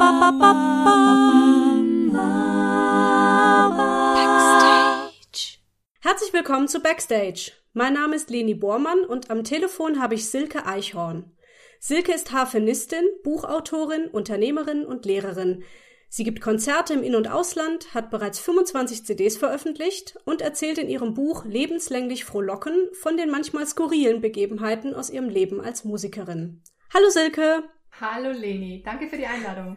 Backstage. 0.00 0.78
Herzlich 6.00 6.32
willkommen 6.32 6.68
zu 6.68 6.80
Backstage. 6.80 7.52
Mein 7.74 7.92
Name 7.92 8.16
ist 8.16 8.30
Leni 8.30 8.54
Bormann 8.54 9.00
und 9.00 9.30
am 9.30 9.44
Telefon 9.44 10.00
habe 10.00 10.14
ich 10.14 10.30
Silke 10.30 10.64
Eichhorn. 10.64 11.36
Silke 11.80 12.14
ist 12.14 12.32
Harfenistin, 12.32 13.04
Buchautorin, 13.24 14.06
Unternehmerin 14.06 14.86
und 14.86 15.04
Lehrerin. 15.04 15.64
Sie 16.08 16.24
gibt 16.24 16.40
Konzerte 16.40 16.94
im 16.94 17.02
In- 17.02 17.14
und 17.14 17.30
Ausland, 17.30 17.92
hat 17.92 18.10
bereits 18.10 18.38
25 18.40 19.04
CDs 19.04 19.36
veröffentlicht 19.36 20.16
und 20.24 20.40
erzählt 20.40 20.78
in 20.78 20.88
ihrem 20.88 21.12
Buch 21.12 21.44
Lebenslänglich 21.44 22.24
Frohlocken 22.24 22.88
von 22.94 23.18
den 23.18 23.28
manchmal 23.30 23.66
skurrilen 23.66 24.22
Begebenheiten 24.22 24.94
aus 24.94 25.10
ihrem 25.10 25.28
Leben 25.28 25.60
als 25.60 25.84
Musikerin. 25.84 26.62
Hallo 26.94 27.10
Silke! 27.10 27.64
Hallo 28.00 28.30
Leni, 28.30 28.82
danke 28.82 29.08
für 29.08 29.18
die 29.18 29.26
Einladung. 29.26 29.76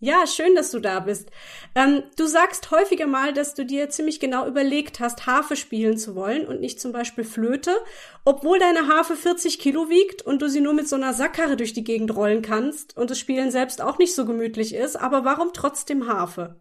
Ja, 0.00 0.28
schön, 0.28 0.54
dass 0.54 0.70
du 0.70 0.78
da 0.78 1.00
bist. 1.00 1.28
Ähm, 1.74 2.04
du 2.16 2.26
sagst 2.26 2.70
häufiger 2.70 3.08
mal, 3.08 3.32
dass 3.32 3.54
du 3.54 3.66
dir 3.66 3.90
ziemlich 3.90 4.20
genau 4.20 4.46
überlegt 4.46 5.00
hast, 5.00 5.26
Harfe 5.26 5.56
spielen 5.56 5.98
zu 5.98 6.14
wollen 6.14 6.46
und 6.46 6.60
nicht 6.60 6.80
zum 6.80 6.92
Beispiel 6.92 7.24
Flöte, 7.24 7.76
obwohl 8.24 8.60
deine 8.60 8.86
Harfe 8.86 9.16
40 9.16 9.58
Kilo 9.58 9.88
wiegt 9.88 10.22
und 10.22 10.40
du 10.40 10.48
sie 10.48 10.60
nur 10.60 10.72
mit 10.72 10.88
so 10.88 10.94
einer 10.94 11.14
Sackkarre 11.14 11.56
durch 11.56 11.72
die 11.72 11.82
Gegend 11.82 12.14
rollen 12.14 12.42
kannst 12.42 12.96
und 12.96 13.10
das 13.10 13.18
Spielen 13.18 13.50
selbst 13.50 13.82
auch 13.82 13.98
nicht 13.98 14.14
so 14.14 14.24
gemütlich 14.24 14.72
ist. 14.72 14.94
Aber 14.94 15.24
warum 15.24 15.50
trotzdem 15.52 16.06
Harfe? 16.06 16.60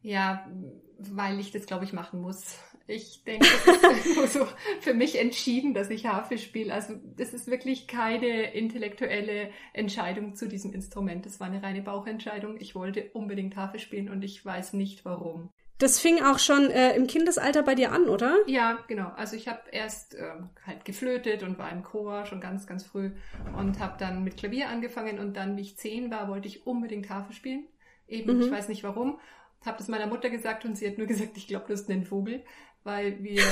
Ja, 0.00 0.46
weil 0.98 1.38
ich 1.38 1.52
das, 1.52 1.66
glaube 1.66 1.84
ich, 1.84 1.92
machen 1.92 2.22
muss. 2.22 2.58
Ich 2.88 3.24
denke, 3.24 3.46
das 3.66 4.06
ist 4.06 4.32
so 4.34 4.46
für 4.80 4.94
mich 4.94 5.18
entschieden, 5.18 5.74
dass 5.74 5.90
ich 5.90 6.06
Harfe 6.06 6.38
spiele. 6.38 6.72
Also 6.72 6.94
das 7.16 7.34
ist 7.34 7.48
wirklich 7.48 7.88
keine 7.88 8.52
intellektuelle 8.54 9.50
Entscheidung 9.72 10.36
zu 10.36 10.46
diesem 10.46 10.72
Instrument. 10.72 11.26
Das 11.26 11.40
war 11.40 11.48
eine 11.48 11.62
reine 11.62 11.82
Bauchentscheidung. 11.82 12.56
Ich 12.60 12.76
wollte 12.76 13.10
unbedingt 13.12 13.56
Harfe 13.56 13.80
spielen 13.80 14.08
und 14.08 14.22
ich 14.22 14.44
weiß 14.44 14.74
nicht 14.74 15.04
warum. 15.04 15.50
Das 15.78 16.00
fing 16.00 16.22
auch 16.22 16.38
schon 16.38 16.70
äh, 16.70 16.96
im 16.96 17.06
Kindesalter 17.06 17.62
bei 17.62 17.74
dir 17.74 17.92
an, 17.92 18.08
oder? 18.08 18.34
Ja, 18.46 18.78
genau. 18.88 19.10
Also 19.16 19.36
ich 19.36 19.46
habe 19.46 19.60
erst 19.72 20.14
ähm, 20.14 20.48
halt 20.64 20.86
geflötet 20.86 21.42
und 21.42 21.58
war 21.58 21.70
im 21.70 21.82
Chor 21.82 22.24
schon 22.24 22.40
ganz, 22.40 22.66
ganz 22.66 22.84
früh 22.84 23.10
und 23.58 23.78
habe 23.78 23.96
dann 23.98 24.24
mit 24.24 24.38
Klavier 24.38 24.70
angefangen 24.70 25.18
und 25.18 25.36
dann, 25.36 25.56
wie 25.56 25.62
ich 25.62 25.76
zehn 25.76 26.10
war, 26.10 26.28
wollte 26.28 26.48
ich 26.48 26.66
unbedingt 26.66 27.10
Harfe 27.10 27.34
spielen. 27.34 27.66
Eben, 28.08 28.36
mhm. 28.36 28.42
ich 28.42 28.50
weiß 28.50 28.68
nicht 28.68 28.84
warum. 28.84 29.18
Habe 29.66 29.78
das 29.78 29.88
meiner 29.88 30.06
Mutter 30.06 30.30
gesagt 30.30 30.64
und 30.64 30.78
sie 30.78 30.88
hat 30.88 30.96
nur 30.96 31.06
gesagt, 31.08 31.36
ich 31.36 31.46
glaube, 31.46 31.66
du 31.66 31.72
bist 31.72 31.90
ein 31.90 32.06
Vogel 32.06 32.42
weil 32.86 33.22
wir 33.22 33.42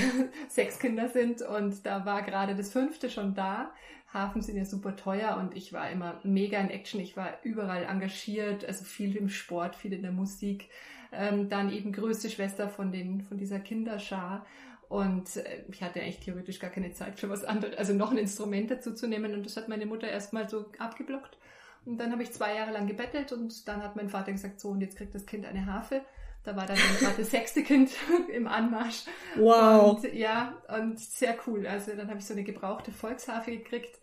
sechs 0.48 0.78
Kinder 0.78 1.08
sind 1.08 1.42
und 1.42 1.84
da 1.84 2.06
war 2.06 2.22
gerade 2.22 2.54
das 2.54 2.72
fünfte 2.72 3.10
schon 3.10 3.34
da. 3.34 3.70
Hafen 4.12 4.42
sind 4.42 4.56
ja 4.56 4.64
super 4.64 4.94
teuer 4.94 5.36
und 5.36 5.56
ich 5.56 5.72
war 5.72 5.90
immer 5.90 6.20
mega 6.22 6.58
in 6.60 6.70
Action. 6.70 7.00
Ich 7.00 7.16
war 7.16 7.38
überall 7.42 7.82
engagiert, 7.84 8.64
also 8.64 8.84
viel 8.84 9.16
im 9.16 9.28
Sport, 9.28 9.74
viel 9.74 9.92
in 9.92 10.02
der 10.02 10.12
Musik. 10.12 10.70
Ähm, 11.12 11.48
dann 11.48 11.72
eben 11.72 11.92
größte 11.92 12.30
Schwester 12.30 12.68
von 12.68 12.92
den 12.92 13.22
von 13.22 13.36
dieser 13.36 13.58
Kinderschar 13.60 14.46
und 14.88 15.36
äh, 15.36 15.64
ich 15.68 15.82
hatte 15.82 16.00
eigentlich 16.00 16.20
theoretisch 16.20 16.60
gar 16.60 16.70
keine 16.70 16.92
Zeit 16.92 17.18
für 17.18 17.28
was 17.28 17.44
anderes, 17.44 17.76
also 17.76 17.92
noch 17.92 18.12
ein 18.12 18.18
Instrument 18.18 18.70
dazu 18.70 18.94
zu 18.94 19.08
nehmen 19.08 19.34
und 19.34 19.44
das 19.44 19.56
hat 19.56 19.68
meine 19.68 19.86
Mutter 19.86 20.08
erstmal 20.08 20.48
so 20.48 20.66
abgeblockt. 20.78 21.36
Und 21.84 21.98
dann 21.98 22.12
habe 22.12 22.22
ich 22.22 22.32
zwei 22.32 22.54
Jahre 22.54 22.72
lang 22.72 22.86
gebettelt 22.86 23.32
und 23.32 23.68
dann 23.68 23.82
hat 23.82 23.96
mein 23.96 24.08
Vater 24.08 24.32
gesagt, 24.32 24.60
so 24.60 24.70
und 24.70 24.80
jetzt 24.80 24.96
kriegt 24.96 25.14
das 25.14 25.26
Kind 25.26 25.44
eine 25.44 25.66
Harfe. 25.66 26.02
Da 26.44 26.54
war 26.54 26.66
dann 26.66 26.76
gerade 27.00 27.16
das 27.18 27.30
sechste 27.30 27.62
Kind 27.62 27.90
im 28.32 28.46
Anmarsch. 28.46 29.04
Wow. 29.36 29.96
Und, 29.96 30.12
ja, 30.12 30.62
und 30.78 31.00
sehr 31.00 31.36
cool. 31.46 31.66
Also 31.66 31.92
dann 31.96 32.08
habe 32.08 32.18
ich 32.18 32.26
so 32.26 32.34
eine 32.34 32.44
gebrauchte 32.44 32.92
Volksharfe 32.92 33.50
gekriegt. 33.50 33.98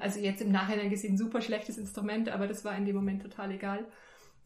Also 0.00 0.18
jetzt 0.20 0.40
im 0.40 0.50
Nachhinein 0.50 0.88
gesehen 0.88 1.18
super 1.18 1.42
schlechtes 1.42 1.76
Instrument, 1.76 2.30
aber 2.30 2.46
das 2.46 2.64
war 2.64 2.76
in 2.76 2.86
dem 2.86 2.96
Moment 2.96 3.22
total 3.22 3.50
egal. 3.50 3.84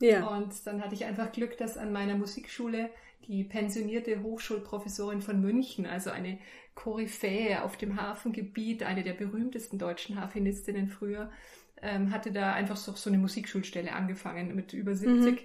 Ja. 0.01 0.27
Und 0.27 0.53
dann 0.67 0.83
hatte 0.83 0.95
ich 0.95 1.05
einfach 1.05 1.31
Glück, 1.31 1.57
dass 1.59 1.77
an 1.77 1.93
meiner 1.93 2.17
Musikschule 2.17 2.91
die 3.27 3.45
pensionierte 3.45 4.23
Hochschulprofessorin 4.23 5.21
von 5.21 5.41
München, 5.41 5.87
also 5.87 6.11
eine 6.11 6.39
Koryphäe 6.75 7.63
auf 7.63 7.77
dem 7.77 8.01
Hafengebiet, 8.01 8.83
eine 8.83 9.05
der 9.05 9.13
berühmtesten 9.13 9.79
deutschen 9.79 10.21
Harfenistinnen 10.21 10.89
früher, 10.89 11.31
ähm, 11.83 12.11
hatte 12.11 12.33
da 12.33 12.53
einfach 12.55 12.77
so, 12.77 12.93
so 12.93 13.11
eine 13.11 13.19
Musikschulstelle 13.19 13.93
angefangen 13.93 14.55
mit 14.57 14.73
über 14.73 14.95
70. 14.95 15.33
Mhm 15.33 15.39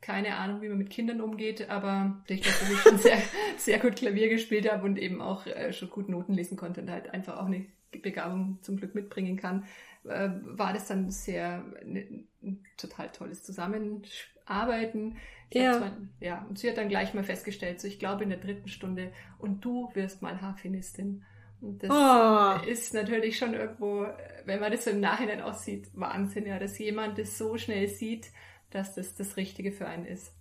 keine 0.00 0.36
Ahnung, 0.36 0.62
wie 0.62 0.68
man 0.68 0.78
mit 0.78 0.90
Kindern 0.90 1.20
umgeht, 1.20 1.68
aber 1.68 2.22
durch 2.26 2.40
das, 2.40 2.58
dass 2.58 2.70
ich 2.70 2.78
schon 2.78 2.98
sehr, 2.98 3.18
sehr 3.58 3.78
gut 3.78 3.96
Klavier 3.96 4.28
gespielt 4.28 4.70
habe 4.70 4.84
und 4.84 4.98
eben 4.98 5.20
auch 5.20 5.46
äh, 5.46 5.72
schon 5.72 5.90
gut 5.90 6.08
Noten 6.08 6.34
lesen 6.34 6.56
konnte 6.56 6.80
und 6.80 6.90
halt 6.90 7.10
einfach 7.10 7.38
auch 7.38 7.46
eine 7.46 7.66
Begabung 7.90 8.58
zum 8.62 8.76
Glück 8.76 8.94
mitbringen 8.94 9.36
kann, 9.36 9.64
äh, 10.04 10.30
war 10.42 10.72
das 10.72 10.86
dann 10.86 11.10
sehr 11.10 11.64
ne, 11.84 12.24
ein 12.42 12.64
total 12.76 13.10
tolles 13.10 13.42
Zusammenarbeiten. 13.42 15.16
ja. 15.52 15.78
Zwar, 15.78 15.96
ja, 16.20 16.46
und 16.48 16.58
sie 16.58 16.70
hat 16.70 16.78
dann 16.78 16.88
gleich 16.88 17.12
mal 17.12 17.24
festgestellt, 17.24 17.80
so 17.80 17.88
ich 17.88 17.98
glaube 17.98 18.22
in 18.22 18.30
der 18.30 18.38
dritten 18.38 18.68
Stunde, 18.68 19.12
und 19.38 19.64
du 19.64 19.90
wirst 19.94 20.22
mal 20.22 20.40
Harfenistin. 20.40 21.24
Und 21.60 21.82
das 21.82 21.90
oh. 21.90 22.70
ist 22.70 22.94
natürlich 22.94 23.36
schon 23.36 23.52
irgendwo, 23.52 24.06
wenn 24.46 24.60
man 24.60 24.72
das 24.72 24.84
so 24.84 24.90
im 24.90 25.00
Nachhinein 25.00 25.42
aussieht, 25.42 25.88
Wahnsinn, 25.92 26.46
ja, 26.46 26.58
dass 26.58 26.78
jemand 26.78 27.18
das 27.18 27.36
so 27.36 27.58
schnell 27.58 27.86
sieht 27.88 28.30
dass 28.70 28.94
das 28.94 29.14
das 29.14 29.36
Richtige 29.36 29.72
für 29.72 29.86
einen 29.86 30.06
ist. 30.06 30.32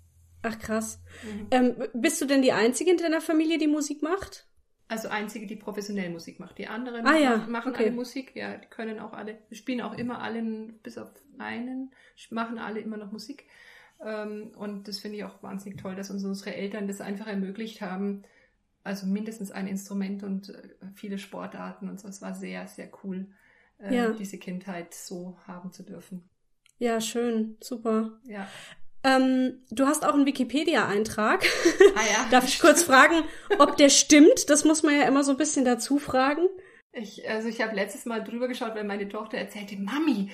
Ach 0.41 0.57
krass. 0.57 1.01
Mhm. 1.23 1.47
Ähm, 1.51 1.75
bist 1.93 2.21
du 2.21 2.25
denn 2.25 2.41
die 2.41 2.53
Einzige 2.53 2.91
in 2.91 2.97
deiner 2.97 3.21
Familie, 3.21 3.57
die 3.57 3.67
Musik 3.67 4.01
macht? 4.01 4.45
Also 4.87 5.09
einzige, 5.09 5.45
die 5.45 5.55
professionell 5.55 6.09
Musik 6.09 6.39
macht. 6.39 6.57
Die 6.57 6.67
anderen 6.67 7.05
ah, 7.05 7.17
ja. 7.17 7.37
machen 7.47 7.73
okay. 7.73 7.83
alle 7.85 7.91
Musik, 7.91 8.35
ja, 8.35 8.57
die 8.57 8.67
können 8.67 8.99
auch 8.99 9.13
alle, 9.13 9.37
spielen 9.51 9.81
auch 9.81 9.95
immer 9.95 10.21
alle, 10.21 10.41
bis 10.81 10.97
auf 10.97 11.11
einen, 11.37 11.91
machen 12.31 12.57
alle 12.57 12.79
immer 12.79 12.97
noch 12.97 13.11
Musik. 13.11 13.45
Ähm, 14.03 14.51
und 14.55 14.87
das 14.87 14.99
finde 14.99 15.17
ich 15.17 15.23
auch 15.25 15.43
wahnsinnig 15.43 15.79
toll, 15.79 15.95
dass 15.95 16.09
uns 16.09 16.23
unsere 16.23 16.55
Eltern 16.55 16.87
das 16.87 17.01
einfach 17.01 17.27
ermöglicht 17.27 17.81
haben. 17.81 18.23
Also 18.83 19.05
mindestens 19.05 19.51
ein 19.51 19.67
Instrument 19.67 20.23
und 20.23 20.49
äh, 20.49 20.69
viele 20.95 21.19
Sportarten 21.19 21.87
und 21.87 21.99
so. 21.99 22.07
Es 22.07 22.21
war 22.23 22.33
sehr, 22.33 22.65
sehr 22.67 22.89
cool, 23.03 23.27
äh, 23.77 23.93
ja. 23.93 24.11
diese 24.13 24.39
Kindheit 24.39 24.93
so 24.95 25.37
haben 25.45 25.71
zu 25.71 25.83
dürfen. 25.83 26.27
Ja, 26.79 27.01
schön, 27.01 27.57
super. 27.61 28.19
Ja. 28.25 28.47
Ähm, 29.03 29.59
du 29.69 29.85
hast 29.85 30.05
auch 30.05 30.13
einen 30.13 30.25
Wikipedia-Eintrag. 30.25 31.45
Ah, 31.95 32.01
ja. 32.11 32.27
Darf 32.31 32.45
ich 32.45 32.59
kurz 32.59 32.83
fragen, 32.83 33.23
ob 33.59 33.77
der 33.77 33.89
stimmt? 33.89 34.49
Das 34.49 34.65
muss 34.65 34.83
man 34.83 34.95
ja 34.97 35.03
immer 35.03 35.23
so 35.23 35.31
ein 35.31 35.37
bisschen 35.37 35.63
dazu 35.63 35.99
fragen. 35.99 36.41
Ich, 36.91 37.29
also 37.29 37.47
ich 37.47 37.61
habe 37.61 37.75
letztes 37.75 38.05
Mal 38.05 38.23
drüber 38.23 38.47
geschaut, 38.47 38.75
weil 38.75 38.83
meine 38.83 39.07
Tochter 39.07 39.37
erzählte, 39.37 39.77
Mami, 39.77 40.31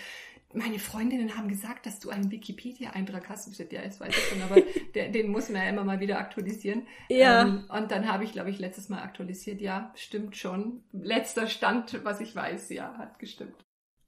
meine 0.54 0.80
Freundinnen 0.80 1.38
haben 1.38 1.50
gesagt, 1.50 1.86
dass 1.86 2.00
du 2.00 2.10
einen 2.10 2.32
Wikipedia-Eintrag 2.32 3.28
hast. 3.30 3.48
Ich 3.48 3.58
sagte, 3.58 3.76
ja, 3.76 3.84
das 3.84 4.00
weiß 4.00 4.10
ich 4.10 4.24
schon, 4.30 4.42
aber 4.42 4.62
der, 4.96 5.10
den 5.10 5.30
muss 5.30 5.50
man 5.50 5.62
ja 5.64 5.70
immer 5.70 5.84
mal 5.84 6.00
wieder 6.00 6.18
aktualisieren. 6.18 6.88
Ja. 7.10 7.42
Ähm, 7.42 7.66
und 7.70 7.92
dann 7.92 8.12
habe 8.12 8.24
ich, 8.24 8.32
glaube 8.32 8.50
ich, 8.50 8.60
letztes 8.60 8.90
Mal 8.90 9.02
aktualisiert. 9.02 9.62
Ja, 9.62 9.92
stimmt 9.96 10.38
schon. 10.38 10.84
Letzter 10.92 11.48
Stand, 11.48 12.04
was 12.04 12.22
ich 12.22 12.36
weiß, 12.36 12.70
ja, 12.70 12.98
hat 12.98 13.20
gestimmt. 13.20 13.65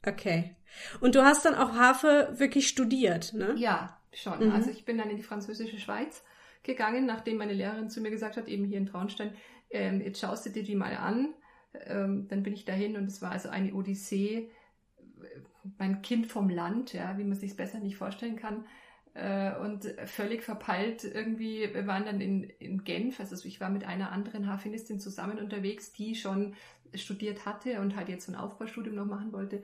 Okay. 0.08 0.56
Und 1.02 1.16
du 1.16 1.24
hast 1.24 1.46
dann 1.46 1.56
auch 1.56 1.74
Harfe 1.74 2.34
wirklich 2.38 2.68
studiert, 2.68 3.34
ne? 3.34 3.56
Ja, 3.58 4.00
schon. 4.14 4.46
Mhm. 4.46 4.52
Also 4.54 4.70
ich 4.70 4.86
bin 4.86 4.98
dann 4.98 5.10
in 5.10 5.18
die 5.18 5.24
französische 5.24 5.80
Schweiz 5.80 6.24
gegangen, 6.64 7.06
nachdem 7.06 7.38
meine 7.38 7.54
Lehrerin 7.54 7.90
zu 7.90 8.02
mir 8.02 8.12
gesagt 8.12 8.38
hat, 8.38 8.48
eben 8.48 8.66
hier 8.66 8.78
in 8.78 8.86
Traunstein, 8.86 9.34
ähm, 9.70 10.02
jetzt 10.02 10.20
schaust 10.20 10.46
du 10.46 10.50
dir 10.50 10.64
die 10.64 10.76
mal 10.76 10.96
an. 10.96 11.34
Ähm, 11.86 12.28
dann 12.30 12.44
bin 12.44 12.54
ich 12.54 12.66
dahin 12.66 12.96
und 12.96 13.06
es 13.06 13.22
war 13.22 13.32
also 13.32 13.50
eine 13.50 13.74
Odyssee. 13.74 14.50
Mein 15.78 16.02
Kind 16.02 16.28
vom 16.28 16.50
Land, 16.50 16.94
ja, 16.94 17.18
wie 17.18 17.24
man 17.24 17.38
sich 17.38 17.52
es 17.52 17.58
besser 17.58 17.80
nicht 17.80 17.98
vorstellen 17.98 18.38
kann. 18.38 18.66
Äh, 19.14 19.58
und 19.58 19.86
völlig 20.06 20.44
verpeilt 20.44 21.04
irgendwie, 21.04 21.74
wir 21.74 21.88
waren 21.88 22.06
dann 22.06 22.22
in, 22.22 22.44
in 22.44 22.84
Genf, 22.84 23.20
also 23.20 23.48
ich 23.48 23.60
war 23.60 23.70
mit 23.70 23.84
einer 23.84 24.12
anderen 24.12 24.48
Harfenistin 24.48 25.00
zusammen 25.00 25.40
unterwegs, 25.40 25.92
die 25.92 26.14
schon 26.14 26.54
studiert 26.94 27.46
hatte 27.46 27.82
und 27.82 27.96
halt 27.96 28.10
jetzt 28.10 28.28
so 28.28 28.32
ein 28.32 28.38
Aufbaustudium 28.38 28.96
noch 28.96 29.06
machen 29.06 29.34
wollte. 29.34 29.64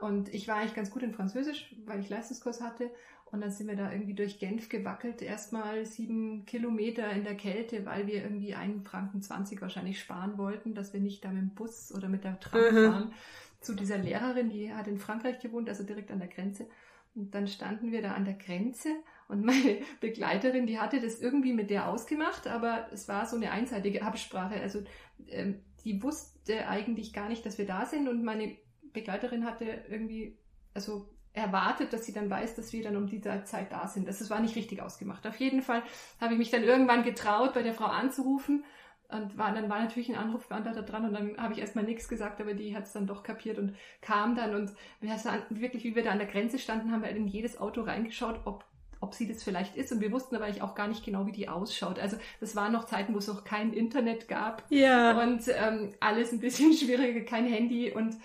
Und 0.00 0.32
ich 0.32 0.48
war 0.48 0.56
eigentlich 0.56 0.74
ganz 0.74 0.90
gut 0.90 1.02
in 1.02 1.12
Französisch, 1.12 1.74
weil 1.84 2.00
ich 2.00 2.08
Leistungskurs 2.08 2.60
hatte. 2.60 2.90
Und 3.26 3.42
dann 3.42 3.52
sind 3.52 3.68
wir 3.68 3.76
da 3.76 3.92
irgendwie 3.92 4.14
durch 4.14 4.40
Genf 4.40 4.68
gewackelt, 4.68 5.22
erstmal 5.22 5.86
sieben 5.86 6.44
Kilometer 6.46 7.10
in 7.12 7.22
der 7.22 7.36
Kälte, 7.36 7.86
weil 7.86 8.08
wir 8.08 8.22
irgendwie 8.24 8.54
einen 8.54 8.82
Franken 8.82 9.22
20 9.22 9.62
wahrscheinlich 9.62 10.00
sparen 10.00 10.36
wollten, 10.36 10.74
dass 10.74 10.92
wir 10.92 11.00
nicht 11.00 11.24
da 11.24 11.28
mit 11.28 11.42
dem 11.42 11.54
Bus 11.54 11.92
oder 11.94 12.08
mit 12.08 12.24
der 12.24 12.40
Tram 12.40 12.60
mhm. 12.60 12.90
fahren. 12.90 13.12
Zu 13.60 13.74
dieser 13.74 13.98
Lehrerin, 13.98 14.50
die 14.50 14.72
hat 14.72 14.88
in 14.88 14.98
Frankreich 14.98 15.38
gewohnt, 15.38 15.68
also 15.68 15.84
direkt 15.84 16.10
an 16.10 16.18
der 16.18 16.28
Grenze. 16.28 16.66
Und 17.14 17.34
dann 17.34 17.46
standen 17.46 17.92
wir 17.92 18.02
da 18.02 18.12
an 18.12 18.24
der 18.24 18.34
Grenze 18.34 18.88
und 19.28 19.44
meine 19.44 19.78
Begleiterin, 20.00 20.66
die 20.66 20.80
hatte 20.80 21.00
das 21.00 21.20
irgendwie 21.20 21.52
mit 21.52 21.70
der 21.70 21.88
ausgemacht, 21.88 22.48
aber 22.48 22.88
es 22.92 23.08
war 23.08 23.26
so 23.26 23.36
eine 23.36 23.52
einseitige 23.52 24.02
Absprache. 24.02 24.60
Also 24.60 24.82
ähm, 25.28 25.60
die 25.84 26.02
wusste 26.02 26.68
eigentlich 26.68 27.12
gar 27.12 27.28
nicht, 27.28 27.46
dass 27.46 27.58
wir 27.58 27.66
da 27.66 27.86
sind 27.86 28.08
und 28.08 28.24
meine 28.24 28.56
Begleiterin 28.92 29.44
hatte 29.44 29.84
irgendwie, 29.88 30.36
also 30.74 31.08
erwartet, 31.32 31.92
dass 31.92 32.04
sie 32.04 32.12
dann 32.12 32.28
weiß, 32.28 32.56
dass 32.56 32.72
wir 32.72 32.82
dann 32.82 32.96
um 32.96 33.06
diese 33.06 33.44
Zeit 33.44 33.70
da 33.70 33.86
sind. 33.86 34.08
Das 34.08 34.28
war 34.30 34.40
nicht 34.40 34.56
richtig 34.56 34.82
ausgemacht. 34.82 35.26
Auf 35.26 35.36
jeden 35.36 35.62
Fall 35.62 35.82
habe 36.20 36.32
ich 36.32 36.38
mich 36.38 36.50
dann 36.50 36.64
irgendwann 36.64 37.04
getraut, 37.04 37.54
bei 37.54 37.62
der 37.62 37.74
Frau 37.74 37.84
anzurufen 37.84 38.64
Und 39.08 39.38
war, 39.38 39.54
dann 39.54 39.70
war 39.70 39.80
natürlich 39.80 40.08
ein 40.08 40.16
Anrufbeantworter 40.16 40.82
dran 40.82 41.04
und 41.04 41.12
dann 41.14 41.36
habe 41.38 41.52
ich 41.52 41.60
erstmal 41.60 41.84
nichts 41.84 42.08
gesagt, 42.08 42.40
aber 42.40 42.54
die 42.54 42.74
hat 42.74 42.84
es 42.84 42.92
dann 42.92 43.06
doch 43.06 43.22
kapiert 43.22 43.58
und 43.58 43.76
kam 44.00 44.34
dann 44.34 44.54
und 44.54 44.72
wir 45.00 45.12
haben 45.12 45.42
wirklich, 45.50 45.84
wie 45.84 45.94
wir 45.94 46.02
da 46.02 46.10
an 46.10 46.18
der 46.18 46.26
Grenze 46.26 46.58
standen, 46.58 46.90
haben 46.90 47.02
wir 47.02 47.10
in 47.10 47.28
jedes 47.28 47.60
Auto 47.60 47.82
reingeschaut, 47.82 48.40
ob 48.44 48.64
ob 49.00 49.14
sie 49.14 49.26
das 49.26 49.42
vielleicht 49.42 49.76
ist. 49.76 49.92
Und 49.92 50.00
wir 50.00 50.12
wussten 50.12 50.36
aber 50.36 50.44
eigentlich 50.44 50.62
auch 50.62 50.74
gar 50.74 50.86
nicht 50.86 51.04
genau, 51.04 51.26
wie 51.26 51.32
die 51.32 51.48
ausschaut. 51.48 51.98
Also 51.98 52.18
das 52.38 52.54
waren 52.54 52.72
noch 52.72 52.84
Zeiten, 52.84 53.14
wo 53.14 53.18
es 53.18 53.28
noch 53.28 53.44
kein 53.44 53.72
Internet 53.72 54.28
gab. 54.28 54.62
Ja. 54.68 55.18
Und 55.22 55.42
ähm, 55.48 55.94
alles 56.00 56.32
ein 56.32 56.40
bisschen 56.40 56.72
schwieriger, 56.76 57.22
kein 57.22 57.46
Handy 57.46 57.90
und 57.90 58.16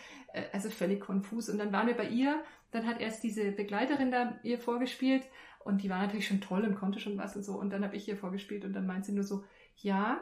also 0.51 0.69
völlig 0.69 1.01
konfus. 1.01 1.49
Und 1.49 1.57
dann 1.57 1.71
waren 1.71 1.87
wir 1.87 1.95
bei 1.95 2.07
ihr. 2.07 2.43
Dann 2.71 2.85
hat 2.85 2.99
erst 2.99 3.23
diese 3.23 3.51
Begleiterin 3.51 4.11
da 4.11 4.37
ihr 4.43 4.59
vorgespielt 4.59 5.23
und 5.63 5.81
die 5.81 5.89
war 5.89 5.99
natürlich 5.99 6.27
schon 6.27 6.41
toll 6.41 6.63
und 6.63 6.75
konnte 6.75 6.99
schon 6.99 7.17
was 7.17 7.35
und 7.35 7.43
so. 7.43 7.53
Und 7.53 7.71
dann 7.71 7.83
habe 7.83 7.95
ich 7.95 8.07
ihr 8.07 8.17
vorgespielt 8.17 8.65
und 8.65 8.73
dann 8.73 8.85
meint 8.85 9.05
sie 9.05 9.13
nur 9.13 9.23
so, 9.23 9.43
ja, 9.77 10.21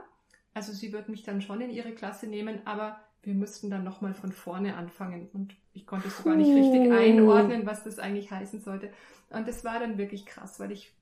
also 0.54 0.71
sie 0.71 0.94
wird 0.94 1.10
mich 1.10 1.24
dann 1.24 1.42
schon 1.42 1.62
in 1.62 1.69
ihre 1.69 1.92
Klasse 1.92 2.27
nehmen, 2.27 2.62
aber 2.65 3.00
wir 3.24 3.33
müssten 3.33 3.69
dann 3.69 3.83
nochmal 3.83 4.13
von 4.13 4.31
vorne 4.31 4.75
anfangen. 4.75 5.30
Und 5.33 5.56
ich 5.74 5.86
konnte 5.86 6.07
es 6.07 6.18
sogar 6.18 6.36
nicht 6.36 6.54
richtig 6.56 6.92
einordnen, 6.92 7.65
was 7.65 7.83
das 7.83 8.00
eigentlich 8.00 8.31
heißen 8.31 8.62
sollte. 8.62 8.92
Und 9.31 9.48
das 9.48 9.65
war 9.65 9.80
dann 9.80 9.98
wirklich 9.98 10.25
krass, 10.25 10.60
weil 10.60 10.71
ich 10.71 10.94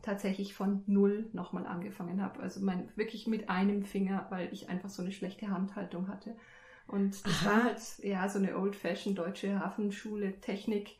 tatsächlich 0.00 0.54
von 0.54 0.82
null 0.86 1.28
nochmal 1.32 1.66
angefangen 1.66 2.22
habe. 2.22 2.40
Also 2.40 2.60
mein, 2.60 2.88
wirklich 2.96 3.26
mit 3.26 3.50
einem 3.50 3.82
Finger, 3.82 4.26
weil 4.30 4.48
ich 4.52 4.68
einfach 4.70 4.88
so 4.88 5.02
eine 5.02 5.12
schlechte 5.12 5.48
Handhaltung 5.48 6.08
hatte. 6.08 6.34
Und 6.86 7.24
das 7.26 7.42
Aha. 7.42 7.46
war 7.46 7.64
halt 7.64 7.80
ja 8.02 8.28
so 8.28 8.38
eine 8.38 8.56
old-fashioned 8.56 9.18
deutsche 9.18 9.60
Hafenschule 9.60 10.40
Technik. 10.40 10.96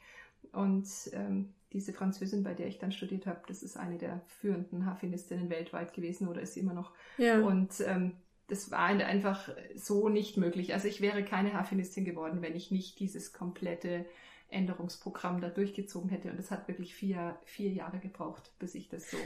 Und 0.52 0.86
ähm, 1.12 1.54
diese 1.72 1.92
Französin, 1.92 2.42
bei 2.42 2.54
der 2.54 2.66
ich 2.66 2.78
dann 2.78 2.92
studiert 2.92 3.26
habe, 3.26 3.40
das 3.48 3.62
ist 3.62 3.76
eine 3.76 3.98
der 3.98 4.20
führenden 4.26 4.86
Harfenistinnen 4.86 5.50
weltweit 5.50 5.94
gewesen 5.94 6.28
oder 6.28 6.42
ist 6.42 6.54
sie 6.54 6.60
immer 6.60 6.74
noch. 6.74 6.92
Ja. 7.18 7.40
Und 7.40 7.80
ähm, 7.86 8.16
das 8.48 8.70
war 8.70 8.86
einfach 8.86 9.48
so 9.74 10.08
nicht 10.08 10.36
möglich. 10.36 10.74
Also 10.74 10.88
ich 10.88 11.00
wäre 11.00 11.24
keine 11.24 11.54
Harfenistin 11.54 12.04
geworden, 12.04 12.42
wenn 12.42 12.54
ich 12.54 12.70
nicht 12.70 12.98
dieses 13.00 13.32
komplette 13.32 14.04
Änderungsprogramm 14.48 15.40
da 15.40 15.48
durchgezogen 15.48 16.10
hätte. 16.10 16.30
Und 16.30 16.38
es 16.38 16.50
hat 16.50 16.68
wirklich 16.68 16.94
vier, 16.94 17.38
vier 17.44 17.70
Jahre 17.70 17.98
gebraucht, 17.98 18.52
bis 18.58 18.74
ich 18.74 18.88
das 18.88 19.10
so 19.10 19.16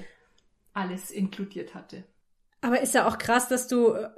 alles 0.73 1.11
inkludiert 1.11 1.75
hatte. 1.75 2.05
Aber 2.67 2.81
ist 2.81 2.95
ja 2.95 3.07
auch 3.07 3.19
krass, 3.19 3.47
dass 3.47 3.69
du 3.69 3.93
äh, 3.93 4.09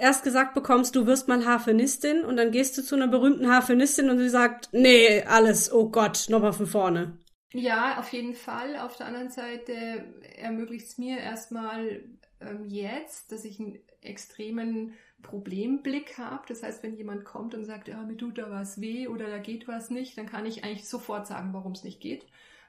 erst 0.00 0.24
gesagt 0.24 0.54
bekommst, 0.54 0.96
du 0.96 1.04
wirst 1.06 1.28
mal 1.28 1.44
Harfenistin 1.44 2.24
und 2.24 2.38
dann 2.38 2.50
gehst 2.50 2.78
du 2.78 2.82
zu 2.82 2.94
einer 2.94 3.08
berühmten 3.08 3.46
Harfenistin 3.46 4.08
und 4.08 4.16
sie 4.16 4.30
sagt, 4.30 4.70
nee, 4.72 5.22
alles, 5.24 5.70
oh 5.70 5.90
Gott, 5.90 6.28
nochmal 6.30 6.54
von 6.54 6.66
vorne. 6.66 7.18
Ja, 7.52 7.98
auf 7.98 8.10
jeden 8.14 8.34
Fall. 8.34 8.78
Auf 8.78 8.96
der 8.96 9.04
anderen 9.04 9.28
Seite 9.28 10.02
ermöglicht 10.38 10.86
es 10.86 10.96
mir 10.96 11.18
erstmal 11.18 12.02
ähm, 12.40 12.64
jetzt, 12.68 13.30
dass 13.30 13.44
ich 13.44 13.60
einen 13.60 13.78
extremen 14.00 14.94
Problemblick 15.20 16.16
habe. 16.16 16.44
Das 16.48 16.62
heißt, 16.62 16.82
wenn 16.82 16.96
jemand 16.96 17.26
kommt 17.26 17.54
und 17.54 17.66
sagt, 17.66 17.88
ja, 17.88 18.02
mir 18.02 18.16
tut 18.16 18.38
da 18.38 18.50
was 18.50 18.80
weh 18.80 19.08
oder 19.08 19.28
da 19.28 19.36
geht 19.36 19.68
was 19.68 19.90
nicht, 19.90 20.16
dann 20.16 20.24
kann 20.24 20.46
ich 20.46 20.64
eigentlich 20.64 20.88
sofort 20.88 21.26
sagen, 21.26 21.52
warum 21.52 21.72
es 21.72 21.84
nicht 21.84 22.00
geht. 22.00 22.24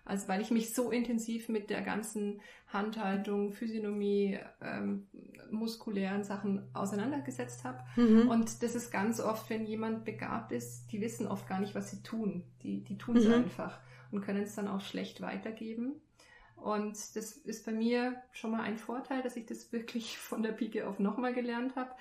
Also 0.05 0.27
weil 0.27 0.39
ich 0.39 0.51
mich 0.51 0.73
so 0.73 0.91
intensiv 0.91 1.49
mit 1.49 1.69
der 1.69 1.81
ganzen 1.81 2.39
Handhaltung, 2.67 3.51
Physiognomie, 3.51 4.39
ähm, 4.61 5.07
muskulären 5.49 6.23
Sachen 6.23 6.63
auseinandergesetzt 6.73 7.63
habe. 7.63 7.79
Mhm. 7.95 8.29
Und 8.29 8.61
das 8.63 8.75
ist 8.75 8.91
ganz 8.91 9.19
oft, 9.19 9.49
wenn 9.49 9.65
jemand 9.65 10.05
begabt 10.05 10.51
ist, 10.51 10.91
die 10.91 11.01
wissen 11.01 11.27
oft 11.27 11.47
gar 11.47 11.59
nicht, 11.59 11.73
was 11.75 11.89
sie 11.89 12.03
tun. 12.03 12.43
Die, 12.61 12.83
die 12.83 12.97
tun 12.97 13.17
es 13.17 13.25
mhm. 13.25 13.33
einfach 13.33 13.79
und 14.11 14.21
können 14.21 14.43
es 14.43 14.55
dann 14.55 14.67
auch 14.67 14.81
schlecht 14.81 15.21
weitergeben. 15.21 15.93
Und 16.55 16.93
das 17.15 17.33
ist 17.33 17.65
bei 17.65 17.71
mir 17.71 18.15
schon 18.31 18.51
mal 18.51 18.61
ein 18.61 18.77
Vorteil, 18.77 19.21
dass 19.21 19.35
ich 19.35 19.45
das 19.45 19.71
wirklich 19.71 20.17
von 20.17 20.41
der 20.41 20.51
Pike 20.51 20.87
auf 20.87 20.99
nochmal 20.99 21.33
gelernt 21.33 21.75
habe. 21.75 21.91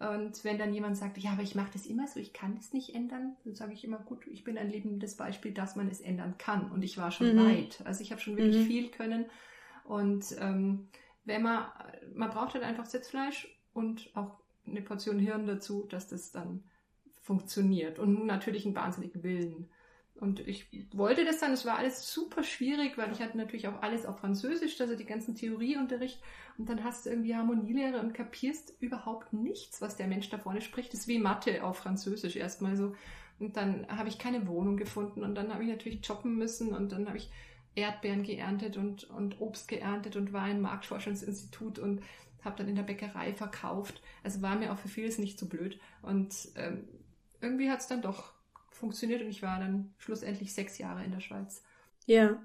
Und 0.00 0.44
wenn 0.44 0.56
dann 0.56 0.72
jemand 0.72 0.96
sagt, 0.96 1.18
ja, 1.18 1.32
aber 1.32 1.42
ich 1.42 1.54
mache 1.54 1.72
das 1.74 1.84
immer 1.84 2.08
so, 2.08 2.18
ich 2.18 2.32
kann 2.32 2.56
das 2.56 2.72
nicht 2.72 2.94
ändern, 2.94 3.36
dann 3.44 3.54
sage 3.54 3.74
ich 3.74 3.84
immer, 3.84 3.98
gut, 3.98 4.26
ich 4.26 4.44
bin 4.44 4.56
ein 4.56 4.70
lebendes 4.70 5.14
Beispiel, 5.14 5.52
dass 5.52 5.76
man 5.76 5.88
es 5.88 6.00
ändern 6.00 6.36
kann. 6.38 6.70
Und 6.72 6.82
ich 6.82 6.96
war 6.96 7.10
schon 7.10 7.36
mhm. 7.36 7.44
weit. 7.44 7.82
Also 7.84 8.02
ich 8.02 8.10
habe 8.10 8.20
schon 8.20 8.38
wirklich 8.38 8.64
mhm. 8.64 8.66
viel 8.66 8.88
können. 8.90 9.26
Und 9.84 10.24
ähm, 10.40 10.88
wenn 11.26 11.42
man, 11.42 11.66
man 12.14 12.30
braucht 12.30 12.54
halt 12.54 12.64
einfach 12.64 12.86
Sitzfleisch 12.86 13.46
und 13.74 14.10
auch 14.14 14.40
eine 14.66 14.80
Portion 14.80 15.18
Hirn 15.18 15.46
dazu, 15.46 15.86
dass 15.90 16.08
das 16.08 16.32
dann 16.32 16.64
funktioniert. 17.20 17.98
Und 17.98 18.24
natürlich 18.24 18.64
einen 18.64 18.74
wahnsinnigen 18.74 19.22
Willen. 19.22 19.68
Und 20.20 20.40
ich 20.40 20.66
wollte 20.92 21.24
das 21.24 21.40
dann, 21.40 21.52
es 21.52 21.64
war 21.64 21.78
alles 21.78 22.12
super 22.12 22.42
schwierig, 22.42 22.98
weil 22.98 23.10
ich 23.10 23.22
hatte 23.22 23.38
natürlich 23.38 23.68
auch 23.68 23.80
alles 23.80 24.04
auf 24.04 24.18
Französisch, 24.20 24.78
also 24.80 24.94
die 24.94 25.06
ganzen 25.06 25.34
Theorieunterricht. 25.34 26.20
Und 26.58 26.68
dann 26.68 26.84
hast 26.84 27.06
du 27.06 27.10
irgendwie 27.10 27.34
Harmonielehre 27.34 28.00
und 28.00 28.12
kapierst 28.12 28.74
überhaupt 28.80 29.32
nichts, 29.32 29.80
was 29.80 29.96
der 29.96 30.08
Mensch 30.08 30.28
da 30.28 30.36
vorne 30.36 30.60
spricht. 30.60 30.92
Das 30.92 31.00
ist 31.00 31.08
wie 31.08 31.18
Mathe 31.18 31.64
auf 31.64 31.78
Französisch 31.78 32.36
erstmal 32.36 32.76
so. 32.76 32.94
Und 33.38 33.56
dann 33.56 33.86
habe 33.88 34.10
ich 34.10 34.18
keine 34.18 34.46
Wohnung 34.46 34.76
gefunden 34.76 35.22
und 35.22 35.34
dann 35.34 35.52
habe 35.54 35.64
ich 35.64 35.70
natürlich 35.70 36.06
jobben 36.06 36.36
müssen 36.36 36.74
und 36.74 36.92
dann 36.92 37.08
habe 37.08 37.16
ich 37.16 37.30
Erdbeeren 37.74 38.22
geerntet 38.22 38.76
und, 38.76 39.04
und 39.08 39.40
Obst 39.40 39.68
geerntet 39.68 40.16
und 40.16 40.34
war 40.34 40.50
im 40.50 40.60
Marktforschungsinstitut 40.60 41.78
und 41.78 42.02
habe 42.44 42.56
dann 42.58 42.68
in 42.68 42.74
der 42.74 42.82
Bäckerei 42.82 43.32
verkauft. 43.32 44.02
Also 44.22 44.42
war 44.42 44.56
mir 44.56 44.72
auch 44.72 44.78
für 44.78 44.88
vieles 44.88 45.18
nicht 45.18 45.38
so 45.38 45.46
blöd. 45.46 45.80
Und 46.02 46.34
ähm, 46.56 46.88
irgendwie 47.40 47.70
hat 47.70 47.80
es 47.80 47.86
dann 47.86 48.02
doch 48.02 48.32
funktioniert 48.80 49.22
und 49.22 49.28
ich 49.28 49.42
war 49.42 49.60
dann 49.60 49.94
schlussendlich 49.98 50.52
sechs 50.52 50.78
Jahre 50.78 51.04
in 51.04 51.12
der 51.12 51.20
Schweiz. 51.20 51.62
Ja. 52.06 52.42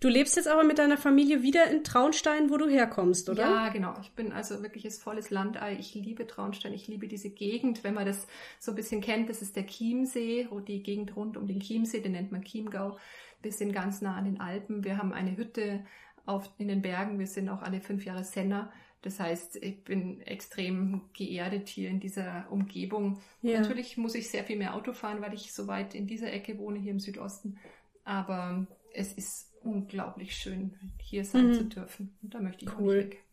Du 0.00 0.08
lebst 0.08 0.36
jetzt 0.36 0.48
aber 0.48 0.64
mit 0.64 0.78
deiner 0.78 0.96
Familie 0.96 1.42
wieder 1.42 1.70
in 1.70 1.84
Traunstein, 1.84 2.48
wo 2.48 2.56
du 2.56 2.66
herkommst, 2.66 3.28
oder? 3.28 3.42
Ja, 3.42 3.68
genau. 3.68 3.94
Ich 4.00 4.12
bin 4.12 4.32
also 4.32 4.62
wirkliches 4.62 4.98
volles 4.98 5.30
Landei. 5.30 5.76
Ich 5.78 5.94
liebe 5.94 6.26
Traunstein. 6.26 6.72
Ich 6.72 6.88
liebe 6.88 7.08
diese 7.08 7.28
Gegend. 7.28 7.84
Wenn 7.84 7.92
man 7.92 8.06
das 8.06 8.26
so 8.58 8.72
ein 8.72 8.74
bisschen 8.74 9.02
kennt, 9.02 9.28
das 9.28 9.42
ist 9.42 9.54
der 9.54 9.66
Chiemsee, 9.66 10.48
die 10.66 10.82
Gegend 10.82 11.14
rund 11.14 11.36
um 11.36 11.46
den 11.46 11.60
Chiemsee, 11.60 12.00
den 12.00 12.12
nennt 12.12 12.32
man 12.32 12.42
Chiemgau. 12.42 12.96
Wir 13.42 13.52
sind 13.52 13.72
ganz 13.72 14.00
nah 14.00 14.16
an 14.16 14.24
den 14.24 14.40
Alpen. 14.40 14.82
Wir 14.82 14.96
haben 14.96 15.12
eine 15.12 15.36
Hütte 15.36 15.84
auf, 16.24 16.50
in 16.58 16.68
den 16.68 16.80
Bergen. 16.80 17.18
Wir 17.18 17.26
sind 17.26 17.48
auch 17.50 17.62
alle 17.62 17.80
fünf 17.80 18.04
Jahre 18.04 18.24
Senner. 18.24 18.72
Das 19.02 19.20
heißt, 19.20 19.56
ich 19.56 19.84
bin 19.84 20.20
extrem 20.22 21.02
geerdet 21.12 21.68
hier 21.68 21.90
in 21.90 22.00
dieser 22.00 22.50
Umgebung. 22.50 23.20
Ja. 23.42 23.60
Natürlich 23.60 23.96
muss 23.96 24.14
ich 24.14 24.28
sehr 24.28 24.44
viel 24.44 24.56
mehr 24.56 24.74
Auto 24.74 24.92
fahren, 24.92 25.20
weil 25.20 25.34
ich 25.34 25.52
so 25.52 25.66
weit 25.66 25.94
in 25.94 26.06
dieser 26.06 26.32
Ecke 26.32 26.58
wohne, 26.58 26.78
hier 26.78 26.92
im 26.92 27.00
Südosten. 27.00 27.58
Aber 28.04 28.66
es 28.94 29.12
ist 29.12 29.52
unglaublich 29.62 30.36
schön, 30.36 30.74
hier 31.00 31.24
sein 31.24 31.48
mhm. 31.48 31.54
zu 31.54 31.64
dürfen. 31.64 32.16
Und 32.22 32.34
da 32.34 32.40
möchte 32.40 32.64
ich 32.64 32.78
cool. 32.78 32.78
auch 32.78 33.04
nicht 33.04 33.10
weg. 33.10 33.24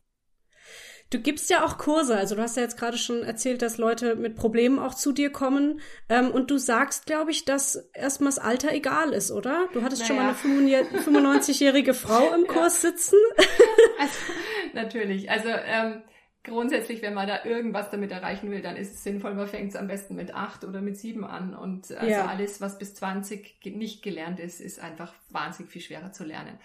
Du 1.14 1.20
gibst 1.20 1.52
ja 1.52 1.64
auch 1.64 1.78
Kurse, 1.78 2.18
also 2.18 2.34
du 2.34 2.42
hast 2.42 2.58
ja 2.58 2.64
jetzt 2.64 2.76
gerade 2.76 2.98
schon 2.98 3.22
erzählt, 3.22 3.62
dass 3.62 3.78
Leute 3.78 4.16
mit 4.16 4.36
Problemen 4.36 4.80
auch 4.80 4.96
zu 4.96 5.12
dir 5.12 5.32
kommen. 5.32 5.80
Ähm, 6.10 6.32
und 6.32 6.50
du 6.50 6.58
sagst, 6.58 7.06
glaube 7.06 7.30
ich, 7.30 7.46
dass 7.46 7.76
erstmal 7.94 8.30
das 8.30 8.40
Alter 8.40 8.74
egal 8.74 9.14
ist, 9.14 9.32
oder? 9.32 9.70
Du 9.74 9.84
hattest 9.84 10.10
naja. 10.10 10.34
schon 10.44 10.66
mal 10.66 10.74
eine 10.74 11.38
95-jährige 11.38 11.94
Frau 11.94 12.34
im 12.34 12.48
Kurs 12.48 12.82
ja. 12.82 12.90
sitzen. 12.90 13.18
Also, 14.00 14.18
natürlich. 14.74 15.30
Also 15.30 15.50
ähm, 15.50 16.02
grundsätzlich, 16.44 17.04
wenn 17.04 17.14
man 17.14 17.28
da 17.28 17.46
irgendwas 17.46 17.92
damit 17.92 18.12
erreichen 18.12 18.50
will, 18.50 18.64
dann 18.64 18.76
ist 18.76 18.96
es 18.96 19.04
sinnvoll, 19.04 19.36
man 19.36 19.48
fängt 19.48 19.70
es 19.70 19.76
am 19.76 19.88
besten 19.88 20.16
mit 20.16 20.34
acht 20.34 20.64
oder 20.64 20.82
mit 20.82 20.98
sieben 20.98 21.26
an. 21.26 21.54
Und 21.54 21.92
also 21.92 22.10
ja. 22.12 22.26
alles, 22.26 22.60
was 22.60 22.80
bis 22.80 22.96
20 22.96 23.64
nicht 23.66 24.02
gelernt 24.02 24.40
ist, 24.40 24.60
ist 24.60 24.80
einfach 24.80 25.14
wahnsinnig 25.30 25.72
viel 25.72 25.84
schwerer 25.84 26.12
zu 26.12 26.24
lernen. 26.24 26.58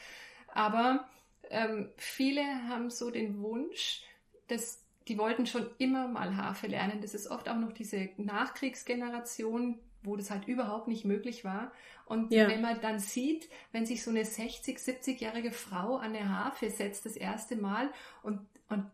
Aber 0.54 1.06
ähm, 1.50 1.90
viele 1.96 2.42
haben 2.68 2.88
so 2.88 3.10
den 3.10 3.42
Wunsch, 3.42 4.07
das, 4.48 4.84
die 5.06 5.18
wollten 5.18 5.46
schon 5.46 5.66
immer 5.78 6.08
mal 6.08 6.36
Harfe 6.36 6.66
lernen. 6.66 7.00
Das 7.00 7.14
ist 7.14 7.30
oft 7.30 7.48
auch 7.48 7.56
noch 7.56 7.72
diese 7.72 8.10
Nachkriegsgeneration, 8.16 9.78
wo 10.02 10.16
das 10.16 10.30
halt 10.30 10.46
überhaupt 10.48 10.88
nicht 10.88 11.04
möglich 11.04 11.44
war. 11.44 11.72
Und 12.06 12.32
ja. 12.32 12.48
wenn 12.48 12.62
man 12.62 12.80
dann 12.80 12.98
sieht, 12.98 13.48
wenn 13.72 13.86
sich 13.86 14.02
so 14.02 14.10
eine 14.10 14.24
60, 14.24 14.78
70-jährige 14.78 15.52
Frau 15.52 15.96
an 15.96 16.14
eine 16.14 16.28
Harfe 16.28 16.70
setzt, 16.70 17.04
das 17.04 17.16
erste 17.16 17.56
Mal 17.56 17.90
und, 18.22 18.40
und 18.68 18.86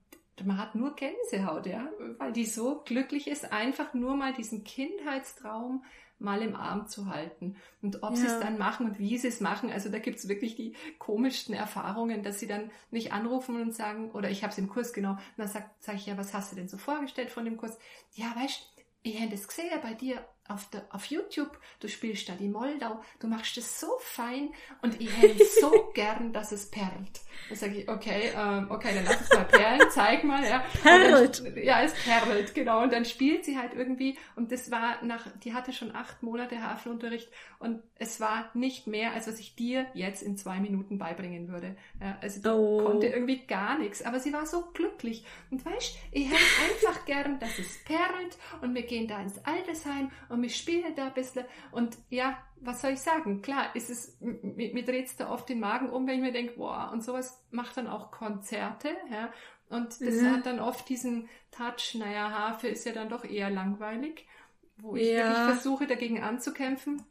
man 0.45 0.59
hat 0.59 0.75
nur 0.75 0.97
Gänsehaut, 0.97 1.67
ja, 1.67 1.89
weil 2.19 2.33
die 2.33 2.47
so 2.47 2.83
glücklich 2.85 3.29
ist, 3.29 3.53
einfach 3.53 3.95
nur 3.95 4.17
mal 4.17 4.33
diesen 4.33 4.65
Kindheitstraum 4.65 5.85
mal 6.25 6.43
im 6.43 6.57
Arm 6.57 6.88
zu 6.88 7.07
halten. 7.07 7.57
Und 7.83 8.02
ob 8.02 8.11
ja. 8.11 8.16
sie 8.16 8.26
es 8.26 8.40
dann 8.40 8.59
machen 8.59 8.87
und 8.87 8.99
wie 8.99 9.19
sie 9.19 9.28
es 9.28 9.40
machen, 9.40 9.71
also 9.71 9.90
da 9.90 9.99
gibt 9.99 10.19
es 10.19 10.28
wirklich 10.28 10.57
die 10.57 10.75
komischsten 10.99 11.54
Erfahrungen, 11.54 12.23
dass 12.23 12.40
sie 12.40 12.47
dann 12.49 12.71
mich 12.90 13.12
anrufen 13.12 13.61
und 13.61 13.75
sagen, 13.75 14.11
oder 14.11 14.31
ich 14.31 14.43
habe 14.43 14.52
es 14.52 14.59
im 14.59 14.69
Kurs 14.69 14.93
genau, 14.93 15.12
und 15.12 15.21
dann 15.37 15.49
sage 15.49 15.71
sag 15.81 15.97
ich, 15.97 16.07
ja, 16.07 16.16
was 16.16 16.35
hast 16.35 16.50
du 16.50 16.57
denn 16.57 16.69
so 16.69 16.78
vorgestellt 16.78 17.31
von 17.31 17.45
dem 17.45 17.57
Kurs? 17.57 17.78
Ja, 18.14 18.35
weißt 18.37 18.75
ich 19.07 19.21
hätte 19.21 19.35
es 19.35 19.47
gesehen 19.47 19.69
bei 19.83 19.93
dir 19.93 20.26
auf, 20.49 20.69
der, 20.71 20.85
auf 20.91 21.07
YouTube, 21.07 21.59
du 21.81 21.89
spielst 21.89 22.29
da 22.29 22.35
die 22.35 22.49
Moldau, 22.49 23.03
du 23.19 23.27
machst 23.27 23.57
es 23.57 23.81
so 23.81 23.87
fein 24.01 24.51
und 24.83 25.01
ich 25.01 25.11
hätte 25.21 25.45
so 25.61 25.91
gern, 25.95 26.33
dass 26.33 26.53
es 26.53 26.71
perlt. 26.71 27.21
Dann 27.49 27.59
sage 27.59 27.79
ich, 27.79 27.89
okay, 27.89 28.33
ähm, 28.37 28.71
okay, 28.71 28.95
dann 28.95 29.05
lass 29.05 29.23
es 29.23 29.31
mal 29.31 29.45
perlen, 29.45 29.81
zeig 29.91 30.25
mal. 30.25 30.45
Ja. 30.45 30.65
Perlt. 30.83 31.45
Dann, 31.45 31.63
ja, 31.63 31.83
es 31.83 31.95
perlt, 31.95 32.55
genau. 32.55 32.83
Und 32.83 32.93
dann 32.93 33.05
spielt 33.05 33.45
sie 33.45 33.59
halt 33.59 33.73
irgendwie 33.75 34.19
und 34.37 34.53
das 34.53 34.71
war 34.71 35.03
nach, 35.03 35.27
die 35.43 35.55
hatte 35.55 35.73
schon 35.73 35.95
acht 35.95 36.23
Monate 36.23 36.63
Hafenunterricht 36.63 37.29
und 37.59 37.83
es 37.97 38.21
war 38.21 38.51
nicht 38.55 38.87
mehr, 38.87 39.13
als 39.13 39.27
was 39.27 39.39
ich 39.39 39.57
dir 39.57 39.87
jetzt 39.95 40.23
in 40.23 40.37
zwei 40.37 40.61
Minuten 40.61 40.99
beibringen 40.99 41.49
würde. 41.49 41.77
Ja, 42.01 42.19
also 42.21 42.43
die 42.43 42.49
oh. 42.49 42.85
konnte 42.85 43.07
irgendwie 43.07 43.47
gar 43.47 43.79
nichts, 43.79 44.03
aber 44.03 44.21
sie 44.21 44.33
war 44.33 44.45
so 44.45 44.71
glücklich. 44.75 45.25
Und 45.51 45.65
weißt, 45.65 45.97
ich 46.13 46.27
hätte 46.31 46.43
einfach 46.69 47.05
gern, 47.07 47.39
dass 47.39 47.59
es 47.59 47.83
perlt 47.85 48.37
und 48.61 48.75
wir 48.75 48.83
gehen 48.83 49.09
da 49.09 49.21
ins 49.21 49.43
Altersheim 49.45 50.11
und 50.29 50.34
wir 50.43 50.50
spielen 50.50 50.95
da 50.95 51.07
ein 51.07 51.14
bisschen. 51.14 51.45
Und 51.73 51.99
ja, 52.11 52.38
was 52.61 52.81
soll 52.81 52.93
ich 52.93 53.00
sagen? 53.00 53.43
Klar, 53.43 53.75
ist 53.75 53.91
es, 53.91 54.17
mir, 54.21 54.73
mir 54.73 54.85
dreht 54.85 55.07
es 55.07 55.17
da 55.17 55.31
oft 55.31 55.49
den 55.49 55.61
Magen 55.61 55.91
um, 55.91 56.07
wenn 56.07 56.17
ich 56.17 56.21
mir 56.21 56.33
denke, 56.33 56.55
boah, 56.57 56.91
und 56.93 57.03
sowas 57.03 57.45
macht 57.50 57.76
dann 57.76 57.87
auch 57.87 58.11
Konzerte, 58.11 58.91
ja. 59.11 59.33
Und 59.69 60.00
das 60.00 60.21
mhm. 60.21 60.31
hat 60.31 60.47
dann 60.47 60.61
oft 60.61 60.88
diesen 60.88 61.29
Touch, 61.50 61.95
naja, 61.95 62.31
Harfe 62.31 62.69
ist 62.69 62.85
ja 62.85 62.93
dann 62.93 63.09
doch 63.09 63.25
eher 63.25 63.50
langweilig, 63.50 64.26
wo 64.76 64.97
ich 64.97 65.09
ja. 65.09 65.29
wirklich 65.29 65.55
versuche, 65.55 65.87
dagegen 65.87 66.23
anzukämpfen, 66.23 67.03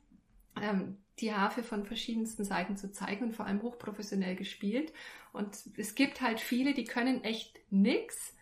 ähm, 0.61 0.97
die 1.19 1.33
Harfe 1.33 1.63
von 1.63 1.85
verschiedensten 1.85 2.43
Seiten 2.43 2.77
zu 2.77 2.91
zeigen 2.91 3.25
und 3.25 3.35
vor 3.35 3.45
allem 3.45 3.61
hochprofessionell 3.61 4.35
gespielt. 4.35 4.93
Und 5.31 5.57
es 5.77 5.95
gibt 5.95 6.21
halt 6.21 6.39
viele, 6.39 6.73
die 6.73 6.85
können 6.85 7.23
echt 7.23 7.59
nix 7.69 8.35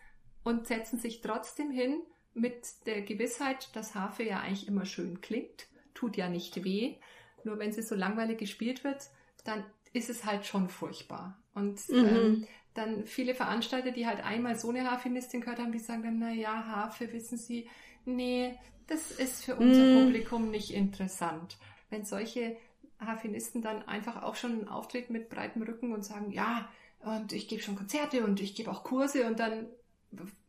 und 0.44 0.68
setzen 0.68 1.00
sich 1.00 1.22
trotzdem 1.22 1.72
hin 1.72 2.02
mit 2.34 2.86
der 2.86 3.02
Gewissheit, 3.02 3.70
dass 3.76 3.96
Harfe 3.96 4.24
ja 4.24 4.40
eigentlich 4.40 4.68
immer 4.68 4.86
schön 4.86 5.22
klingt, 5.22 5.68
tut 5.94 6.18
ja 6.18 6.30
nicht 6.30 6.64
weh. 6.64 6.96
Nur 7.44 7.60
wenn 7.60 7.72
sie 7.72 7.82
so 7.82 7.96
langweilig 7.96 8.38
gespielt 8.38 8.84
wird, 8.84 9.10
dann 9.44 9.64
ist 9.94 10.10
es 10.10 10.26
halt 10.26 10.46
schon 10.46 10.70
furchtbar. 10.70 11.38
Und 11.54 11.88
mhm. 11.90 12.06
ähm, 12.06 12.48
dann 12.74 13.06
viele 13.06 13.36
Veranstalter, 13.36 13.92
die 13.92 14.08
halt 14.08 14.24
einmal 14.24 14.58
so 14.58 14.70
eine 14.70 14.90
Harfenistin 14.90 15.42
gehört 15.42 15.60
haben, 15.60 15.72
die 15.72 15.80
sagen 15.80 16.04
dann, 16.04 16.20
na 16.20 16.32
ja, 16.32 16.66
Harfe, 16.68 17.12
wissen 17.12 17.38
Sie, 17.38 17.68
nee, 18.06 18.58
das 18.88 19.12
ist 19.12 19.44
für 19.44 19.56
unser 19.56 19.84
mhm. 19.84 20.06
Publikum 20.06 20.52
nicht 20.52 20.74
interessant. 20.74 21.58
Wenn 21.90 22.06
solche 22.06 22.56
Harfenisten 23.00 23.62
dann 23.62 23.84
einfach 23.88 24.24
auch 24.24 24.36
schon 24.36 24.68
auftreten 24.68 25.14
mit 25.14 25.30
breitem 25.30 25.64
Rücken 25.64 25.92
und 25.94 26.04
sagen, 26.04 26.32
ja, 26.32 26.70
und 27.00 27.34
ich 27.34 27.48
gebe 27.48 27.62
schon 27.62 27.76
Konzerte 27.76 28.24
und 28.24 28.40
ich 28.40 28.56
gebe 28.56 28.72
auch 28.72 28.84
Kurse 28.84 29.26
und 29.26 29.40
dann 29.40 29.68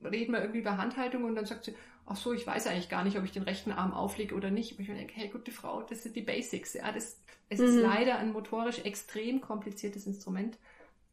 reden 0.02 0.33
wir 0.33 0.40
irgendwie 0.40 0.61
über 0.61 0.76
Handhaltung 0.76 1.25
und 1.25 1.35
dann 1.35 1.47
sagt 1.47 1.64
sie, 1.64 1.75
ach 2.07 2.16
so, 2.16 2.33
ich 2.33 2.47
weiß 2.47 2.66
eigentlich 2.66 2.88
gar 2.88 3.04
nicht, 3.04 3.16
ob 3.16 3.25
ich 3.25 3.33
den 3.33 3.45
rechten 3.45 3.73
Arm 3.73 3.92
auflege 3.92 4.35
oder 4.35 4.50
nicht. 4.50 4.73
Und 4.73 4.81
ich 4.81 4.88
denke, 4.88 5.14
hey, 5.14 5.28
gute 5.28 5.52
Frau, 5.52 5.83
das 5.83 6.02
sind 6.02 6.16
die 6.16 6.23
Basics. 6.23 6.75
Ja, 6.75 6.90
das, 6.90 7.21
es 7.49 7.61
mhm. 7.61 7.66
ist 7.66 7.76
leider 7.76 8.19
ein 8.19 8.33
motorisch 8.33 8.81
extrem 8.81 9.40
kompliziertes 9.40 10.07
Instrument 10.07 10.59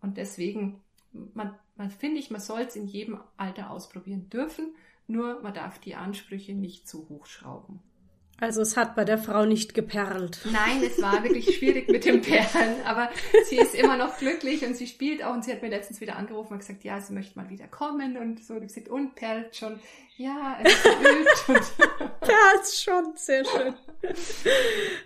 und 0.01 0.17
deswegen, 0.17 0.81
man, 1.33 1.55
man 1.75 1.91
finde 1.91 2.19
ich, 2.19 2.31
man 2.31 2.41
soll 2.41 2.61
es 2.61 2.75
in 2.75 2.87
jedem 2.87 3.19
Alter 3.37 3.69
ausprobieren 3.69 4.29
dürfen, 4.29 4.75
nur 5.07 5.41
man 5.41 5.53
darf 5.53 5.79
die 5.79 5.95
Ansprüche 5.95 6.53
nicht 6.53 6.87
zu 6.87 7.09
hoch 7.09 7.25
schrauben. 7.25 7.81
Also 8.41 8.62
es 8.62 8.77
hat 8.77 8.96
bei 8.96 9.03
der 9.03 9.17
Frau 9.17 9.46
nicht 9.46 9.74
geperlt. 9.74 10.39
Nein, 10.46 10.81
es 10.84 11.01
war 11.01 11.24
wirklich 11.24 11.58
schwierig 11.58 11.89
mit 11.89 12.05
dem 12.05 12.22
Perlen, 12.22 12.75
aber 12.86 13.10
sie 13.46 13.58
ist 13.58 13.75
immer 13.75 13.98
noch 13.98 14.17
glücklich 14.17 14.65
und 14.65 14.75
sie 14.75 14.88
spielt 14.88 15.24
auch 15.24 15.34
und 15.34 15.43
sie 15.43 15.51
hat 15.51 15.62
mir 15.62 15.69
letztens 15.69 16.00
wieder 16.00 16.15
angerufen 16.15 16.53
und 16.53 16.60
gesagt, 16.60 16.84
ja, 16.84 17.01
sie 17.01 17.13
möchte 17.13 17.38
mal 17.38 17.50
wieder 17.50 17.67
kommen 17.67 18.17
und 18.17 18.43
so, 18.43 18.53
und 18.53 18.72
sie 18.72 18.88
und 18.88 19.15
perlt 19.15 19.55
schon. 19.55 19.79
Ja, 20.17 20.58
es 20.63 20.74
ist 20.74 20.84
geübt. 20.84 21.72
perlt 22.27 22.67
schon, 22.73 23.13
sehr 23.15 23.43
schön. 23.45 23.73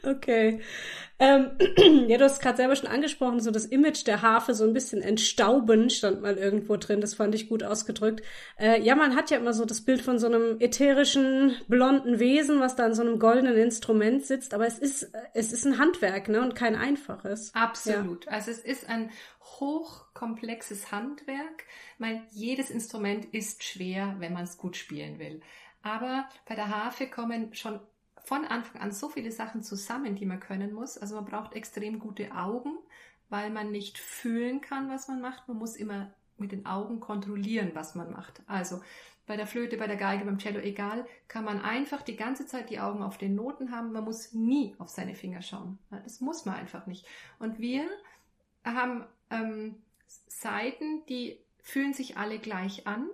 Okay. 0.03 0.62
Ähm, 1.20 1.51
ja, 2.10 2.17
du 2.17 2.25
hast 2.25 2.41
gerade 2.41 2.58
selber 2.58 2.75
schon 2.75 2.89
angesprochen, 2.89 3.39
so 3.39 3.51
das 3.51 3.65
Image 3.65 4.05
der 4.08 4.22
Harfe 4.22 4.53
so 4.53 4.65
ein 4.65 4.74
bisschen 4.74 5.01
entstauben 5.01 5.89
stand 5.89 6.22
mal 6.22 6.38
irgendwo 6.38 6.75
drin. 6.75 7.01
Das 7.01 7.13
fand 7.13 7.34
ich 7.36 7.48
gut 7.48 7.63
ausgedrückt. 7.63 8.24
Äh, 8.60 8.82
ja, 8.82 8.96
man 8.96 9.15
hat 9.15 9.29
ja 9.29 9.38
immer 9.38 9.53
so 9.53 9.63
das 9.65 9.82
Bild 9.82 10.01
von 10.01 10.20
so 10.20 10.27
einem 10.27 10.60
ätherischen, 10.60 11.55
blonden 11.67 12.20
Wesen, 12.20 12.60
was 12.60 12.75
da 12.75 12.86
in 12.88 12.93
so 12.93 13.03
einem 13.03 13.20
goldenen 13.20 13.55
Instrument 13.55 14.25
sitzt. 14.25 14.53
Aber 14.53 14.65
es 14.65 14.79
ist, 14.79 15.12
es 15.34 15.53
ist 15.53 15.65
ein 15.65 15.77
Handwerk, 15.77 16.29
ne, 16.29 16.41
und 16.41 16.55
kein 16.55 16.75
einfaches. 16.75 17.53
Absolut. 17.53 18.25
Ja. 18.25 18.32
Also 18.32 18.51
es 18.51 18.60
ist 18.60 18.89
ein 18.89 19.12
hochkomplexes 19.60 20.91
Handwerk. 20.91 21.65
Weil 22.00 22.24
jedes 22.32 22.70
Instrument 22.70 23.25
ist 23.34 23.63
schwer, 23.63 24.15
wenn 24.20 24.34
man 24.34 24.43
es 24.43 24.58
gut 24.58 24.75
spielen 24.75 25.20
will. 25.20 25.41
Aber 25.84 26.28
bei 26.48 26.56
der 26.56 26.70
Harfe 26.70 27.08
kommen 27.08 27.54
schon 27.54 27.80
von 28.24 28.46
Anfang 28.46 28.82
an 28.82 28.92
so 28.92 29.10
viele 29.10 29.32
Sachen 29.32 29.63
zusammen, 29.63 30.16
die 30.16 30.25
man 30.25 30.40
können 30.40 30.74
muss. 30.74 30.98
Also 30.98 31.16
man 31.16 31.25
braucht 31.25 31.54
extrem 31.54 32.00
gute 32.00 32.34
Augen, 32.34 32.78
weil 33.30 33.50
man 33.50 33.72
nicht 33.72 33.98
fühlen 33.98 34.62
kann, 34.62 34.90
was 34.90 35.08
man 35.08 35.22
macht. 35.22 35.48
Man 35.48 35.58
muss 35.58 35.75
immer 35.75 36.12
mit 36.38 36.52
den 36.52 36.66
Augen 36.66 37.00
kontrollieren, 37.00 37.72
was 37.74 37.96
man 37.96 38.12
macht. 38.12 38.42
Also 38.48 38.82
bei 39.25 39.38
der 39.38 39.48
Flöte, 39.48 39.78
bei 39.78 39.88
der 39.88 39.98
Geige, 39.98 40.25
beim 40.25 40.40
Cello, 40.40 40.60
egal, 40.60 41.06
kann 41.28 41.46
man 41.46 41.62
einfach 41.62 42.02
die 42.02 42.16
ganze 42.16 42.46
Zeit 42.46 42.70
die 42.70 42.80
Augen 42.80 43.04
auf 43.04 43.18
den 43.18 43.36
Noten 43.36 43.72
haben. 43.72 43.92
Man 43.92 44.04
muss 44.04 44.34
nie 44.34 44.75
auf 44.80 44.90
seine 44.90 45.16
Finger 45.16 45.42
schauen. 45.42 45.80
Das 45.90 46.22
muss 46.22 46.46
man 46.46 46.56
einfach 46.56 46.88
nicht. 46.88 47.06
Und 47.40 47.60
wir 47.60 47.86
haben 48.63 49.06
ähm, 49.30 49.75
Seiten, 50.08 51.06
die 51.08 51.40
fühlen 51.62 51.94
sich 51.94 52.18
alle 52.18 52.40
gleich 52.40 52.88
an 52.88 53.10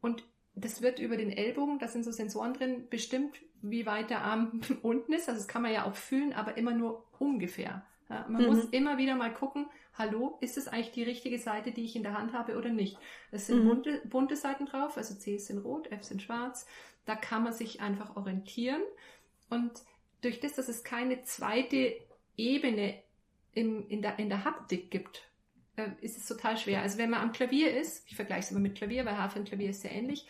und 0.00 0.24
das 0.56 0.82
wird 0.82 0.98
über 0.98 1.16
den 1.16 1.30
Ellbogen, 1.30 1.78
da 1.78 1.88
sind 1.88 2.04
so 2.04 2.12
Sensoren 2.12 2.54
drin, 2.54 2.86
bestimmt, 2.88 3.40
wie 3.62 3.86
weit 3.86 4.10
der 4.10 4.22
Arm 4.22 4.60
unten 4.82 5.12
ist. 5.12 5.28
Also 5.28 5.40
das 5.40 5.48
kann 5.48 5.62
man 5.62 5.72
ja 5.72 5.84
auch 5.84 5.94
fühlen, 5.94 6.32
aber 6.32 6.56
immer 6.56 6.72
nur 6.72 7.04
ungefähr. 7.18 7.84
Ja, 8.10 8.26
man 8.28 8.42
mhm. 8.42 8.48
muss 8.48 8.64
immer 8.66 8.98
wieder 8.98 9.16
mal 9.16 9.32
gucken, 9.32 9.66
hallo, 9.96 10.36
ist 10.40 10.58
es 10.58 10.68
eigentlich 10.68 10.92
die 10.92 11.02
richtige 11.02 11.38
Seite, 11.38 11.72
die 11.72 11.84
ich 11.84 11.96
in 11.96 12.02
der 12.02 12.16
Hand 12.16 12.32
habe 12.32 12.56
oder 12.56 12.68
nicht? 12.68 12.98
Es 13.30 13.46
sind 13.46 13.64
mhm. 13.64 13.68
bunte, 13.68 14.02
bunte 14.04 14.36
Seiten 14.36 14.66
drauf, 14.66 14.96
also 14.96 15.14
C 15.14 15.38
sind 15.38 15.58
rot, 15.58 15.90
F 15.90 16.04
sind 16.04 16.22
schwarz. 16.22 16.66
Da 17.06 17.16
kann 17.16 17.42
man 17.42 17.52
sich 17.52 17.80
einfach 17.80 18.16
orientieren. 18.16 18.82
Und 19.50 19.72
durch 20.20 20.40
das, 20.40 20.54
dass 20.54 20.68
es 20.68 20.84
keine 20.84 21.22
zweite 21.22 21.94
Ebene 22.36 23.02
im, 23.52 23.88
in, 23.88 24.02
der, 24.02 24.18
in 24.18 24.28
der 24.28 24.44
Haptik 24.44 24.90
gibt, 24.90 25.22
äh, 25.76 25.90
ist 26.00 26.16
es 26.16 26.26
total 26.26 26.56
schwer. 26.56 26.82
Also 26.82 26.98
wenn 26.98 27.10
man 27.10 27.20
am 27.20 27.32
Klavier 27.32 27.76
ist, 27.76 28.04
ich 28.08 28.16
vergleiche 28.16 28.42
es 28.42 28.50
immer 28.50 28.60
mit 28.60 28.76
Klavier, 28.76 29.04
weil 29.04 29.18
Harfe 29.18 29.38
und 29.38 29.48
Klavier 29.48 29.70
ist 29.70 29.82
sehr 29.82 29.92
ähnlich, 29.92 30.26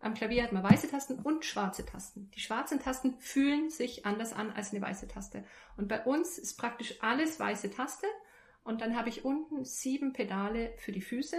am 0.00 0.14
Klavier 0.14 0.42
hat 0.42 0.52
man 0.52 0.62
weiße 0.62 0.90
Tasten 0.90 1.18
und 1.20 1.46
schwarze 1.46 1.86
Tasten. 1.86 2.30
Die 2.34 2.40
schwarzen 2.40 2.78
Tasten 2.78 3.16
fühlen 3.20 3.70
sich 3.70 4.04
anders 4.04 4.34
an 4.34 4.50
als 4.50 4.72
eine 4.72 4.82
weiße 4.82 5.08
Taste. 5.08 5.44
Und 5.78 5.88
bei 5.88 6.04
uns 6.04 6.36
ist 6.38 6.58
praktisch 6.58 7.02
alles 7.02 7.40
weiße 7.40 7.70
Taste. 7.70 8.06
Und 8.64 8.82
dann 8.82 8.96
habe 8.96 9.08
ich 9.08 9.24
unten 9.24 9.64
sieben 9.64 10.12
Pedale 10.12 10.74
für 10.76 10.92
die 10.92 11.00
Füße. 11.00 11.38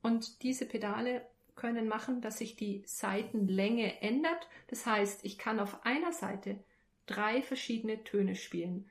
Und 0.00 0.44
diese 0.44 0.64
Pedale 0.64 1.26
können 1.56 1.88
machen, 1.88 2.20
dass 2.20 2.38
sich 2.38 2.54
die 2.54 2.84
Seitenlänge 2.86 4.00
ändert. 4.00 4.46
Das 4.68 4.86
heißt, 4.86 5.24
ich 5.24 5.36
kann 5.36 5.58
auf 5.58 5.84
einer 5.84 6.12
Seite 6.12 6.62
drei 7.06 7.42
verschiedene 7.42 8.04
Töne 8.04 8.36
spielen. 8.36 8.88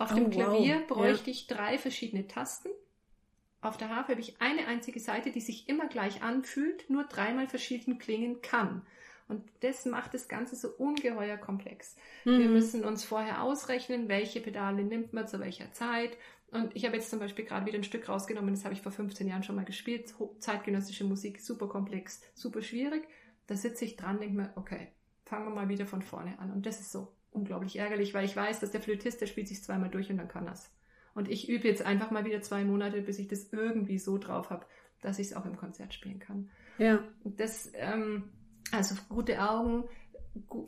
Auf 0.00 0.10
oh, 0.12 0.14
dem 0.16 0.30
Klavier 0.30 0.80
wow. 0.80 0.86
bräuchte 0.88 1.30
ja. 1.30 1.36
ich 1.36 1.46
drei 1.46 1.78
verschiedene 1.78 2.26
Tasten 2.26 2.70
auf 3.60 3.76
der 3.76 3.88
Harfe 3.88 4.12
habe 4.12 4.20
ich 4.20 4.40
eine 4.40 4.66
einzige 4.66 5.00
Seite, 5.00 5.30
die 5.30 5.40
sich 5.40 5.68
immer 5.68 5.88
gleich 5.88 6.22
anfühlt, 6.22 6.88
nur 6.88 7.04
dreimal 7.04 7.48
verschieden 7.48 7.98
klingen 7.98 8.40
kann. 8.40 8.86
Und 9.26 9.44
das 9.60 9.84
macht 9.84 10.14
das 10.14 10.28
Ganze 10.28 10.56
so 10.56 10.68
ungeheuer 10.68 11.36
komplex. 11.36 11.96
Mhm. 12.24 12.38
Wir 12.38 12.48
müssen 12.48 12.84
uns 12.84 13.04
vorher 13.04 13.42
ausrechnen, 13.42 14.08
welche 14.08 14.40
Pedale 14.40 14.84
nimmt 14.84 15.12
man 15.12 15.26
zu 15.26 15.38
welcher 15.40 15.70
Zeit. 15.72 16.16
Und 16.50 16.74
ich 16.74 16.86
habe 16.86 16.96
jetzt 16.96 17.10
zum 17.10 17.18
Beispiel 17.18 17.44
gerade 17.44 17.66
wieder 17.66 17.76
ein 17.76 17.84
Stück 17.84 18.08
rausgenommen, 18.08 18.54
das 18.54 18.64
habe 18.64 18.72
ich 18.72 18.80
vor 18.80 18.92
15 18.92 19.28
Jahren 19.28 19.42
schon 19.42 19.56
mal 19.56 19.66
gespielt. 19.66 20.14
Zeitgenössische 20.38 21.04
Musik, 21.04 21.40
super 21.40 21.68
komplex, 21.68 22.22
super 22.34 22.62
schwierig. 22.62 23.06
Da 23.46 23.56
sitze 23.56 23.84
ich 23.84 23.96
dran, 23.96 24.18
denke 24.18 24.36
mir, 24.36 24.52
okay, 24.56 24.88
fangen 25.24 25.46
wir 25.46 25.54
mal 25.54 25.68
wieder 25.68 25.84
von 25.84 26.00
vorne 26.00 26.38
an. 26.38 26.50
Und 26.50 26.64
das 26.64 26.80
ist 26.80 26.90
so 26.90 27.12
unglaublich 27.30 27.76
ärgerlich, 27.76 28.14
weil 28.14 28.24
ich 28.24 28.34
weiß, 28.34 28.60
dass 28.60 28.70
der 28.70 28.80
Flötist, 28.80 29.20
der 29.20 29.26
spielt 29.26 29.48
sich 29.48 29.62
zweimal 29.62 29.90
durch 29.90 30.10
und 30.10 30.16
dann 30.16 30.28
kann 30.28 30.46
das. 30.46 30.70
Und 31.14 31.28
ich 31.28 31.48
übe 31.48 31.68
jetzt 31.68 31.82
einfach 31.82 32.10
mal 32.10 32.24
wieder 32.24 32.42
zwei 32.42 32.64
Monate, 32.64 33.02
bis 33.02 33.18
ich 33.18 33.28
das 33.28 33.52
irgendwie 33.52 33.98
so 33.98 34.18
drauf 34.18 34.50
habe, 34.50 34.66
dass 35.00 35.18
ich 35.18 35.28
es 35.28 35.32
auch 35.34 35.44
im 35.44 35.56
Konzert 35.56 35.94
spielen 35.94 36.18
kann. 36.18 36.50
Ja. 36.78 37.02
Das, 37.24 37.70
ähm, 37.74 38.30
also 38.72 38.94
gute 39.08 39.42
Augen, 39.42 39.84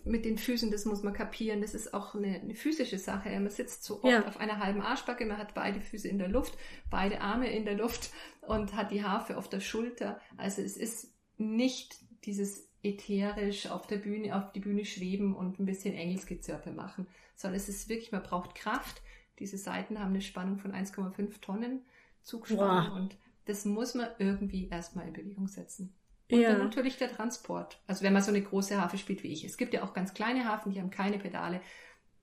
mit 0.04 0.25
den 0.25 0.38
Füßen, 0.38 0.70
das 0.70 0.85
muss 0.85 1.02
man 1.02 1.12
kapieren. 1.12 1.61
Das 1.61 1.75
ist 1.75 1.94
auch 1.94 2.14
eine, 2.14 2.40
eine 2.40 2.54
physische 2.54 2.99
Sache. 2.99 3.28
Man 3.30 3.50
sitzt 3.50 3.85
so 3.85 4.02
oft 4.02 4.12
ja. 4.12 4.26
auf 4.26 4.38
einer 4.38 4.59
halben 4.59 4.80
Arschbacke, 4.80 5.26
man 5.26 5.38
hat 5.38 5.54
beide 5.54 5.80
Füße 5.80 6.09
in 6.09 6.18
der 6.18 6.28
Luft, 6.28 6.56
beide 6.90 7.20
Arme 7.20 7.50
in 7.50 7.64
der 7.64 7.76
Luft 7.76 8.11
und 8.42 8.75
hat 8.75 8.90
die 8.90 9.04
Harfe 9.04 9.37
auf 9.37 9.49
der 9.49 9.61
Schulter. 9.61 10.20
Also 10.37 10.62
es 10.62 10.76
ist 10.76 11.14
nicht 11.37 11.97
dieses 12.25 12.68
ätherisch 12.82 13.66
auf 13.68 13.87
der 13.87 13.99
Bühne, 13.99 14.37
auf 14.37 14.52
die 14.52 14.61
Bühne 14.61 14.85
schweben 14.85 15.35
und 15.37 15.59
ein 15.59 15.66
bisschen 15.66 15.94
Engelsgezirpe 15.94 16.73
machen, 16.73 17.06
sondern 17.35 17.56
es 17.56 17.68
ist 17.68 17.88
wirklich, 17.88 18.12
man 18.12 18.23
braucht 18.23 18.54
Kraft, 18.54 19.02
diese 19.40 19.59
Seiten 19.59 19.99
haben 19.99 20.11
eine 20.11 20.23
Spannung 20.23 20.59
von 20.59 20.73
1,5 20.73 21.40
Tonnen 21.40 21.80
Zugspannung 22.23 22.90
wow. 22.90 22.97
und 22.97 23.16
das 23.47 23.64
muss 23.64 23.94
man 23.94 24.09
irgendwie 24.18 24.68
erstmal 24.68 25.09
in 25.09 25.14
Bewegung 25.14 25.49
setzen. 25.49 25.94
Und 26.30 26.40
ja. 26.40 26.50
dann 26.50 26.61
natürlich 26.61 26.97
der 26.97 27.11
Transport. 27.11 27.80
Also 27.87 28.04
wenn 28.04 28.12
man 28.12 28.23
so 28.23 28.30
eine 28.30 28.42
große 28.42 28.80
Harfe 28.80 28.99
spielt 28.99 29.23
wie 29.25 29.32
ich. 29.32 29.44
Es 29.44 29.56
gibt 29.56 29.75
ja 29.75 29.82
auch 29.82 29.94
ganz 29.94 30.14
kleine 30.14 30.44
Hafen, 30.44 30.70
die 30.70 30.80
haben 30.80 30.90
keine 30.90 31.18
Pedale. 31.18 31.61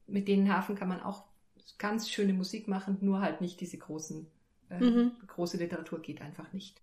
Mit 0.06 0.28
denen 0.30 0.54
Hafen 0.54 0.76
kann 0.76 0.88
man 0.88 1.02
auch 1.02 1.26
ganz 1.78 2.10
schöne 2.10 2.34
Musik 2.34 2.68
machen, 2.68 2.98
nur 3.02 3.20
halt 3.20 3.42
nicht 3.42 3.60
diese 3.60 3.78
großen, 3.78 4.28
äh, 4.70 4.80
mhm. 4.80 5.12
große 5.28 5.58
Literatur 5.58 6.02
geht 6.02 6.22
einfach 6.22 6.54
nicht. 6.54 6.80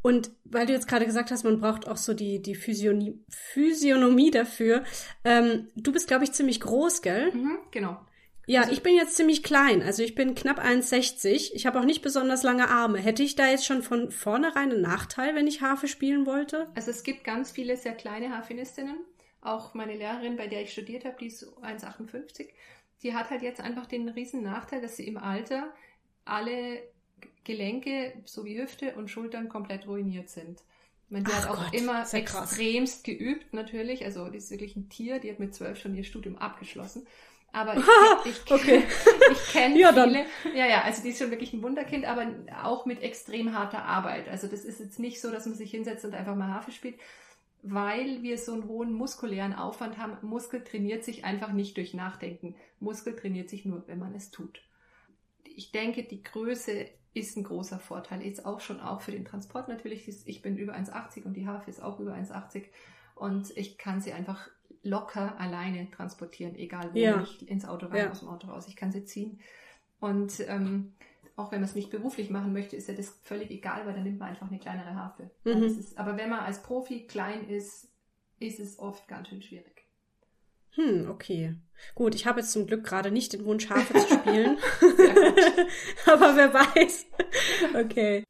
Und 0.00 0.30
weil 0.44 0.66
du 0.66 0.72
jetzt 0.72 0.88
gerade 0.88 1.06
gesagt 1.06 1.30
hast, 1.30 1.44
man 1.44 1.60
braucht 1.60 1.86
auch 1.86 1.96
so 1.96 2.14
die, 2.14 2.40
die 2.40 2.54
Physionomie, 2.54 3.20
Physiognomie 3.28 4.30
dafür. 4.30 4.82
Ähm, 5.24 5.68
du 5.76 5.92
bist, 5.92 6.08
glaube 6.08 6.24
ich, 6.24 6.32
ziemlich 6.32 6.60
groß, 6.60 7.02
gell? 7.02 7.32
Mhm, 7.32 7.58
genau. 7.70 8.00
Ja, 8.46 8.62
also, 8.62 8.72
ich 8.72 8.82
bin 8.82 8.96
jetzt 8.96 9.16
ziemlich 9.16 9.42
klein. 9.42 9.82
Also 9.82 10.02
ich 10.02 10.14
bin 10.14 10.34
knapp 10.34 10.58
1,60. 10.58 11.52
Ich 11.54 11.66
habe 11.66 11.78
auch 11.78 11.84
nicht 11.84 12.02
besonders 12.02 12.42
lange 12.42 12.68
Arme. 12.68 12.98
Hätte 12.98 13.22
ich 13.22 13.36
da 13.36 13.48
jetzt 13.48 13.66
schon 13.66 13.82
von 13.82 14.10
vornherein 14.10 14.72
einen 14.72 14.80
Nachteil, 14.80 15.34
wenn 15.34 15.46
ich 15.46 15.60
Harfe 15.60 15.88
spielen 15.88 16.26
wollte? 16.26 16.68
Also 16.74 16.90
es 16.90 17.02
gibt 17.02 17.24
ganz 17.24 17.52
viele 17.52 17.76
sehr 17.76 17.94
kleine 17.94 18.30
Harfenistinnen. 18.30 18.98
Auch 19.40 19.74
meine 19.74 19.96
Lehrerin, 19.96 20.36
bei 20.36 20.46
der 20.46 20.62
ich 20.62 20.72
studiert 20.72 21.04
habe, 21.04 21.16
die 21.20 21.26
ist 21.26 21.44
1,58. 21.62 22.48
Die 23.02 23.14
hat 23.14 23.30
halt 23.30 23.42
jetzt 23.42 23.60
einfach 23.60 23.86
den 23.86 24.08
riesen 24.08 24.42
Nachteil, 24.42 24.80
dass 24.80 24.96
sie 24.96 25.06
im 25.06 25.16
Alter 25.16 25.72
alle 26.24 26.82
Gelenke 27.44 28.12
sowie 28.24 28.60
Hüfte 28.60 28.94
und 28.94 29.08
Schultern 29.08 29.48
komplett 29.48 29.86
ruiniert 29.86 30.28
sind. 30.28 30.60
Meine, 31.08 31.24
die 31.24 31.32
Ach 31.32 31.42
hat 31.42 31.50
auch 31.50 31.64
Gott, 31.64 31.74
immer 31.74 32.06
extremst 32.10 33.04
geübt, 33.04 33.52
natürlich. 33.52 34.04
Also 34.04 34.28
die 34.28 34.38
ist 34.38 34.50
wirklich 34.50 34.76
ein 34.76 34.88
Tier, 34.88 35.18
die 35.18 35.30
hat 35.30 35.40
mit 35.40 35.54
zwölf 35.54 35.78
schon 35.78 35.94
ihr 35.94 36.04
Studium 36.04 36.38
abgeschlossen. 36.38 37.06
Aber 37.52 37.76
ich, 38.24 38.30
ich, 38.30 38.50
okay. 38.50 38.82
ich 39.30 39.52
kenne 39.52 39.78
ja, 39.78 39.92
viele. 39.92 40.24
Dann. 40.44 40.56
Ja, 40.56 40.66
ja, 40.66 40.82
also 40.82 41.02
die 41.02 41.10
ist 41.10 41.18
schon 41.18 41.30
wirklich 41.30 41.52
ein 41.52 41.62
Wunderkind, 41.62 42.06
aber 42.06 42.26
auch 42.62 42.86
mit 42.86 43.02
extrem 43.02 43.56
harter 43.56 43.84
Arbeit. 43.84 44.28
Also 44.28 44.48
das 44.48 44.64
ist 44.64 44.80
jetzt 44.80 44.98
nicht 44.98 45.20
so, 45.20 45.30
dass 45.30 45.46
man 45.46 45.54
sich 45.54 45.70
hinsetzt 45.70 46.04
und 46.04 46.14
einfach 46.14 46.34
mal 46.34 46.52
Harfe 46.52 46.72
spielt, 46.72 46.98
weil 47.62 48.22
wir 48.22 48.38
so 48.38 48.54
einen 48.54 48.66
hohen 48.66 48.92
muskulären 48.92 49.54
Aufwand 49.54 49.98
haben. 49.98 50.16
Muskel 50.22 50.64
trainiert 50.64 51.04
sich 51.04 51.24
einfach 51.24 51.52
nicht 51.52 51.76
durch 51.76 51.94
Nachdenken. 51.94 52.56
Muskel 52.80 53.14
trainiert 53.14 53.50
sich 53.50 53.64
nur, 53.64 53.86
wenn 53.86 53.98
man 53.98 54.14
es 54.14 54.30
tut. 54.30 54.62
Ich 55.44 55.72
denke, 55.72 56.04
die 56.04 56.22
Größe 56.22 56.86
ist 57.14 57.36
ein 57.36 57.44
großer 57.44 57.78
Vorteil. 57.78 58.22
Jetzt 58.22 58.46
auch 58.46 58.60
schon 58.60 58.80
auch 58.80 59.02
für 59.02 59.12
den 59.12 59.26
Transport 59.26 59.68
natürlich. 59.68 60.08
Ich 60.26 60.40
bin 60.40 60.56
über 60.56 60.74
1,80 60.74 61.24
und 61.24 61.34
die 61.34 61.46
Harfe 61.46 61.70
ist 61.70 61.82
auch 61.82 62.00
über 62.00 62.14
1,80 62.14 62.64
und 63.14 63.54
ich 63.56 63.76
kann 63.76 64.00
sie 64.00 64.12
einfach 64.12 64.48
locker 64.82 65.38
alleine 65.38 65.90
transportieren, 65.90 66.54
egal 66.56 66.90
wo 66.92 66.98
ja. 66.98 67.22
ich 67.22 67.48
ins 67.48 67.64
Auto 67.64 67.86
rein, 67.86 67.96
ja. 67.96 68.10
aus 68.10 68.20
dem 68.20 68.28
Auto 68.28 68.48
raus. 68.48 68.66
Ich 68.68 68.76
kann 68.76 68.92
sie 68.92 69.04
ziehen. 69.04 69.40
Und 70.00 70.40
ähm, 70.48 70.94
auch 71.36 71.52
wenn 71.52 71.60
man 71.60 71.68
es 71.68 71.74
nicht 71.74 71.90
beruflich 71.90 72.30
machen 72.30 72.52
möchte, 72.52 72.76
ist 72.76 72.88
ja 72.88 72.94
das 72.94 73.20
völlig 73.22 73.50
egal, 73.50 73.86
weil 73.86 73.94
dann 73.94 74.02
nimmt 74.02 74.18
man 74.18 74.30
einfach 74.30 74.48
eine 74.48 74.58
kleinere 74.58 74.94
Harfe. 74.94 75.30
Mhm. 75.44 75.62
Ist, 75.62 75.96
aber 75.98 76.16
wenn 76.16 76.30
man 76.30 76.40
als 76.40 76.62
Profi 76.62 77.06
klein 77.06 77.48
ist, 77.48 77.88
ist 78.38 78.60
es 78.60 78.78
oft 78.78 79.06
ganz 79.08 79.28
schön 79.28 79.42
schwierig. 79.42 79.86
Hm, 80.74 81.08
okay. 81.10 81.54
Gut, 81.94 82.14
ich 82.14 82.26
habe 82.26 82.40
jetzt 82.40 82.52
zum 82.52 82.66
Glück 82.66 82.84
gerade 82.84 83.10
nicht 83.10 83.32
den 83.32 83.44
Wunsch, 83.44 83.68
Harfe 83.68 83.92
zu 83.94 84.14
spielen. 84.14 84.58
Aber 86.06 86.34
wer 86.36 86.52
weiß. 86.52 87.06
Okay. 87.74 88.24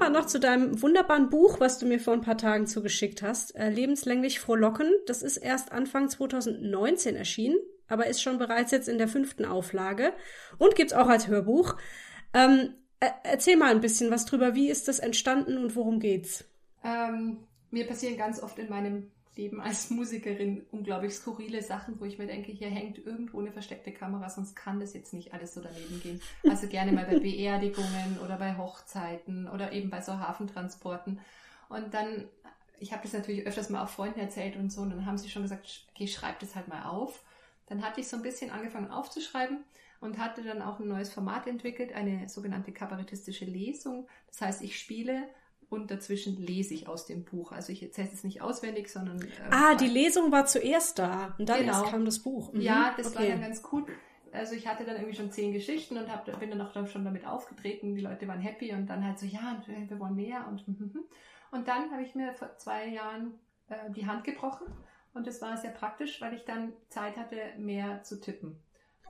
Aber 0.00 0.10
noch 0.10 0.26
zu 0.26 0.40
deinem 0.40 0.80
wunderbaren 0.80 1.28
Buch, 1.28 1.60
was 1.60 1.78
du 1.78 1.86
mir 1.86 2.00
vor 2.00 2.14
ein 2.14 2.22
paar 2.22 2.38
Tagen 2.38 2.66
zugeschickt 2.66 3.22
hast. 3.22 3.54
Äh, 3.54 3.70
Lebenslänglich 3.70 4.40
frohlocken. 4.40 4.90
Das 5.06 5.22
ist 5.22 5.36
erst 5.36 5.72
Anfang 5.72 6.08
2019 6.08 7.16
erschienen, 7.16 7.58
aber 7.88 8.06
ist 8.06 8.22
schon 8.22 8.38
bereits 8.38 8.70
jetzt 8.70 8.88
in 8.88 8.98
der 8.98 9.08
fünften 9.08 9.44
Auflage 9.44 10.12
und 10.58 10.74
gibt's 10.74 10.92
auch 10.92 11.08
als 11.08 11.28
Hörbuch. 11.28 11.76
Ähm, 12.32 12.74
erzähl 13.22 13.56
mal 13.56 13.70
ein 13.70 13.80
bisschen 13.80 14.10
was 14.10 14.24
drüber. 14.24 14.54
Wie 14.54 14.70
ist 14.70 14.88
das 14.88 14.98
entstanden 15.00 15.58
und 15.58 15.76
worum 15.76 16.00
geht's? 16.00 16.44
Ähm, 16.82 17.38
mir 17.70 17.86
passieren 17.86 18.16
ganz 18.16 18.42
oft 18.42 18.58
in 18.58 18.68
meinem 18.68 19.10
Leben 19.36 19.60
als 19.60 19.90
Musikerin 19.90 20.66
unglaublich 20.72 21.14
skurrile 21.14 21.62
Sachen, 21.62 22.00
wo 22.00 22.04
ich 22.04 22.18
mir 22.18 22.26
denke, 22.26 22.50
hier 22.50 22.68
hängt 22.68 22.98
irgendwo 22.98 23.40
eine 23.40 23.52
versteckte 23.52 23.92
Kamera, 23.92 24.28
sonst 24.28 24.56
kann 24.56 24.80
das 24.80 24.92
jetzt 24.92 25.12
nicht 25.12 25.32
alles 25.32 25.54
so 25.54 25.60
daneben 25.60 26.00
gehen. 26.02 26.20
Also 26.48 26.66
gerne 26.66 26.92
mal 26.92 27.06
bei 27.06 27.18
Beerdigungen 27.20 28.18
oder 28.24 28.36
bei 28.36 28.56
Hochzeiten 28.56 29.48
oder 29.48 29.72
eben 29.72 29.88
bei 29.88 30.00
so 30.00 30.18
Hafentransporten. 30.18 31.20
Und 31.68 31.94
dann, 31.94 32.28
ich 32.80 32.92
habe 32.92 33.02
das 33.02 33.12
natürlich 33.12 33.46
öfters 33.46 33.70
mal 33.70 33.84
auch 33.84 33.88
Freunden 33.88 34.18
erzählt 34.18 34.56
und 34.56 34.70
so, 34.72 34.82
und 34.82 34.90
dann 34.90 35.06
haben 35.06 35.18
sie 35.18 35.30
schon 35.30 35.42
gesagt, 35.42 35.86
okay, 35.94 36.08
schreib 36.08 36.40
das 36.40 36.56
halt 36.56 36.68
mal 36.68 36.84
auf. 36.84 37.22
Dann 37.66 37.82
hatte 37.82 38.00
ich 38.00 38.08
so 38.08 38.16
ein 38.16 38.22
bisschen 38.22 38.50
angefangen 38.50 38.90
aufzuschreiben 38.90 39.58
und 40.00 40.18
hatte 40.18 40.42
dann 40.42 40.60
auch 40.60 40.80
ein 40.80 40.88
neues 40.88 41.12
Format 41.12 41.46
entwickelt, 41.46 41.92
eine 41.92 42.28
sogenannte 42.28 42.72
kabarettistische 42.72 43.44
Lesung. 43.44 44.08
Das 44.26 44.40
heißt, 44.40 44.62
ich 44.62 44.78
spiele 44.78 45.28
und 45.70 45.90
dazwischen 45.90 46.36
lese 46.36 46.74
ich 46.74 46.88
aus 46.88 47.06
dem 47.06 47.24
Buch. 47.24 47.52
Also 47.52 47.72
ich 47.72 47.82
erzähle 47.82 48.10
es 48.12 48.24
nicht 48.24 48.42
auswendig, 48.42 48.88
sondern. 48.88 49.22
Äh, 49.22 49.28
ah, 49.50 49.74
die 49.76 49.86
Lesung 49.86 50.30
war 50.32 50.44
zuerst 50.44 50.98
da 50.98 51.34
und 51.38 51.48
dann 51.48 51.60
genau. 51.60 51.84
kam 51.84 52.04
das 52.04 52.18
Buch. 52.18 52.52
Mhm. 52.52 52.60
Ja, 52.60 52.92
das 52.96 53.06
okay. 53.06 53.18
war 53.18 53.26
dann 53.26 53.40
ganz 53.40 53.62
cool. 53.72 53.86
Also 54.32 54.54
ich 54.54 54.66
hatte 54.68 54.84
dann 54.84 54.96
irgendwie 54.96 55.16
schon 55.16 55.32
zehn 55.32 55.52
Geschichten 55.52 55.96
und 55.96 56.12
hab, 56.12 56.24
bin 56.38 56.50
dann 56.50 56.60
auch 56.60 56.72
dann 56.72 56.86
schon 56.86 57.04
damit 57.04 57.26
aufgetreten. 57.26 57.94
Die 57.94 58.02
Leute 58.02 58.28
waren 58.28 58.40
happy 58.40 58.72
und 58.72 58.86
dann 58.86 59.04
halt 59.04 59.18
so, 59.18 59.26
ja, 59.26 59.62
wir 59.66 59.98
wollen 59.98 60.14
mehr 60.14 60.46
und 60.48 60.64
und 61.52 61.66
dann 61.66 61.90
habe 61.90 62.02
ich 62.02 62.14
mir 62.14 62.32
vor 62.32 62.56
zwei 62.58 62.86
Jahren 62.86 63.34
äh, 63.68 63.90
die 63.90 64.06
Hand 64.06 64.24
gebrochen 64.24 64.66
und 65.14 65.26
das 65.26 65.42
war 65.42 65.56
sehr 65.56 65.72
praktisch, 65.72 66.20
weil 66.20 66.34
ich 66.34 66.44
dann 66.44 66.72
Zeit 66.88 67.16
hatte, 67.16 67.36
mehr 67.58 68.02
zu 68.02 68.20
tippen. 68.20 68.56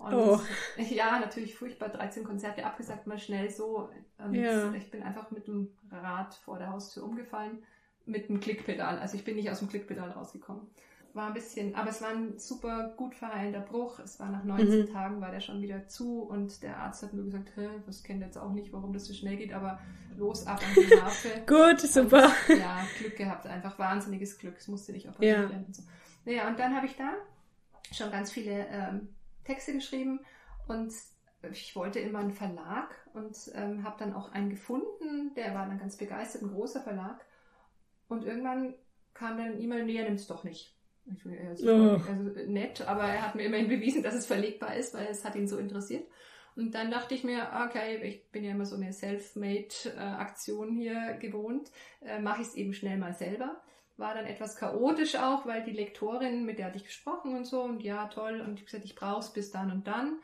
Und 0.01 0.15
oh. 0.15 0.41
ja, 0.79 1.19
natürlich 1.19 1.55
furchtbar. 1.55 1.91
13 1.91 2.25
Konzerte 2.25 2.65
abgesagt, 2.65 3.07
mal 3.07 3.19
schnell 3.19 3.51
so. 3.51 3.91
Ja. 4.33 4.73
ich 4.73 4.91
bin 4.91 5.03
einfach 5.03 5.31
mit 5.31 5.47
dem 5.47 5.71
Rad 5.91 6.35
vor 6.35 6.59
der 6.59 6.71
Haustür 6.71 7.05
umgefallen, 7.05 7.63
mit 8.07 8.29
dem 8.29 8.41
Klickpedal. 8.41 8.99
Also 8.99 9.17
ich 9.17 9.25
bin 9.25 9.37
nicht 9.37 9.51
aus 9.51 9.59
dem 9.59 9.69
Klickpedal 9.69 10.11
rausgekommen. 10.11 10.63
War 11.13 11.27
ein 11.27 11.35
bisschen, 11.35 11.75
aber 11.75 11.91
es 11.91 12.01
war 12.01 12.11
ein 12.11 12.39
super 12.39 12.95
gut 12.97 13.15
verheilender 13.15 13.61
Bruch. 13.61 13.99
Es 13.99 14.21
war 14.21 14.31
nach 14.31 14.45
19 14.45 14.81
mhm. 14.81 14.93
Tagen, 14.93 15.21
war 15.21 15.33
der 15.33 15.41
schon 15.41 15.61
wieder 15.61 15.87
zu 15.89 16.23
und 16.23 16.63
der 16.63 16.79
Arzt 16.79 17.03
hat 17.03 17.13
nur 17.13 17.25
gesagt, 17.25 17.51
Hä, 17.57 17.69
das 17.85 18.03
kennt 18.03 18.23
jetzt 18.23 18.39
auch 18.39 18.53
nicht, 18.53 18.73
warum 18.73 18.93
das 18.93 19.07
so 19.07 19.13
schnell 19.13 19.37
geht, 19.37 19.53
aber 19.53 19.81
los 20.17 20.47
ab 20.47 20.61
an 20.63 20.75
die 20.77 21.01
Harfe. 21.01 21.29
gut, 21.47 21.81
super. 21.81 22.31
Und, 22.49 22.59
ja, 22.59 22.87
Glück 22.99 23.17
gehabt, 23.17 23.47
einfach 23.47 23.79
wahnsinniges 23.79 24.39
Glück. 24.39 24.57
Es 24.57 24.69
musste 24.69 24.93
nicht 24.93 25.09
operiert 25.09 25.37
ja. 25.37 25.51
werden. 25.51 25.65
Und 25.67 25.75
so. 25.75 25.83
Naja, 26.25 26.49
und 26.49 26.59
dann 26.59 26.77
habe 26.77 26.87
ich 26.87 26.97
da 26.97 27.13
schon 27.93 28.11
ganz 28.11 28.31
viele 28.31 28.67
ähm, 28.69 29.09
Texte 29.45 29.73
geschrieben 29.73 30.21
und 30.69 30.93
ich 31.51 31.75
wollte 31.75 31.99
immer 32.01 32.19
einen 32.19 32.33
Verlag 32.33 32.95
und 33.15 33.37
ähm, 33.55 33.83
habe 33.85 33.97
dann 33.99 34.15
auch 34.15 34.33
einen 34.33 34.51
gefunden, 34.51 35.33
der 35.35 35.55
war 35.55 35.67
dann 35.67 35.79
ganz 35.79 35.97
begeistert, 35.97 36.43
ein 36.43 36.51
großer 36.51 36.81
Verlag. 36.83 37.25
Und 38.09 38.25
irgendwann 38.25 38.75
kam 39.15 39.39
dann 39.39 39.53
ein 39.53 39.61
E-Mail, 39.61 39.85
nee, 39.85 39.97
er 39.97 40.05
nimmt 40.05 40.21
es 40.21 40.27
doch 40.27 40.45
nicht. 40.45 40.75
Ich, 41.07 41.25
also, 41.27 41.73
oh. 41.73 42.01
also 42.09 42.31
nett, 42.47 42.83
aber 42.83 43.05
er 43.05 43.27
hat 43.27 43.35
mir 43.35 43.45
immerhin 43.45 43.69
bewiesen, 43.69 44.03
dass 44.03 44.15
es 44.15 44.27
verlegbar 44.27 44.77
ist, 44.77 44.95
weil 44.95 45.07
es 45.07 45.25
hat 45.25 45.35
ihn 45.35 45.49
so 45.49 45.59
interessiert. 45.59 46.07
Und 46.57 46.75
dann 46.75 46.91
dachte 46.91 47.15
ich 47.15 47.25
mir, 47.25 47.49
okay, 47.67 48.03
ich 48.03 48.29
bin 48.31 48.45
ja 48.45 48.51
immer 48.51 48.67
so 48.67 48.77
eine 48.77 48.93
Self-Made-Aktion 48.93 50.73
hier 50.73 51.15
gewohnt, 51.15 51.71
äh, 52.03 52.21
mache 52.21 52.43
ich 52.43 52.49
es 52.49 52.55
eben 52.55 52.75
schnell 52.75 52.99
mal 52.99 53.15
selber 53.15 53.63
war 54.01 54.15
dann 54.15 54.27
etwas 54.27 54.57
chaotisch 54.57 55.15
auch, 55.17 55.47
weil 55.47 55.63
die 55.63 55.73
Lektorin, 55.73 56.45
mit 56.45 56.59
der 56.59 56.67
hatte 56.67 56.79
ich 56.79 56.85
gesprochen 56.85 57.37
und 57.37 57.45
so, 57.45 57.63
und 57.63 57.83
ja, 57.83 58.07
toll, 58.09 58.41
und 58.41 58.59
ich 58.59 58.65
gesagt, 58.65 58.85
ich 58.85 58.97
brauche 58.97 59.21
es 59.21 59.33
bis 59.33 59.51
dann 59.51 59.71
und 59.71 59.87
dann. 59.87 60.19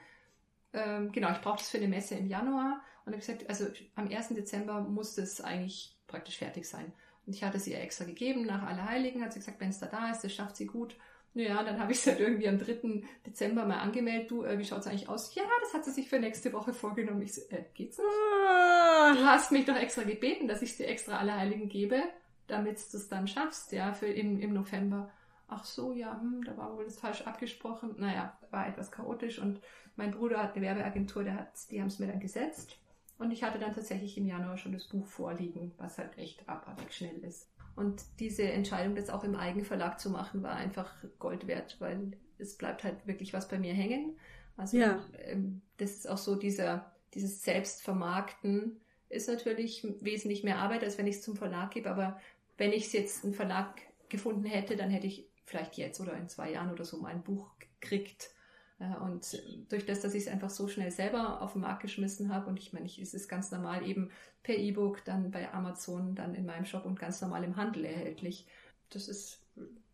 Ähm, 0.73 1.13
genau, 1.13 1.31
ich 1.31 1.41
brauche 1.41 1.59
das 1.59 1.69
für 1.69 1.77
eine 1.77 1.89
Messe 1.89 2.17
im 2.17 2.27
Januar. 2.27 2.81
Und 3.05 3.13
ich 3.13 3.21
gesagt, 3.21 3.49
also 3.49 3.67
am 3.95 4.09
1. 4.09 4.31
Dezember 4.31 4.81
muss 4.81 5.17
es 5.19 5.41
eigentlich 5.41 5.97
praktisch 6.09 6.39
fertig 6.39 6.69
sein. 6.69 6.93
Und 7.27 7.35
ich 7.35 7.45
hatte 7.45 7.61
sie 7.61 7.73
ihr 7.73 7.81
extra 7.81 8.05
gegeben, 8.05 8.47
nach 8.47 8.67
Allerheiligen, 8.67 9.23
hat 9.23 9.33
sie 9.33 9.41
gesagt, 9.41 9.61
wenn 9.61 9.71
es 9.71 9.79
da 9.79 9.87
da 9.87 10.11
ist, 10.11 10.25
das 10.25 10.33
schafft 10.33 10.57
sie 10.57 10.67
gut. 10.67 10.97
Naja, 11.35 11.63
dann 11.63 11.79
habe 11.79 11.93
ich 11.93 11.99
es 11.99 12.07
halt 12.07 12.19
irgendwie 12.19 12.49
am 12.49 12.59
3. 12.59 13.03
Dezember 13.27 13.67
mal 13.67 13.79
angemeldet. 13.79 14.31
Du, 14.31 14.43
äh, 14.43 14.59
wie 14.59 14.65
schaut 14.65 14.81
es 14.81 14.87
eigentlich 14.87 15.09
aus? 15.09 15.35
Ja, 15.35 15.43
das 15.61 15.75
hat 15.75 15.85
sie 15.85 15.91
sich 15.91 16.09
für 16.09 16.19
nächste 16.19 16.53
Woche 16.53 16.73
vorgenommen. 16.73 17.21
Ich 17.21 17.35
so, 17.35 17.43
äh, 17.51 17.65
geht's 17.75 17.99
nicht? 17.99 18.09
Ah. 18.09 19.13
Du 19.15 19.27
hast 19.27 19.53
mich 19.53 19.67
doch 19.67 19.77
extra 19.77 20.03
gebeten, 20.03 20.49
dass 20.49 20.63
ich 20.63 20.77
dir 20.77 20.89
extra 20.89 21.19
Allerheiligen 21.19 21.69
gebe 21.69 22.03
damit 22.49 22.79
du 22.93 22.97
es 22.97 23.09
dann 23.09 23.27
schaffst, 23.27 23.73
ja, 23.73 23.93
für 23.93 24.07
im, 24.07 24.39
im 24.39 24.53
November. 24.53 25.11
Ach 25.49 25.65
so, 25.65 25.93
ja, 25.93 26.21
hm, 26.21 26.43
da 26.45 26.57
war 26.57 26.77
wohl 26.77 26.85
das 26.85 26.99
falsch 26.99 27.23
abgesprochen. 27.23 27.95
Naja, 27.99 28.37
war 28.51 28.67
etwas 28.67 28.91
chaotisch 28.91 29.39
und 29.39 29.61
mein 29.97 30.11
Bruder 30.11 30.43
hat 30.43 30.55
eine 30.55 30.65
Werbeagentur, 30.65 31.25
der 31.25 31.35
hat, 31.35 31.71
die 31.71 31.81
haben 31.81 31.89
es 31.89 31.99
mir 31.99 32.09
dann 32.09 32.21
gesetzt. 32.21 32.79
Und 33.19 33.31
ich 33.31 33.43
hatte 33.43 33.59
dann 33.59 33.75
tatsächlich 33.75 34.19
im 34.19 34.27
Januar 34.27 34.59
schon 34.59 34.73
das 34.73 34.89
Buch 34.89 35.07
vorliegen, 35.07 35.73
was 35.79 35.99
halt 35.99 36.19
echt 36.19 36.47
abartig 36.49 36.93
schnell 36.93 37.17
ist. 37.25 37.49
Und 37.75 38.03
diese 38.21 38.43
Entscheidung, 38.43 38.95
das 38.95 39.11
auch 39.11 39.25
im 39.25 39.37
Eigenverlag 39.37 39.99
zu 40.01 40.11
machen, 40.11 40.43
war 40.43 40.55
einfach 40.55 40.93
Gold 41.19 41.47
wert, 41.47 41.77
weil 41.79 42.13
es 42.39 42.57
bleibt 42.57 42.85
halt 42.85 43.07
wirklich 43.07 43.33
was 43.33 43.49
bei 43.49 43.59
mir 43.59 43.73
hängen. 43.73 44.19
Also 44.57 44.77
ja. 44.79 45.05
ähm, 45.19 45.63
das 45.79 45.93
ist 45.93 46.09
auch 46.09 46.19
so 46.19 46.37
dieser, 46.37 46.93
dieses 47.15 47.43
Selbstvermarkten 47.43 48.81
ist 49.09 49.29
natürlich 49.29 49.87
wesentlich 50.01 50.43
mehr 50.43 50.59
Arbeit, 50.59 50.83
als 50.83 50.99
wenn 50.99 51.07
ich 51.07 51.17
es 51.17 51.23
zum 51.23 51.37
Verlag 51.37 51.71
gebe. 51.71 51.91
Aber 51.91 52.21
wenn 52.57 52.73
ich 52.73 52.87
es 52.87 52.93
jetzt 52.93 53.25
einen 53.25 53.35
Verlag 53.35 53.81
gefunden 54.09 54.45
hätte, 54.45 54.77
dann 54.77 54.91
hätte 54.91 55.07
ich 55.07 55.29
vielleicht 55.45 55.77
jetzt 55.77 56.01
oder 56.01 56.17
in 56.17 56.29
zwei 56.29 56.53
Jahren 56.53 56.73
oder 56.73 56.85
so 56.85 56.99
mein 56.99 57.23
Buch 57.23 57.51
gekriegt. 57.59 58.31
Und 58.79 59.43
durch 59.71 59.87
das, 59.87 60.01
dass 60.01 60.15
ich 60.15 60.25
es 60.25 60.29
einfach 60.29 60.51
so 60.51 60.69
schnell 60.69 60.91
selber 60.91 61.41
auf 61.41 61.53
den 61.53 61.63
Markt 61.63 61.83
geschmissen 61.83 62.33
habe, 62.33 62.49
und 62.49 62.59
ich 62.59 62.73
meine, 62.73 62.87
es 62.87 63.15
ist 63.15 63.29
ganz 63.29 63.51
normal 63.51 63.87
eben 63.87 64.11
per 64.43 64.57
E-Book, 64.57 65.05
dann 65.05 65.31
bei 65.31 65.53
Amazon, 65.53 66.15
dann 66.15 66.35
in 66.35 66.45
meinem 66.45 66.67
Shop 66.67 66.85
und 66.85 66.99
ganz 66.99 67.21
normal 67.23 67.43
im 67.45 67.57
Handel 67.57 67.85
erhältlich. 67.85 68.47
Das 68.91 69.09
ist, 69.09 69.41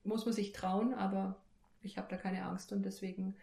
muss 0.02 0.24
man 0.24 0.34
sich 0.34 0.52
trauen, 0.52 0.94
aber 0.94 1.36
ich 1.80 1.96
habe 1.96 2.08
da 2.10 2.16
keine 2.16 2.44
Angst 2.44 2.72
und 2.72 2.84
deswegen 2.84 3.36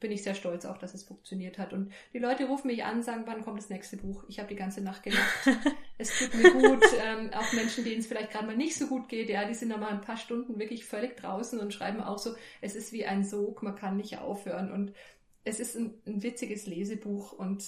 bin 0.00 0.10
ich 0.10 0.22
sehr 0.22 0.34
stolz 0.34 0.64
auch, 0.64 0.78
dass 0.78 0.94
es 0.94 1.04
funktioniert 1.04 1.58
hat. 1.58 1.72
Und 1.72 1.92
die 2.12 2.18
Leute 2.18 2.46
rufen 2.46 2.66
mich 2.66 2.84
an, 2.84 3.02
sagen, 3.02 3.22
wann 3.26 3.42
kommt 3.42 3.58
das 3.58 3.70
nächste 3.70 3.98
Buch? 3.98 4.24
Ich 4.28 4.38
habe 4.38 4.48
die 4.48 4.56
ganze 4.56 4.80
Nacht 4.80 5.02
gemacht. 5.02 5.46
es 6.02 6.18
tut 6.18 6.34
mir 6.34 6.52
gut. 6.52 6.82
Ähm, 7.04 7.30
auch 7.32 7.52
Menschen, 7.52 7.84
denen 7.84 8.00
es 8.00 8.06
vielleicht 8.06 8.30
gerade 8.30 8.46
mal 8.46 8.56
nicht 8.56 8.76
so 8.76 8.86
gut 8.86 9.08
geht, 9.08 9.28
ja, 9.28 9.44
die 9.44 9.54
sind 9.54 9.68
noch 9.68 9.80
mal 9.80 9.88
ein 9.88 10.02
paar 10.02 10.16
Stunden 10.16 10.58
wirklich 10.58 10.84
völlig 10.84 11.16
draußen 11.16 11.58
und 11.58 11.72
schreiben 11.72 12.00
auch 12.00 12.18
so, 12.18 12.34
es 12.60 12.76
ist 12.76 12.92
wie 12.92 13.06
ein 13.06 13.24
Sog, 13.24 13.62
man 13.62 13.74
kann 13.74 13.96
nicht 13.96 14.18
aufhören. 14.18 14.70
Und 14.70 14.92
es 15.42 15.58
ist 15.58 15.76
ein, 15.76 15.94
ein 16.06 16.22
witziges 16.22 16.66
Lesebuch 16.66 17.32
und 17.32 17.64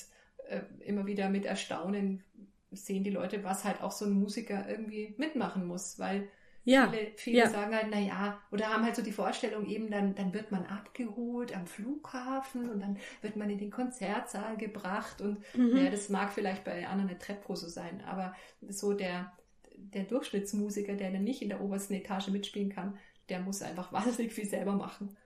äh, 0.48 0.60
immer 0.80 1.06
wieder 1.06 1.30
mit 1.30 1.46
Erstaunen 1.46 2.22
sehen 2.70 3.02
die 3.02 3.10
Leute, 3.10 3.44
was 3.44 3.64
halt 3.64 3.82
auch 3.82 3.92
so 3.92 4.04
ein 4.04 4.12
Musiker 4.12 4.68
irgendwie 4.68 5.14
mitmachen 5.18 5.66
muss, 5.66 5.98
weil 5.98 6.28
ja, 6.64 6.88
viele, 6.88 7.12
viele 7.16 7.38
ja. 7.38 7.50
sagen 7.50 7.74
halt, 7.74 7.90
naja, 7.90 8.40
oder 8.50 8.68
haben 8.68 8.84
halt 8.84 8.96
so 8.96 9.02
die 9.02 9.12
Vorstellung 9.12 9.66
eben, 9.66 9.90
dann, 9.90 10.14
dann 10.14 10.32
wird 10.32 10.50
man 10.50 10.64
abgeholt 10.66 11.54
am 11.54 11.66
Flughafen 11.66 12.70
und 12.70 12.80
dann 12.80 12.98
wird 13.20 13.36
man 13.36 13.50
in 13.50 13.58
den 13.58 13.70
Konzertsaal 13.70 14.56
gebracht 14.56 15.20
und 15.20 15.38
mhm. 15.54 15.76
ja, 15.76 15.90
das 15.90 16.08
mag 16.08 16.32
vielleicht 16.32 16.64
bei 16.64 16.86
anderen 16.86 17.10
eine 17.10 17.18
Treppe 17.18 17.54
so 17.54 17.68
sein, 17.68 18.02
aber 18.06 18.34
so 18.66 18.94
der, 18.94 19.32
der 19.76 20.04
Durchschnittsmusiker, 20.04 20.94
der 20.94 21.10
dann 21.10 21.24
nicht 21.24 21.42
in 21.42 21.50
der 21.50 21.60
obersten 21.60 21.94
Etage 21.94 22.28
mitspielen 22.28 22.70
kann, 22.70 22.98
der 23.28 23.40
muss 23.40 23.62
einfach 23.62 23.92
wahnsinnig 23.92 24.32
viel 24.32 24.46
selber 24.46 24.72
machen. 24.72 25.16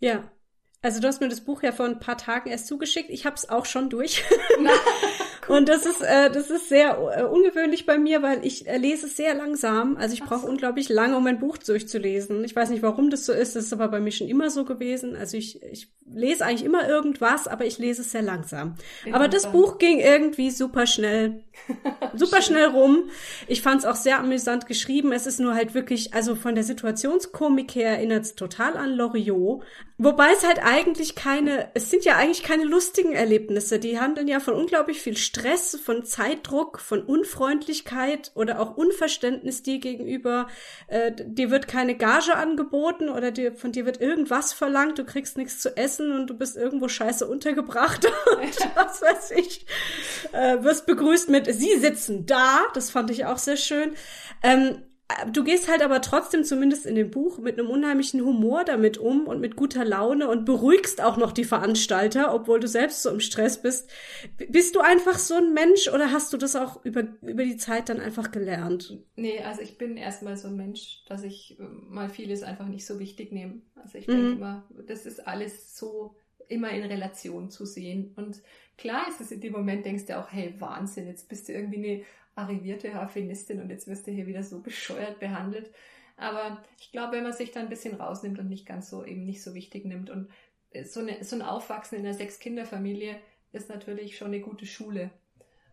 Ja. 0.00 0.30
Also 0.82 1.00
du 1.00 1.08
hast 1.08 1.20
mir 1.20 1.28
das 1.28 1.42
Buch 1.42 1.62
ja 1.62 1.72
vor 1.72 1.86
ein 1.86 2.00
paar 2.00 2.16
Tagen 2.16 2.48
erst 2.48 2.66
zugeschickt. 2.66 3.10
Ich 3.10 3.26
habe 3.26 3.36
es 3.36 3.48
auch 3.48 3.66
schon 3.66 3.90
durch. 3.90 4.24
Und 5.50 5.68
das 5.68 5.84
ist, 5.84 6.00
äh, 6.00 6.30
das 6.30 6.48
ist 6.48 6.68
sehr 6.68 6.96
äh, 7.16 7.24
ungewöhnlich 7.24 7.84
bei 7.84 7.98
mir, 7.98 8.22
weil 8.22 8.46
ich 8.46 8.68
äh, 8.68 8.76
lese 8.76 9.08
sehr 9.08 9.34
langsam. 9.34 9.96
Also 9.96 10.14
ich 10.14 10.22
brauche 10.22 10.42
so. 10.42 10.46
unglaublich 10.46 10.88
lange, 10.88 11.16
um 11.16 11.26
ein 11.26 11.40
Buch 11.40 11.58
durchzulesen. 11.58 12.44
Ich 12.44 12.54
weiß 12.54 12.70
nicht, 12.70 12.84
warum 12.84 13.10
das 13.10 13.26
so 13.26 13.32
ist. 13.32 13.56
Das 13.56 13.64
ist 13.64 13.72
aber 13.72 13.88
bei 13.88 13.98
mir 13.98 14.12
schon 14.12 14.28
immer 14.28 14.48
so 14.48 14.64
gewesen. 14.64 15.16
Also 15.16 15.36
ich, 15.36 15.60
ich 15.64 15.88
lese 16.06 16.44
eigentlich 16.44 16.64
immer 16.64 16.88
irgendwas, 16.88 17.48
aber 17.48 17.64
ich 17.64 17.78
lese 17.78 18.02
es 18.02 18.12
sehr 18.12 18.22
langsam. 18.22 18.76
Aber 19.12 19.26
das 19.26 19.50
Buch 19.50 19.78
ging 19.78 19.98
irgendwie 19.98 20.50
super 20.50 20.86
schnell, 20.86 21.42
super 22.14 22.42
schnell 22.42 22.66
rum. 22.66 23.10
Ich 23.48 23.62
fand 23.62 23.80
es 23.80 23.86
auch 23.86 23.96
sehr 23.96 24.20
amüsant 24.20 24.66
geschrieben. 24.66 25.12
Es 25.12 25.26
ist 25.26 25.40
nur 25.40 25.54
halt 25.54 25.74
wirklich, 25.74 26.14
also 26.14 26.36
von 26.36 26.54
der 26.54 26.64
Situationskomik 26.64 27.74
her 27.74 27.90
erinnert 27.90 28.24
es 28.24 28.34
total 28.36 28.76
an 28.76 28.94
Loriot. 28.94 29.64
Wobei 29.98 30.32
es 30.32 30.46
halt 30.46 30.60
eigentlich 30.62 31.14
keine, 31.14 31.70
es 31.74 31.90
sind 31.90 32.04
ja 32.04 32.16
eigentlich 32.16 32.42
keine 32.42 32.64
lustigen 32.64 33.12
Erlebnisse. 33.12 33.78
Die 33.78 34.00
handeln 34.00 34.28
ja 34.28 34.40
von 34.40 34.54
unglaublich 34.54 35.00
viel 35.00 35.16
Stress 35.16 35.39
Stress, 35.40 35.78
von 35.82 36.04
Zeitdruck, 36.04 36.80
von 36.80 37.02
Unfreundlichkeit 37.02 38.30
oder 38.34 38.60
auch 38.60 38.76
Unverständnis 38.76 39.62
dir 39.62 39.78
gegenüber. 39.78 40.48
Äh, 40.86 41.12
dir 41.16 41.50
wird 41.50 41.66
keine 41.66 41.96
Gage 41.96 42.34
angeboten 42.34 43.08
oder 43.08 43.30
dir, 43.30 43.54
von 43.54 43.72
dir 43.72 43.86
wird 43.86 44.00
irgendwas 44.00 44.52
verlangt, 44.52 44.98
du 44.98 45.04
kriegst 45.04 45.38
nichts 45.38 45.60
zu 45.60 45.76
essen 45.76 46.12
und 46.12 46.28
du 46.28 46.34
bist 46.34 46.56
irgendwo 46.56 46.88
scheiße 46.88 47.26
untergebracht 47.26 48.04
und 48.36 48.56
was 48.74 49.00
weiß 49.00 49.30
ich. 49.32 49.64
Äh, 50.32 50.62
wirst 50.62 50.86
begrüßt 50.86 51.30
mit 51.30 51.46
Sie 51.46 51.78
sitzen 51.78 52.26
da, 52.26 52.60
das 52.74 52.90
fand 52.90 53.10
ich 53.10 53.24
auch 53.24 53.38
sehr 53.38 53.56
schön. 53.56 53.94
Ähm, 54.42 54.82
du 55.32 55.44
gehst 55.44 55.70
halt 55.70 55.82
aber 55.82 56.00
trotzdem, 56.00 56.44
zumindest 56.44 56.86
in 56.86 56.94
dem 56.94 57.10
Buch, 57.10 57.38
mit 57.38 57.58
einem 57.58 57.70
unheimlichen 57.70 58.22
Humor 58.22 58.64
damit 58.64 58.98
um 58.98 59.26
und 59.26 59.40
mit 59.40 59.56
guter 59.56 59.84
Laune 59.84 60.28
und 60.28 60.44
beruhigst 60.44 61.02
auch 61.02 61.16
noch 61.16 61.32
die 61.32 61.44
Veranstalter, 61.44 62.34
obwohl 62.34 62.60
du 62.60 62.68
selbst 62.68 63.02
so 63.02 63.10
im 63.10 63.20
Stress 63.20 63.60
bist. 63.60 63.90
Bist 64.48 64.74
du 64.74 64.80
einfach 64.80 65.18
so 65.18 65.34
ein 65.34 65.54
Mensch 65.54 65.88
oder 65.88 66.12
hast 66.12 66.32
du 66.32 66.36
das 66.36 66.56
auch 66.56 66.84
über, 66.84 67.04
über 67.22 67.44
die 67.44 67.56
Zeit 67.56 67.88
dann 67.88 68.00
einfach 68.00 68.30
gelernt? 68.30 68.98
Nee, 69.16 69.40
also 69.40 69.62
ich 69.62 69.78
bin 69.78 69.96
erstmal 69.96 70.36
so 70.36 70.48
ein 70.48 70.56
Mensch, 70.56 71.04
dass 71.08 71.24
ich 71.24 71.58
äh, 71.58 71.62
mal 71.62 72.08
vieles 72.08 72.42
einfach 72.42 72.66
nicht 72.66 72.86
so 72.86 72.98
wichtig 72.98 73.32
nehme. 73.32 73.60
Also 73.76 73.98
ich 73.98 74.06
denke 74.06 74.22
mhm. 74.22 74.36
immer, 74.36 74.68
das 74.86 75.06
ist 75.06 75.26
alles 75.26 75.76
so 75.76 76.14
immer 76.50 76.70
in 76.70 76.82
Relation 76.82 77.50
zu 77.50 77.64
sehen. 77.64 78.12
Und 78.16 78.42
klar 78.76 79.06
ist 79.08 79.20
es 79.20 79.30
in 79.30 79.40
dem 79.40 79.52
Moment, 79.52 79.84
denkst 79.84 80.06
du 80.06 80.18
auch, 80.18 80.30
hey, 80.30 80.54
Wahnsinn, 80.58 81.06
jetzt 81.06 81.28
bist 81.28 81.48
du 81.48 81.52
irgendwie 81.52 81.76
eine 81.76 82.02
arrivierte 82.40 82.94
Harfenistin 82.94 83.60
und 83.60 83.70
jetzt 83.70 83.86
wirst 83.86 84.06
du 84.06 84.10
hier 84.10 84.26
wieder 84.26 84.42
so 84.42 84.60
bescheuert 84.60 85.20
behandelt. 85.20 85.70
Aber 86.16 86.62
ich 86.78 86.92
glaube, 86.92 87.16
wenn 87.16 87.22
man 87.22 87.32
sich 87.32 87.50
da 87.50 87.60
ein 87.60 87.68
bisschen 87.68 87.94
rausnimmt 87.94 88.38
und 88.38 88.48
nicht 88.48 88.66
ganz 88.66 88.90
so 88.90 89.04
eben 89.04 89.24
nicht 89.24 89.42
so 89.42 89.54
wichtig 89.54 89.86
nimmt 89.86 90.10
und 90.10 90.28
so, 90.84 91.00
eine, 91.00 91.24
so 91.24 91.36
ein 91.36 91.42
Aufwachsen 91.42 91.98
in 91.98 92.06
einer 92.06 92.14
Sechs-Kinder-Familie 92.14 93.16
ist 93.52 93.68
natürlich 93.68 94.16
schon 94.16 94.28
eine 94.28 94.40
gute 94.40 94.66
Schule. 94.66 95.10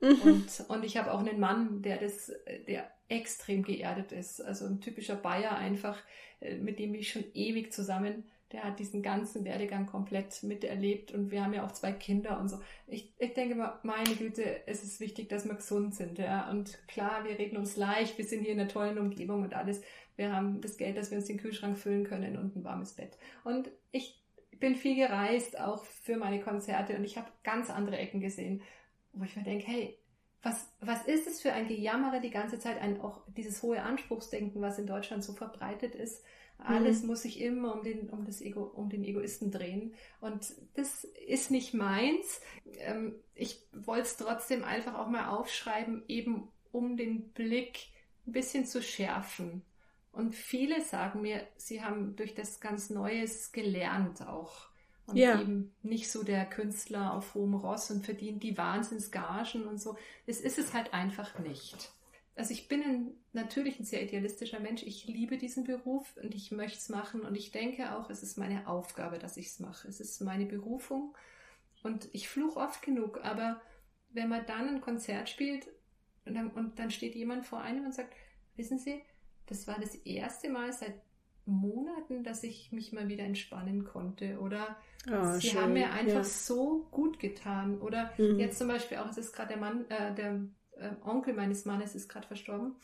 Mhm. 0.01 0.21
Und, 0.21 0.65
und 0.69 0.83
ich 0.83 0.97
habe 0.97 1.11
auch 1.11 1.19
einen 1.19 1.39
Mann, 1.39 1.81
der 1.81 1.97
das, 1.97 2.31
der 2.67 2.89
extrem 3.09 3.63
geerdet 3.63 4.11
ist. 4.11 4.41
Also 4.41 4.65
ein 4.65 4.81
typischer 4.81 5.15
Bayer 5.15 5.55
einfach, 5.55 5.97
äh, 6.39 6.55
mit 6.55 6.79
dem 6.79 6.93
ich 6.95 7.11
schon 7.11 7.23
ewig 7.33 7.71
zusammen 7.71 8.23
der 8.51 8.63
hat 8.63 8.79
diesen 8.79 9.01
ganzen 9.01 9.43
Werdegang 9.43 9.85
komplett 9.85 10.41
miterlebt 10.43 11.11
und 11.11 11.31
wir 11.31 11.43
haben 11.43 11.53
ja 11.53 11.65
auch 11.65 11.71
zwei 11.73 11.91
Kinder 11.91 12.39
und 12.39 12.47
so. 12.47 12.59
Ich, 12.87 13.13
ich 13.19 13.33
denke 13.33 13.55
mal, 13.55 13.79
meine 13.83 14.15
Güte, 14.15 14.67
es 14.67 14.83
ist 14.83 14.99
wichtig, 14.99 15.27
dass 15.27 15.45
wir 15.45 15.55
gesund 15.55 15.95
sind, 15.95 16.17
ja. 16.17 16.49
Und 16.49 16.87
klar, 16.87 17.25
wir 17.25 17.37
reden 17.37 17.57
uns 17.57 17.75
leicht, 17.75 18.17
wir 18.17 18.25
sind 18.25 18.43
hier 18.43 18.53
in 18.53 18.59
einer 18.59 18.69
tollen 18.69 18.97
Umgebung 18.97 19.43
und 19.43 19.53
alles. 19.53 19.81
Wir 20.15 20.33
haben 20.33 20.61
das 20.61 20.77
Geld, 20.77 20.97
dass 20.97 21.11
wir 21.11 21.17
uns 21.17 21.27
den 21.27 21.37
Kühlschrank 21.37 21.77
füllen 21.77 22.05
können 22.05 22.37
und 22.37 22.55
ein 22.55 22.63
warmes 22.63 22.93
Bett. 22.93 23.17
Und 23.43 23.69
ich 23.91 24.23
bin 24.59 24.75
viel 24.75 24.95
gereist, 24.95 25.59
auch 25.59 25.83
für 25.83 26.17
meine 26.17 26.39
Konzerte 26.39 26.95
und 26.95 27.03
ich 27.03 27.17
habe 27.17 27.27
ganz 27.43 27.69
andere 27.69 27.97
Ecken 27.97 28.21
gesehen, 28.21 28.61
wo 29.11 29.23
ich 29.23 29.35
mir 29.35 29.43
denke, 29.43 29.67
hey, 29.67 29.99
was, 30.41 30.71
was 30.79 31.05
ist 31.05 31.27
es 31.27 31.41
für 31.41 31.51
ein 31.51 31.67
Gejammere 31.67 32.21
die 32.21 32.29
ganze 32.29 32.59
Zeit, 32.59 32.79
ein, 32.79 33.01
auch 33.01 33.21
dieses 33.35 33.61
hohe 33.61 33.81
Anspruchsdenken, 33.81 34.61
was 34.61 34.79
in 34.79 34.87
Deutschland 34.87 35.23
so 35.23 35.33
verbreitet 35.33 35.95
ist, 35.95 36.23
alles 36.57 37.01
mhm. 37.01 37.07
muss 37.07 37.21
sich 37.21 37.39
immer 37.41 37.75
um 37.75 37.83
den, 37.83 38.09
um, 38.09 38.25
das 38.25 38.41
Ego, 38.41 38.63
um 38.63 38.89
den 38.89 39.03
Egoisten 39.03 39.51
drehen. 39.51 39.93
Und 40.21 40.53
das 40.73 41.03
ist 41.03 41.51
nicht 41.51 41.73
meins. 41.73 42.41
Ähm, 42.79 43.15
ich 43.35 43.61
wollte 43.73 44.03
es 44.03 44.17
trotzdem 44.17 44.63
einfach 44.63 44.95
auch 44.95 45.07
mal 45.07 45.29
aufschreiben, 45.29 46.03
eben 46.07 46.47
um 46.71 46.97
den 46.97 47.29
Blick 47.29 47.87
ein 48.25 48.31
bisschen 48.31 48.65
zu 48.65 48.81
schärfen. 48.81 49.61
Und 50.11 50.35
viele 50.35 50.81
sagen 50.81 51.21
mir, 51.21 51.47
sie 51.57 51.83
haben 51.83 52.15
durch 52.15 52.33
das 52.33 52.59
ganz 52.59 52.89
Neues 52.89 53.51
gelernt 53.51 54.27
auch. 54.27 54.67
Und 55.05 55.15
ja. 55.15 55.39
eben 55.39 55.73
nicht 55.83 56.11
so 56.11 56.23
der 56.23 56.45
Künstler 56.45 57.13
auf 57.13 57.33
hohem 57.33 57.53
Ross 57.53 57.91
und 57.91 58.03
verdient 58.03 58.43
die 58.43 58.57
Wahnsinnsgagen 58.57 59.65
und 59.65 59.79
so. 59.79 59.95
Es 60.25 60.41
ist 60.41 60.57
es 60.57 60.73
halt 60.73 60.93
einfach 60.93 61.39
nicht 61.39 61.93
also 62.37 62.53
ich 62.53 62.67
bin 62.67 62.83
ein, 62.83 63.11
natürlich 63.33 63.79
ein 63.79 63.85
sehr 63.85 64.03
idealistischer 64.03 64.59
Mensch. 64.59 64.83
Ich 64.83 65.07
liebe 65.07 65.37
diesen 65.37 65.63
Beruf 65.63 66.15
und 66.21 66.35
ich 66.35 66.51
möchte 66.51 66.77
es 66.77 66.89
machen. 66.89 67.21
Und 67.21 67.35
ich 67.35 67.51
denke 67.51 67.95
auch, 67.95 68.09
es 68.09 68.21
ist 68.21 68.37
meine 68.37 68.67
Aufgabe, 68.67 69.17
dass 69.17 69.37
ich 69.37 69.47
es 69.47 69.59
mache. 69.59 69.87
Es 69.87 69.99
ist 69.99 70.21
meine 70.21 70.45
Berufung. 70.45 71.15
Und 71.83 72.07
ich 72.13 72.29
fluche 72.29 72.59
oft 72.59 72.83
genug. 72.83 73.19
Aber 73.23 73.59
wenn 74.09 74.29
man 74.29 74.45
dann 74.45 74.69
ein 74.69 74.81
Konzert 74.81 75.29
spielt 75.29 75.67
und 76.25 76.35
dann, 76.35 76.51
und 76.51 76.77
dann 76.77 76.91
steht 76.91 77.15
jemand 77.15 77.45
vor 77.45 77.61
einem 77.61 77.85
und 77.85 77.93
sagt, 77.93 78.13
wissen 78.55 78.77
Sie, 78.77 79.01
das 79.47 79.67
war 79.67 79.79
das 79.79 79.95
erste 79.95 80.49
Mal 80.49 80.71
seit 80.73 81.01
Monaten, 81.45 82.23
dass 82.23 82.43
ich 82.43 82.71
mich 82.71 82.91
mal 82.91 83.07
wieder 83.07 83.23
entspannen 83.23 83.83
konnte. 83.83 84.39
Oder 84.39 84.77
oh, 85.09 85.39
sie 85.39 85.49
schön. 85.49 85.61
haben 85.61 85.73
mir 85.73 85.91
einfach 85.91 86.15
ja. 86.17 86.23
so 86.23 86.87
gut 86.91 87.19
getan. 87.19 87.81
Oder 87.81 88.13
mhm. 88.19 88.39
jetzt 88.39 88.59
zum 88.59 88.67
Beispiel 88.67 88.97
auch, 88.97 89.09
es 89.09 89.17
ist 89.17 89.33
gerade 89.33 89.49
der 89.49 89.57
Mann, 89.57 89.89
äh, 89.89 90.13
der 90.13 90.41
äh, 90.79 90.91
Onkel 91.03 91.33
meines 91.33 91.65
Mannes 91.65 91.95
ist 91.95 92.09
gerade 92.09 92.27
verstorben. 92.27 92.75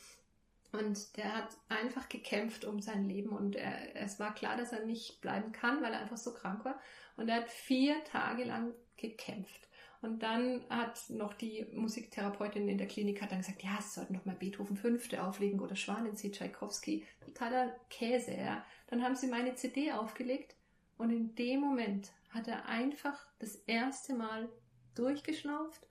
Und 0.71 1.17
der 1.17 1.35
hat 1.35 1.49
einfach 1.69 2.09
gekämpft 2.09 2.65
um 2.65 2.81
sein 2.81 3.07
Leben 3.07 3.29
und 3.29 3.55
er, 3.55 3.95
es 3.95 4.19
war 4.19 4.33
klar, 4.33 4.57
dass 4.57 4.71
er 4.71 4.85
nicht 4.85 5.21
bleiben 5.21 5.51
kann, 5.51 5.83
weil 5.83 5.93
er 5.93 5.99
einfach 5.99 6.17
so 6.17 6.33
krank 6.33 6.65
war. 6.65 6.79
Und 7.15 7.29
er 7.29 7.41
hat 7.41 7.49
vier 7.49 8.03
Tage 8.05 8.43
lang 8.43 8.73
gekämpft. 8.97 9.69
Und 10.01 10.21
dann 10.21 10.65
hat 10.69 11.09
noch 11.09 11.33
die 11.33 11.65
Musiktherapeutin 11.71 12.67
in 12.67 12.77
der 12.77 12.87
Klinik 12.87 13.21
hat 13.21 13.31
dann 13.31 13.37
gesagt, 13.37 13.63
ja, 13.63 13.79
sie 13.81 13.93
sollten 13.93 14.15
noch 14.15 14.25
mal 14.25 14.35
Beethoven 14.35 14.75
Fünfte 14.75 15.23
auflegen 15.23 15.61
oder 15.61 15.75
Schwanensee, 15.75 16.29
Tchaikovsky. 16.29 17.05
Totaler 17.23 17.73
Käse, 17.89 18.33
ja. 18.33 18.65
Dann 18.87 19.01
haben 19.01 19.15
sie 19.15 19.27
meine 19.27 19.55
CD 19.55 19.93
aufgelegt 19.93 20.55
und 20.97 21.11
in 21.11 21.35
dem 21.35 21.61
Moment 21.61 22.11
hat 22.31 22.47
er 22.47 22.65
einfach 22.65 23.25
das 23.39 23.55
erste 23.67 24.13
Mal 24.13 24.49
durchgeschnauft 24.95 25.87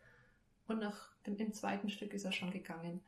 und 0.72 0.80
nach 0.80 1.10
dem, 1.26 1.36
im 1.36 1.52
zweiten 1.52 1.88
Stück 1.88 2.12
ist 2.14 2.24
er 2.24 2.32
schon 2.32 2.50
gegangen. 2.50 3.00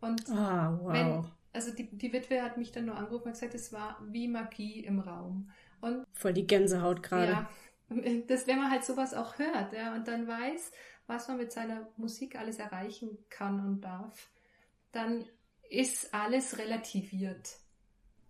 Und 0.00 0.28
ah, 0.30 0.78
wow. 0.80 0.92
wenn, 0.92 1.24
also 1.52 1.72
die, 1.72 1.88
die 1.90 2.12
Witwe 2.12 2.42
hat 2.42 2.56
mich 2.56 2.72
dann 2.72 2.86
nur 2.86 2.96
angerufen 2.96 3.28
und 3.28 3.32
gesagt, 3.32 3.54
es 3.54 3.72
war 3.72 4.00
wie 4.10 4.28
Magie 4.28 4.80
im 4.80 4.98
Raum. 4.98 5.50
Und 5.80 6.06
voll 6.12 6.32
die 6.32 6.46
Gänsehaut 6.46 7.02
gerade. 7.02 7.32
Ja, 7.32 7.50
das, 8.26 8.46
wenn 8.46 8.58
man 8.58 8.70
halt 8.70 8.84
sowas 8.84 9.14
auch 9.14 9.38
hört, 9.38 9.72
ja, 9.72 9.94
und 9.94 10.08
dann 10.08 10.26
weiß, 10.26 10.72
was 11.06 11.28
man 11.28 11.38
mit 11.38 11.52
seiner 11.52 11.88
Musik 11.96 12.38
alles 12.38 12.58
erreichen 12.58 13.18
kann 13.28 13.60
und 13.60 13.80
darf, 13.82 14.30
dann 14.92 15.24
ist 15.68 16.14
alles 16.14 16.58
relativiert. 16.58 17.56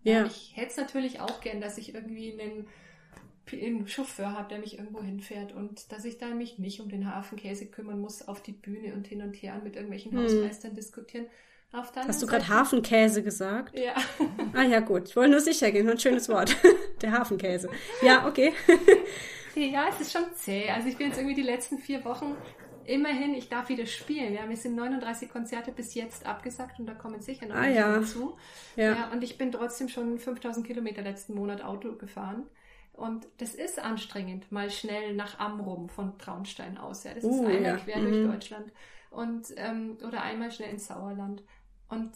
Ja. 0.03 0.24
Ich 0.24 0.57
hätte 0.57 0.70
es 0.70 0.76
natürlich 0.76 1.20
auch 1.20 1.40
gern, 1.40 1.61
dass 1.61 1.79
ich 1.79 1.94
irgendwie 1.94 2.40
einen, 2.40 2.68
einen 3.52 3.88
Chauffeur 3.88 4.32
habe, 4.32 4.48
der 4.48 4.58
mich 4.58 4.78
irgendwo 4.78 5.02
hinfährt 5.02 5.52
und 5.52 5.90
dass 5.92 6.04
ich 6.04 6.18
dann 6.18 6.38
mich 6.38 6.58
nicht 6.58 6.80
um 6.80 6.88
den 6.88 7.12
Hafenkäse 7.12 7.66
kümmern 7.66 8.00
muss, 8.00 8.26
auf 8.26 8.42
die 8.42 8.52
Bühne 8.52 8.94
und 8.94 9.06
hin 9.06 9.22
und 9.22 9.34
her 9.34 9.60
mit 9.62 9.76
irgendwelchen 9.76 10.12
hm. 10.12 10.22
Hausmeistern 10.22 10.74
diskutieren. 10.74 11.26
Hast 11.72 12.20
du 12.20 12.26
gerade 12.26 12.48
Hafenkäse 12.48 13.22
gesagt? 13.22 13.78
Ja. 13.78 13.94
Ah 14.52 14.64
ja, 14.64 14.80
gut. 14.80 15.08
Ich 15.08 15.16
wollte 15.16 15.30
nur 15.30 15.40
sicher 15.40 15.70
gehen. 15.70 15.88
Ein 15.88 15.98
schönes 15.98 16.28
Wort. 16.28 16.56
Der 17.02 17.12
Hafenkäse. 17.12 17.70
Ja, 18.02 18.26
okay. 18.26 18.52
ja, 19.54 19.86
es 19.88 20.00
ist 20.00 20.12
schon 20.12 20.24
zäh. 20.34 20.68
Also 20.70 20.88
ich 20.88 20.96
bin 20.96 21.06
jetzt 21.06 21.18
irgendwie 21.18 21.36
die 21.36 21.42
letzten 21.42 21.78
vier 21.78 22.04
Wochen 22.04 22.34
immerhin, 22.84 23.34
ich 23.34 23.48
darf 23.48 23.68
wieder 23.68 23.86
spielen. 23.86 24.34
Ja, 24.34 24.44
mir 24.46 24.56
sind 24.56 24.74
39 24.74 25.30
Konzerte 25.30 25.70
bis 25.70 25.94
jetzt 25.94 26.26
abgesagt 26.26 26.80
und 26.80 26.86
da 26.86 26.94
kommen 26.94 27.20
sicher 27.20 27.46
noch 27.46 27.54
ah, 27.54 27.68
ja. 27.68 27.98
dazu. 27.98 28.36
Ja. 28.74 28.92
ja. 28.92 29.10
Und 29.12 29.22
ich 29.22 29.38
bin 29.38 29.52
trotzdem 29.52 29.88
schon 29.88 30.18
5000 30.18 30.66
Kilometer 30.66 31.02
letzten 31.02 31.34
Monat 31.34 31.62
Auto 31.62 31.92
gefahren. 31.92 32.44
Und 33.00 33.26
das 33.38 33.54
ist 33.54 33.78
anstrengend, 33.78 34.52
mal 34.52 34.68
schnell 34.68 35.14
nach 35.14 35.38
Amrum 35.38 35.88
von 35.88 36.18
Traunstein 36.18 36.76
aus. 36.76 37.04
Ja, 37.04 37.14
das 37.14 37.24
uh, 37.24 37.30
ist 37.30 37.40
einmal 37.40 37.62
ja. 37.62 37.76
quer 37.78 37.96
mhm. 37.96 38.04
durch 38.04 38.32
Deutschland. 38.34 38.72
Und, 39.08 39.54
ähm, 39.56 39.96
oder 40.06 40.20
einmal 40.22 40.52
schnell 40.52 40.68
ins 40.68 40.88
Sauerland. 40.88 41.42
Und 41.88 42.12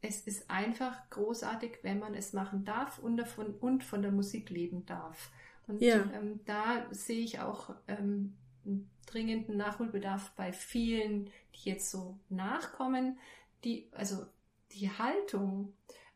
es 0.00 0.22
ist 0.22 0.50
einfach 0.50 1.10
großartig, 1.10 1.80
wenn 1.82 1.98
man 1.98 2.14
es 2.14 2.32
machen 2.32 2.64
darf 2.64 2.98
und, 2.98 3.18
davon, 3.18 3.54
und 3.60 3.84
von 3.84 4.00
der 4.00 4.12
Musik 4.12 4.48
leben 4.48 4.86
darf. 4.86 5.30
Und 5.66 5.82
ja. 5.82 5.96
ähm, 6.14 6.40
da 6.46 6.86
sehe 6.90 7.20
ich 7.20 7.40
auch 7.40 7.74
ähm, 7.86 8.34
einen 8.64 8.90
dringenden 9.04 9.58
Nachholbedarf 9.58 10.32
bei 10.36 10.54
vielen, 10.54 11.26
die 11.54 11.68
jetzt 11.68 11.90
so 11.90 12.18
nachkommen, 12.30 13.18
die, 13.62 13.90
also 13.92 14.24
die 14.72 14.90
Haltung, 14.90 15.74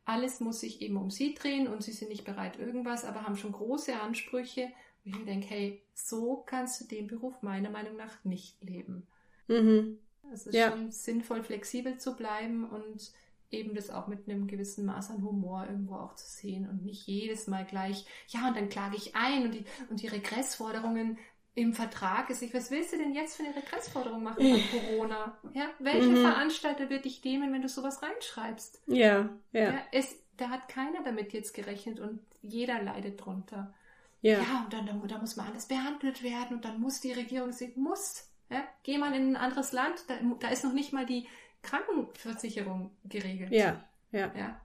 alles 0.09 0.39
muss 0.39 0.59
sich 0.59 0.81
eben 0.81 0.97
um 0.97 1.11
sie 1.11 1.35
drehen 1.35 1.67
und 1.67 1.83
sie 1.83 1.91
sind 1.91 2.09
nicht 2.09 2.25
bereit 2.25 2.57
irgendwas, 2.57 3.05
aber 3.05 3.23
haben 3.23 3.37
schon 3.37 3.51
große 3.51 3.99
Ansprüche. 3.99 4.71
Und 5.05 5.11
ich 5.11 5.19
mir 5.19 5.25
denke, 5.25 5.47
hey, 5.47 5.81
so 5.93 6.43
kannst 6.45 6.81
du 6.81 6.85
den 6.85 7.07
Beruf 7.07 7.41
meiner 7.41 7.69
Meinung 7.69 7.95
nach 7.95 8.23
nicht 8.23 8.61
leben. 8.63 9.05
Mhm. 9.47 9.99
Es 10.33 10.47
ist 10.47 10.55
ja. 10.55 10.71
schon 10.71 10.91
sinnvoll, 10.91 11.43
flexibel 11.43 11.97
zu 11.97 12.15
bleiben 12.15 12.67
und 12.67 13.11
eben 13.51 13.75
das 13.75 13.89
auch 13.89 14.07
mit 14.07 14.27
einem 14.27 14.47
gewissen 14.47 14.85
Maß 14.85 15.11
an 15.11 15.23
Humor 15.23 15.65
irgendwo 15.67 15.95
auch 15.95 16.15
zu 16.15 16.27
sehen 16.27 16.67
und 16.67 16.85
nicht 16.85 17.07
jedes 17.07 17.47
Mal 17.47 17.65
gleich, 17.65 18.05
ja, 18.27 18.47
und 18.47 18.55
dann 18.55 18.69
klage 18.69 18.95
ich 18.95 19.15
ein 19.15 19.45
und 19.45 19.53
die, 19.53 19.63
und 19.89 20.01
die 20.01 20.07
Regressforderungen 20.07 21.17
im 21.61 21.73
Vertrag 21.73 22.29
ist. 22.29 22.41
Ich, 22.41 22.53
was 22.53 22.71
willst 22.71 22.93
du 22.93 22.97
denn 22.97 23.13
jetzt 23.13 23.37
für 23.37 23.43
eine 23.43 23.55
Regressforderung 23.55 24.23
machen 24.23 24.43
von 24.43 24.79
Corona? 24.79 25.37
Ja, 25.53 25.69
welcher 25.79 26.09
mhm. 26.09 26.21
Veranstalter 26.21 26.89
wird 26.89 27.05
dich 27.05 27.21
dämen, 27.21 27.53
wenn 27.53 27.61
du 27.61 27.69
sowas 27.69 28.01
reinschreibst? 28.01 28.81
Ja, 28.87 29.29
ja. 29.51 29.61
ja 29.61 29.81
es, 29.91 30.15
da 30.37 30.49
hat 30.49 30.67
keiner 30.69 31.03
damit 31.03 31.33
jetzt 31.33 31.53
gerechnet 31.53 31.99
und 31.99 32.19
jeder 32.41 32.81
leidet 32.81 33.23
drunter. 33.23 33.73
Ja, 34.21 34.39
ja 34.39 34.63
und 34.65 34.73
dann 34.73 34.85
da, 34.85 34.93
da 35.07 35.17
muss 35.19 35.35
man 35.35 35.47
alles 35.47 35.67
behandelt 35.67 36.23
werden 36.23 36.57
und 36.57 36.65
dann 36.65 36.79
muss 36.79 36.99
die 37.01 37.13
Regierung, 37.13 37.51
sie 37.51 37.73
muss 37.75 38.29
ja? 38.49 38.67
Geh 38.83 38.97
mal 38.97 39.13
in 39.13 39.31
ein 39.31 39.35
anderes 39.35 39.71
Land, 39.71 40.05
da, 40.07 40.15
da 40.39 40.49
ist 40.49 40.63
noch 40.63 40.73
nicht 40.73 40.91
mal 40.91 41.05
die 41.05 41.27
Krankenversicherung 41.61 42.91
geregelt. 43.05 43.51
Ja, 43.51 43.83
ja. 44.11 44.31
ja? 44.35 44.61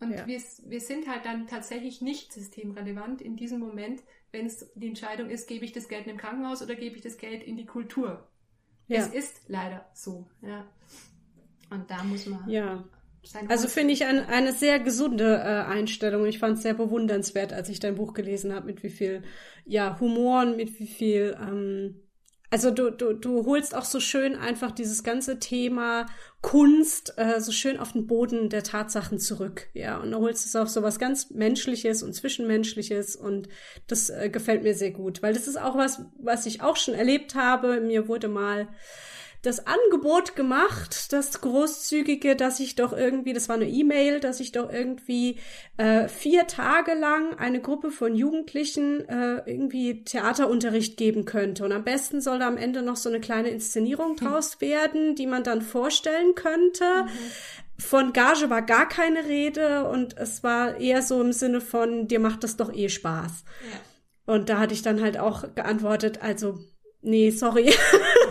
Und 0.00 0.12
ja. 0.12 0.26
Wir, 0.26 0.40
wir 0.66 0.80
sind 0.80 1.08
halt 1.08 1.24
dann 1.24 1.46
tatsächlich 1.46 2.02
nicht 2.02 2.32
systemrelevant 2.32 3.22
in 3.22 3.36
diesem 3.36 3.60
Moment, 3.60 4.02
wenn 4.34 4.46
es 4.46 4.70
die 4.74 4.88
Entscheidung 4.88 5.30
ist, 5.30 5.48
gebe 5.48 5.64
ich 5.64 5.72
das 5.72 5.88
Geld 5.88 6.04
in 6.04 6.12
im 6.12 6.18
Krankenhaus 6.18 6.60
oder 6.60 6.74
gebe 6.74 6.96
ich 6.96 7.02
das 7.02 7.16
Geld 7.16 7.42
in 7.42 7.56
die 7.56 7.64
Kultur. 7.64 8.28
Ja. 8.88 8.98
Es 8.98 9.08
ist 9.08 9.48
leider 9.48 9.88
so. 9.94 10.26
Ja. 10.42 10.66
Und 11.70 11.90
da 11.90 12.04
muss 12.04 12.26
man. 12.26 12.46
Ja. 12.50 12.84
Also 13.48 13.68
finde 13.68 13.94
ich 13.94 14.04
ein, 14.04 14.18
eine 14.18 14.52
sehr 14.52 14.78
gesunde 14.80 15.36
äh, 15.36 15.64
Einstellung. 15.64 16.26
Ich 16.26 16.38
fand 16.38 16.58
es 16.58 16.62
sehr 16.62 16.74
bewundernswert, 16.74 17.54
als 17.54 17.70
ich 17.70 17.80
dein 17.80 17.94
Buch 17.94 18.12
gelesen 18.12 18.52
habe, 18.52 18.66
mit 18.66 18.82
wie 18.82 18.90
viel 18.90 19.22
ja, 19.64 19.98
Humor 19.98 20.42
und 20.42 20.56
mit 20.56 20.78
wie 20.78 20.86
viel 20.86 21.34
ähm, 21.40 22.02
also 22.54 22.70
du, 22.70 22.92
du, 22.92 23.14
du 23.14 23.46
holst 23.46 23.74
auch 23.74 23.84
so 23.84 23.98
schön 23.98 24.36
einfach 24.36 24.70
dieses 24.70 25.02
ganze 25.02 25.40
Thema 25.40 26.06
Kunst 26.40 27.14
äh, 27.16 27.40
so 27.40 27.50
schön 27.50 27.80
auf 27.80 27.94
den 27.94 28.06
Boden 28.06 28.48
der 28.48 28.62
Tatsachen 28.62 29.18
zurück, 29.18 29.66
ja. 29.72 29.96
Und 29.98 30.12
du 30.12 30.18
holst 30.18 30.46
es 30.46 30.54
auf 30.54 30.68
so 30.68 30.80
was 30.84 31.00
ganz 31.00 31.30
Menschliches 31.30 32.04
und 32.04 32.12
Zwischenmenschliches 32.12 33.16
und 33.16 33.48
das 33.88 34.08
äh, 34.08 34.30
gefällt 34.30 34.62
mir 34.62 34.74
sehr 34.74 34.92
gut, 34.92 35.20
weil 35.20 35.34
das 35.34 35.48
ist 35.48 35.60
auch 35.60 35.76
was, 35.76 36.02
was 36.16 36.46
ich 36.46 36.62
auch 36.62 36.76
schon 36.76 36.94
erlebt 36.94 37.34
habe. 37.34 37.80
Mir 37.80 38.06
wurde 38.06 38.28
mal 38.28 38.68
das 39.44 39.66
Angebot 39.66 40.36
gemacht, 40.36 41.12
das 41.12 41.42
großzügige, 41.42 42.34
dass 42.34 42.60
ich 42.60 42.76
doch 42.76 42.94
irgendwie, 42.94 43.34
das 43.34 43.50
war 43.50 43.56
eine 43.56 43.68
E-Mail, 43.68 44.18
dass 44.18 44.40
ich 44.40 44.52
doch 44.52 44.72
irgendwie 44.72 45.38
äh, 45.76 46.08
vier 46.08 46.46
Tage 46.46 46.94
lang 46.94 47.34
eine 47.38 47.60
Gruppe 47.60 47.90
von 47.90 48.14
Jugendlichen 48.14 49.06
äh, 49.06 49.42
irgendwie 49.44 50.02
Theaterunterricht 50.02 50.96
geben 50.96 51.26
könnte. 51.26 51.62
Und 51.64 51.72
am 51.72 51.84
besten 51.84 52.22
soll 52.22 52.38
da 52.38 52.48
am 52.48 52.56
Ende 52.56 52.80
noch 52.80 52.96
so 52.96 53.10
eine 53.10 53.20
kleine 53.20 53.48
Inszenierung 53.50 54.16
hm. 54.18 54.26
draus 54.26 54.62
werden, 54.62 55.14
die 55.14 55.26
man 55.26 55.44
dann 55.44 55.60
vorstellen 55.60 56.34
könnte. 56.34 56.84
Mhm. 57.04 57.08
Von 57.76 58.12
Gage 58.14 58.48
war 58.48 58.62
gar 58.62 58.88
keine 58.88 59.26
Rede 59.26 59.88
und 59.88 60.16
es 60.16 60.42
war 60.42 60.80
eher 60.80 61.02
so 61.02 61.20
im 61.20 61.32
Sinne 61.32 61.60
von, 61.60 62.08
dir 62.08 62.20
macht 62.20 62.44
das 62.44 62.56
doch 62.56 62.72
eh 62.72 62.88
Spaß. 62.88 63.44
Ja. 63.70 64.34
Und 64.34 64.48
da 64.48 64.58
hatte 64.58 64.72
ich 64.72 64.80
dann 64.80 65.02
halt 65.02 65.18
auch 65.18 65.54
geantwortet, 65.54 66.22
also, 66.22 66.60
nee, 67.02 67.30
sorry. 67.30 67.74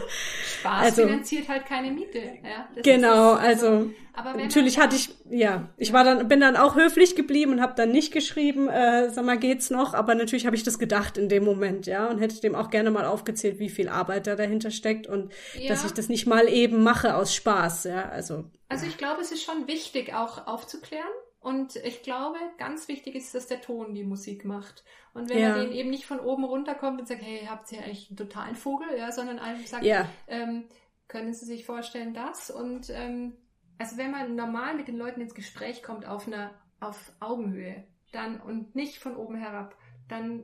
Spaß 0.63 0.85
also, 0.85 1.03
finanziert 1.03 1.49
halt 1.49 1.65
keine 1.65 1.91
Miete. 1.91 2.19
Ja, 2.19 2.67
genau, 2.81 3.33
also, 3.33 3.91
also 4.13 4.37
natürlich 4.37 4.79
hatte 4.79 4.95
ich, 4.95 5.09
ja, 5.29 5.67
ich 5.77 5.91
war 5.91 6.05
dann, 6.05 6.29
bin 6.29 6.39
dann 6.39 6.55
auch 6.55 6.75
höflich 6.75 7.15
geblieben 7.15 7.51
und 7.51 7.61
habe 7.61 7.73
dann 7.75 7.91
nicht 7.91 8.13
geschrieben, 8.13 8.69
äh, 8.69 9.09
sag 9.09 9.25
mal, 9.25 9.37
geht's 9.37 9.69
noch, 9.69 9.93
aber 9.93 10.15
natürlich 10.15 10.45
habe 10.45 10.55
ich 10.55 10.63
das 10.63 10.79
gedacht 10.79 11.17
in 11.17 11.27
dem 11.27 11.43
Moment, 11.43 11.85
ja, 11.85 12.07
und 12.07 12.19
hätte 12.19 12.39
dem 12.39 12.55
auch 12.55 12.69
gerne 12.69 12.91
mal 12.91 13.05
aufgezählt, 13.05 13.59
wie 13.59 13.69
viel 13.69 13.89
Arbeit 13.89 14.25
da 14.25 14.35
dahinter 14.35 14.71
steckt 14.71 15.05
und 15.05 15.33
ja. 15.59 15.67
dass 15.67 15.83
ich 15.83 15.91
das 15.91 16.07
nicht 16.07 16.27
mal 16.27 16.47
eben 16.47 16.81
mache 16.81 17.15
aus 17.15 17.35
Spaß, 17.35 17.83
ja, 17.85 18.09
also. 18.09 18.45
Also 18.69 18.85
ich 18.85 18.97
glaube, 18.97 19.21
es 19.21 19.31
ist 19.31 19.43
schon 19.43 19.67
wichtig, 19.67 20.13
auch 20.13 20.47
aufzuklären. 20.47 21.03
Und 21.43 21.75
ich 21.75 22.03
glaube, 22.03 22.37
ganz 22.57 22.87
wichtig 22.87 23.15
ist, 23.15 23.35
dass 23.35 23.47
der 23.47 23.59
Ton 23.59 23.93
die 23.93 24.05
Musik 24.05 24.45
macht. 24.45 24.85
Und 25.13 25.29
wenn 25.29 25.39
ja. 25.39 25.49
er 25.49 25.61
den 25.61 25.73
eben 25.73 25.89
nicht 25.89 26.05
von 26.05 26.21
oben 26.21 26.45
runterkommt 26.45 27.01
und 27.01 27.05
sagt, 27.05 27.21
hey, 27.21 27.45
habt 27.49 27.69
ihr 27.73 27.83
eigentlich 27.83 28.09
einen 28.09 28.15
totalen 28.15 28.55
Vogel, 28.55 28.87
ja, 28.97 29.11
sondern 29.11 29.39
einfach 29.39 29.67
sagt, 29.67 29.83
ja. 29.83 30.07
ähm, 30.27 30.63
können 31.09 31.33
Sie 31.33 31.45
sich 31.45 31.65
vorstellen, 31.65 32.13
das? 32.13 32.49
Und 32.49 32.89
ähm, 32.91 33.35
also 33.77 33.97
wenn 33.97 34.11
man 34.11 34.35
normal 34.35 34.73
mit 34.75 34.87
den 34.87 34.95
Leuten 34.95 35.19
ins 35.19 35.35
Gespräch 35.35 35.83
kommt 35.83 36.05
auf 36.05 36.27
einer 36.27 36.51
auf 36.79 37.11
Augenhöhe, 37.19 37.83
dann 38.13 38.39
und 38.39 38.73
nicht 38.73 38.99
von 38.99 39.17
oben 39.17 39.35
herab, 39.35 39.75
dann 40.07 40.43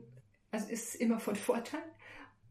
also 0.52 0.70
ist 0.70 0.96
immer 0.96 1.20
von 1.20 1.36
Vorteil. 1.38 1.80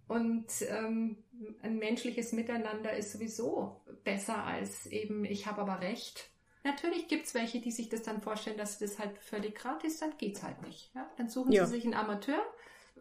Und 0.06 0.46
ähm, 0.70 1.22
ein 1.60 1.76
menschliches 1.76 2.32
Miteinander 2.32 2.96
ist 2.96 3.12
sowieso 3.12 3.82
besser 4.04 4.42
als 4.42 4.86
eben, 4.86 5.26
ich 5.26 5.46
habe 5.46 5.60
aber 5.60 5.82
recht 5.82 6.30
Natürlich 6.68 7.08
gibt 7.08 7.24
es 7.26 7.34
welche, 7.34 7.60
die 7.60 7.70
sich 7.70 7.88
das 7.88 8.02
dann 8.02 8.20
vorstellen, 8.20 8.58
dass 8.58 8.78
das 8.78 8.98
halt 8.98 9.16
völlig 9.18 9.54
gratis, 9.54 9.98
dann 9.98 10.16
geht 10.18 10.36
es 10.36 10.42
halt 10.42 10.60
nicht. 10.62 10.94
Ja? 10.94 11.08
Dann 11.16 11.28
suchen 11.28 11.52
ja. 11.52 11.64
sie 11.64 11.76
sich 11.76 11.84
einen 11.84 11.94
Amateur. 11.94 12.40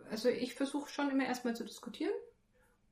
Also 0.10 0.30
ich 0.30 0.56
versuche 0.56 0.90
schon 0.90 1.10
immer 1.10 1.26
erstmal 1.26 1.56
zu 1.56 1.66
diskutieren. 1.66 2.14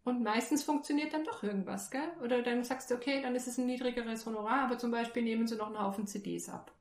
Und 0.03 0.21
meistens 0.21 0.63
funktioniert 0.63 1.13
dann 1.13 1.23
doch 1.23 1.43
irgendwas, 1.43 1.89
gell? 1.89 2.07
Oder 2.21 2.43
dann 2.43 2.63
sagst 2.63 2.91
du, 2.91 2.95
okay, 2.95 3.21
dann 3.21 3.35
ist 3.35 3.47
es 3.47 3.57
ein 3.57 3.65
niedrigeres 3.65 4.25
Honorar, 4.25 4.65
aber 4.65 4.77
zum 4.77 4.91
Beispiel 4.91 5.23
nehmen 5.23 5.47
sie 5.47 5.55
noch 5.55 5.67
einen 5.67 5.81
Haufen 5.81 6.05
CDs 6.05 6.49
ab. 6.49 6.71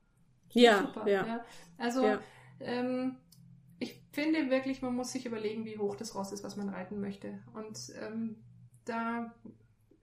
Ja, 0.51 0.81
super, 0.81 1.07
ja. 1.07 1.25
ja. 1.25 1.45
Also 1.77 2.05
ja. 2.05 2.19
Ähm, 2.59 3.17
ich 3.79 3.99
finde 4.11 4.49
wirklich, 4.49 4.81
man 4.81 4.93
muss 4.95 5.11
sich 5.11 5.25
überlegen, 5.25 5.65
wie 5.65 5.77
hoch 5.77 5.95
das 5.95 6.13
Ross 6.15 6.33
ist, 6.33 6.43
was 6.43 6.55
man 6.57 6.69
reiten 6.69 6.99
möchte. 6.99 7.39
Und 7.53 7.79
ähm, 7.99 8.43
da 8.83 9.33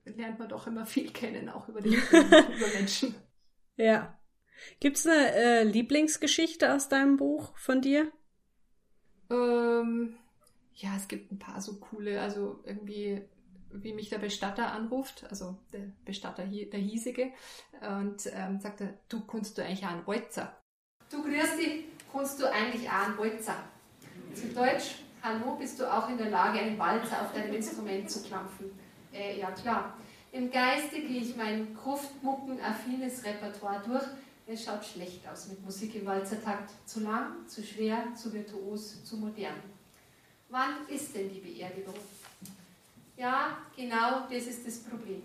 lernt 0.03 0.39
man 0.39 0.49
doch 0.49 0.67
immer 0.67 0.85
viel 0.85 1.09
kennen, 1.13 1.47
auch 1.47 1.69
über, 1.69 1.79
den, 1.79 1.93
über 1.93 2.67
Menschen. 2.73 3.15
Ja. 3.75 4.17
Gibt's 4.79 5.05
eine 5.05 5.33
äh, 5.33 5.63
Lieblingsgeschichte 5.63 6.73
aus 6.73 6.89
deinem 6.89 7.17
Buch 7.17 7.57
von 7.57 7.81
dir? 7.81 8.11
Ähm, 9.29 10.15
ja, 10.75 10.95
es 10.95 11.07
gibt 11.07 11.31
ein 11.31 11.39
paar 11.39 11.59
so 11.59 11.79
coole, 11.79 12.21
also 12.21 12.61
irgendwie, 12.65 13.21
wie 13.71 13.93
mich 13.93 14.09
der 14.09 14.19
Bestatter 14.19 14.71
anruft, 14.71 15.25
also 15.29 15.57
der 15.71 15.91
Bestatter, 16.05 16.45
der 16.45 16.79
hiesige, 16.79 17.31
und 17.81 18.29
ähm, 18.31 18.59
sagte, 18.59 18.99
du 19.09 19.25
kannst 19.25 19.57
du 19.57 19.63
eigentlich 19.63 19.85
auch 19.85 19.91
einen 19.91 20.07
Walzer. 20.07 20.55
Du 21.09 21.23
grüß 21.23 21.57
dich, 21.57 21.85
kannst 22.11 22.41
du 22.41 22.51
eigentlich 22.51 22.89
auch 22.89 23.07
einen 23.07 23.17
Walzer. 23.17 23.63
Zu 24.33 24.47
Deutsch, 24.47 24.95
hallo, 25.21 25.55
bist 25.55 25.79
du 25.79 25.91
auch 25.91 26.09
in 26.09 26.17
der 26.17 26.29
Lage, 26.29 26.59
einen 26.59 26.77
Walzer 26.77 27.21
auf 27.21 27.33
deinem 27.33 27.53
Instrument 27.53 28.09
zu 28.09 28.23
klampfen? 28.23 28.71
Äh, 29.11 29.39
ja, 29.39 29.51
klar. 29.51 29.97
Im 30.33 30.49
Geiste 30.49 30.99
gehe 30.99 31.21
ich 31.21 31.35
mein 31.35 31.75
Gruftmucken-affines 31.75 33.23
Repertoire 33.23 33.83
durch. 33.85 34.03
Es 34.47 34.65
schaut 34.65 34.83
schlecht 34.83 35.27
aus 35.31 35.47
mit 35.47 35.63
Musik 35.63 35.93
im 35.93 36.07
Walzertakt. 36.07 36.71
Zu 36.87 37.01
lang, 37.01 37.47
zu 37.47 37.61
schwer, 37.61 38.07
zu 38.15 38.33
virtuos, 38.33 39.05
zu 39.05 39.17
modern. 39.17 39.61
Wann 40.49 40.87
ist 40.87 41.15
denn 41.15 41.29
die 41.31 41.39
Beerdigung? 41.39 41.93
Ja, 43.15 43.59
genau 43.77 44.21
das 44.21 44.47
ist 44.47 44.65
das 44.65 44.79
Problem. 44.79 45.21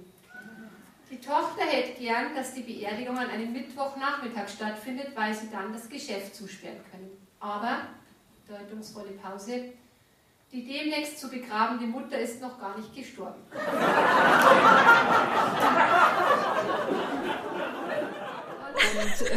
Die 1.11 1.18
Tochter 1.18 1.64
hätte 1.64 1.99
gern, 1.99 2.35
dass 2.35 2.53
die 2.53 2.61
Beerdigung 2.61 3.16
an 3.16 3.31
einem 3.31 3.51
Mittwochnachmittag 3.51 4.47
stattfindet, 4.47 5.12
weil 5.14 5.33
sie 5.35 5.49
dann 5.51 5.73
das 5.73 5.88
Geschäft 5.88 6.37
zusperren 6.37 6.85
können. 6.90 7.11
Aber, 7.40 7.88
deutungsvolle 8.47 9.12
Pause, 9.12 9.73
die 10.53 10.65
demnächst 10.65 11.19
zu 11.19 11.29
begrabende 11.29 11.87
Mutter 11.87 12.19
ist 12.19 12.41
noch 12.41 12.59
gar 12.59 12.77
nicht 12.77 12.95
gestorben. 12.95 13.43
Und 18.95 19.27
äh, 19.27 19.37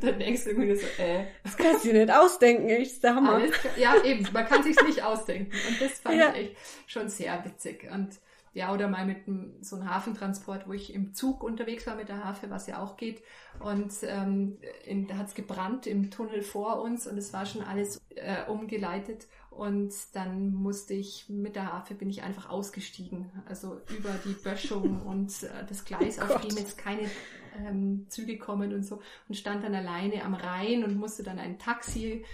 dann 0.00 0.18
denkst 0.18 0.44
du 0.44 0.50
irgendwie 0.50 0.76
so, 0.76 0.86
äh. 1.02 1.26
Das 1.44 1.56
kannst 1.56 1.84
du 1.84 1.92
dir 1.92 2.04
nicht 2.04 2.14
ausdenken, 2.14 2.68
ist 2.68 3.04
der 3.04 3.14
Hammer. 3.14 3.34
Alles, 3.34 3.54
ja, 3.76 4.02
eben, 4.02 4.26
man 4.32 4.46
kann 4.46 4.62
sich's 4.62 4.82
nicht 4.84 5.02
ausdenken. 5.02 5.52
Und 5.68 5.80
das 5.80 5.98
fand 5.98 6.16
ja. 6.16 6.32
ich 6.34 6.50
echt 6.50 6.56
schon 6.86 7.08
sehr 7.08 7.44
witzig. 7.44 7.88
Und 7.92 8.18
ja, 8.54 8.72
oder 8.72 8.88
mal 8.88 9.06
mit 9.06 9.26
einem, 9.26 9.54
so 9.62 9.76
einem 9.76 9.88
Hafentransport, 9.88 10.68
wo 10.68 10.72
ich 10.72 10.94
im 10.94 11.14
Zug 11.14 11.42
unterwegs 11.42 11.86
war 11.86 11.96
mit 11.96 12.08
der 12.08 12.22
Hafe, 12.24 12.50
was 12.50 12.66
ja 12.66 12.82
auch 12.82 12.96
geht. 12.96 13.22
Und 13.60 13.92
ähm, 14.02 14.58
in, 14.84 15.06
da 15.06 15.16
hat's 15.16 15.34
gebrannt 15.34 15.86
im 15.86 16.10
Tunnel 16.10 16.42
vor 16.42 16.82
uns 16.82 17.06
und 17.06 17.16
es 17.16 17.32
war 17.32 17.46
schon 17.46 17.62
alles 17.62 18.00
äh, 18.14 18.44
umgeleitet. 18.50 19.26
Und 19.56 19.92
dann 20.14 20.54
musste 20.54 20.94
ich 20.94 21.28
mit 21.28 21.56
der 21.56 21.72
Hafe 21.72 21.94
bin 21.94 22.08
ich 22.08 22.22
einfach 22.22 22.48
ausgestiegen. 22.48 23.30
Also 23.46 23.80
über 23.96 24.10
die 24.24 24.32
Böschung 24.32 25.02
und 25.06 25.42
äh, 25.42 25.66
das 25.68 25.84
Gleis, 25.84 26.18
oh 26.18 26.22
auf 26.22 26.40
dem 26.40 26.56
jetzt 26.56 26.78
keine 26.78 27.10
ähm, 27.58 28.06
Züge 28.08 28.38
kommen 28.38 28.72
und 28.72 28.82
so. 28.82 29.02
Und 29.28 29.34
stand 29.34 29.62
dann 29.62 29.74
alleine 29.74 30.24
am 30.24 30.34
Rhein 30.34 30.84
und 30.84 30.96
musste 30.96 31.22
dann 31.22 31.38
ein 31.38 31.58
Taxi, 31.58 32.24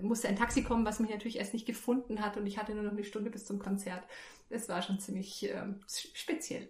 musste 0.00 0.28
ein 0.28 0.36
Taxi 0.36 0.62
kommen, 0.62 0.86
was 0.86 0.98
mich 0.98 1.10
natürlich 1.10 1.38
erst 1.38 1.52
nicht 1.52 1.66
gefunden 1.66 2.22
hat. 2.22 2.36
Und 2.36 2.46
ich 2.46 2.58
hatte 2.58 2.74
nur 2.74 2.84
noch 2.84 2.92
eine 2.92 3.04
Stunde 3.04 3.30
bis 3.30 3.44
zum 3.44 3.58
Konzert. 3.58 4.02
Es 4.48 4.68
war 4.68 4.80
schon 4.80 4.98
ziemlich 4.98 5.50
ähm, 5.50 5.80
speziell. 5.86 6.68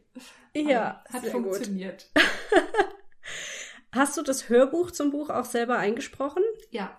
Ja, 0.55 1.05
Aber 1.09 1.23
hat 1.23 1.27
funktioniert. 1.27 2.11
Hast 3.93 4.17
du 4.19 4.23
das 4.23 4.49
Hörbuch 4.49 4.91
zum 4.91 5.11
Buch 5.11 5.31
auch 5.31 5.45
selber 5.45 5.79
eingesprochen? 5.79 6.43
Ja, 6.71 6.99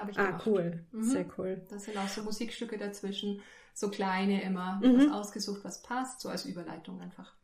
habe 0.00 0.10
ich 0.10 0.18
ah, 0.18 0.26
gemacht. 0.26 0.42
Ah, 0.46 0.50
cool. 0.50 0.84
Mhm. 0.92 1.02
Sehr 1.02 1.26
cool. 1.38 1.62
Da 1.68 1.78
sind 1.78 1.96
auch 1.96 2.08
so 2.08 2.22
Musikstücke 2.22 2.78
dazwischen, 2.78 3.40
so 3.74 3.90
kleine 3.90 4.42
immer, 4.42 4.80
mhm. 4.82 4.98
was 4.98 5.12
ausgesucht, 5.12 5.60
was 5.64 5.82
passt, 5.82 6.20
so 6.20 6.28
als 6.28 6.44
Überleitung 6.44 7.00
einfach. 7.00 7.34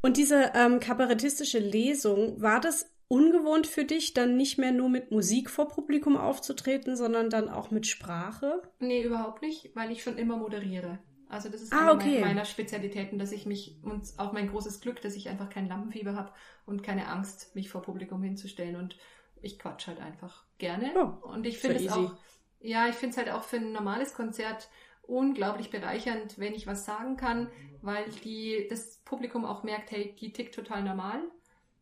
Und 0.00 0.16
diese 0.16 0.52
ähm, 0.54 0.80
kabarettistische 0.80 1.58
Lesung, 1.58 2.40
war 2.40 2.60
das 2.60 2.90
ungewohnt 3.08 3.66
für 3.66 3.84
dich, 3.84 4.14
dann 4.14 4.36
nicht 4.36 4.58
mehr 4.58 4.72
nur 4.72 4.88
mit 4.88 5.10
Musik 5.10 5.50
vor 5.50 5.68
Publikum 5.68 6.16
aufzutreten, 6.16 6.96
sondern 6.96 7.28
dann 7.28 7.48
auch 7.48 7.70
mit 7.70 7.86
Sprache? 7.86 8.62
Nee, 8.78 9.02
überhaupt 9.02 9.42
nicht, 9.42 9.70
weil 9.74 9.90
ich 9.90 10.02
schon 10.02 10.16
immer 10.16 10.38
moderiere. 10.38 10.98
Also 11.28 11.48
das 11.48 11.62
ist 11.62 11.72
ah, 11.72 11.90
eine 11.90 11.92
okay. 11.92 12.20
meiner 12.20 12.44
Spezialitäten, 12.44 13.18
dass 13.18 13.32
ich 13.32 13.46
mich 13.46 13.78
und 13.82 14.06
auch 14.18 14.32
mein 14.32 14.48
großes 14.48 14.80
Glück, 14.80 15.00
dass 15.00 15.14
ich 15.14 15.28
einfach 15.28 15.48
kein 15.48 15.68
Lampenfieber 15.68 16.14
habe 16.14 16.32
und 16.66 16.82
keine 16.82 17.08
Angst, 17.08 17.54
mich 17.54 17.70
vor 17.70 17.82
Publikum 17.82 18.22
hinzustellen 18.22 18.76
und 18.76 18.96
ich 19.40 19.58
quatsch 19.58 19.86
halt 19.86 20.00
einfach 20.00 20.44
gerne. 20.62 20.92
Oh, 20.94 21.28
und 21.28 21.46
ich 21.46 21.58
finde 21.58 21.76
es 21.76 21.90
auch, 21.90 22.14
ja, 22.60 22.88
ich 22.88 22.94
finde 22.94 23.12
es 23.12 23.16
halt 23.18 23.30
auch 23.30 23.42
für 23.42 23.56
ein 23.56 23.72
normales 23.72 24.14
Konzert 24.14 24.68
unglaublich 25.02 25.70
bereichernd, 25.70 26.38
wenn 26.38 26.54
ich 26.54 26.66
was 26.66 26.86
sagen 26.86 27.16
kann, 27.16 27.50
weil 27.82 28.04
die, 28.24 28.66
das 28.70 28.98
Publikum 29.04 29.44
auch 29.44 29.64
merkt, 29.64 29.90
hey, 29.90 30.14
die 30.18 30.32
tickt 30.32 30.54
total 30.54 30.84
normal. 30.84 31.20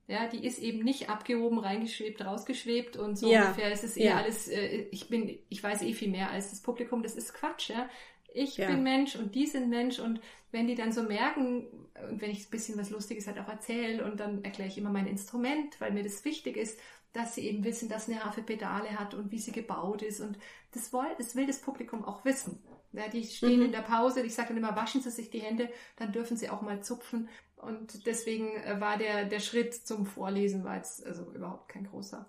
Ja, 0.09 0.27
die 0.27 0.45
ist 0.45 0.59
eben 0.59 0.83
nicht 0.83 1.09
abgehoben, 1.09 1.61
reingeschwebt, 1.61 2.25
rausgeschwebt 2.25 2.97
und 2.97 3.17
so 3.17 3.31
ja. 3.31 3.45
ungefähr. 3.45 3.71
Es 3.71 3.85
ist 3.85 3.97
eh 3.97 4.07
ja. 4.07 4.17
alles, 4.17 4.49
äh, 4.49 4.89
ich 4.91 5.09
bin, 5.09 5.39
ich 5.49 5.63
weiß 5.63 5.83
eh 5.83 5.93
viel 5.93 6.11
mehr 6.11 6.31
als 6.31 6.51
das 6.51 6.63
Publikum, 6.63 7.05
das 7.05 7.15
ist 7.15 7.35
Quatsch, 7.35 7.71
ja. 7.71 7.89
Ich 8.33 8.57
ja. 8.57 8.69
bin 8.69 8.83
Mensch 8.83 9.15
und 9.15 9.35
die 9.35 9.47
sind 9.47 9.69
Mensch 9.69 9.99
und 10.01 10.21
wenn 10.51 10.67
die 10.67 10.75
dann 10.75 10.93
so 10.93 11.03
merken 11.03 11.67
und 12.09 12.21
wenn 12.21 12.31
ich 12.31 12.47
ein 12.47 12.51
bisschen 12.51 12.79
was 12.79 12.91
Lustiges 12.91 13.27
halt 13.27 13.39
auch 13.39 13.49
erzähle 13.49 14.05
und 14.05 14.19
dann 14.19 14.43
erkläre 14.43 14.69
ich 14.69 14.79
immer 14.79 14.91
mein 14.91 15.07
Instrument, 15.07 15.81
weil 15.81 15.93
mir 15.93 16.03
das 16.03 16.25
wichtig 16.25 16.57
ist, 16.57 16.81
dass 17.13 17.35
sie 17.35 17.47
eben 17.47 17.65
wissen, 17.65 17.89
dass 17.89 18.09
eine 18.09 18.25
Harfe 18.25 18.43
Pedale 18.43 18.99
hat 18.99 19.15
und 19.15 19.33
wie 19.33 19.39
sie 19.39 19.53
gebaut 19.53 20.03
ist 20.03 20.21
und 20.21 20.39
das, 20.73 20.93
will, 20.93 21.15
das 21.19 21.35
will 21.35 21.47
das 21.47 21.61
Publikum 21.61 22.05
auch 22.05 22.25
wissen. 22.25 22.63
Ja, 22.93 23.09
die 23.09 23.25
stehen 23.25 23.61
mhm. 23.61 23.67
in 23.67 23.73
der 23.73 23.83
Pause, 23.83 24.21
ich 24.23 24.35
sage 24.35 24.49
dann 24.49 24.59
immer, 24.59 24.75
waschen 24.75 25.01
Sie 25.01 25.11
sich 25.11 25.31
die 25.31 25.41
Hände, 25.41 25.71
dann 25.97 26.13
dürfen 26.13 26.37
Sie 26.37 26.51
auch 26.51 26.61
mal 26.61 26.83
zupfen. 26.83 27.29
Und 27.57 28.07
deswegen 28.07 28.57
äh, 28.57 28.81
war 28.81 28.97
der, 28.99 29.27
der 29.27 29.39
Schritt 29.39 29.75
zum 29.75 30.07
Vorlesen 30.07 30.65
war 30.65 30.77
jetzt 30.77 31.07
also 31.07 31.31
überhaupt 31.33 31.69
kein 31.69 31.85
großer. 31.85 32.29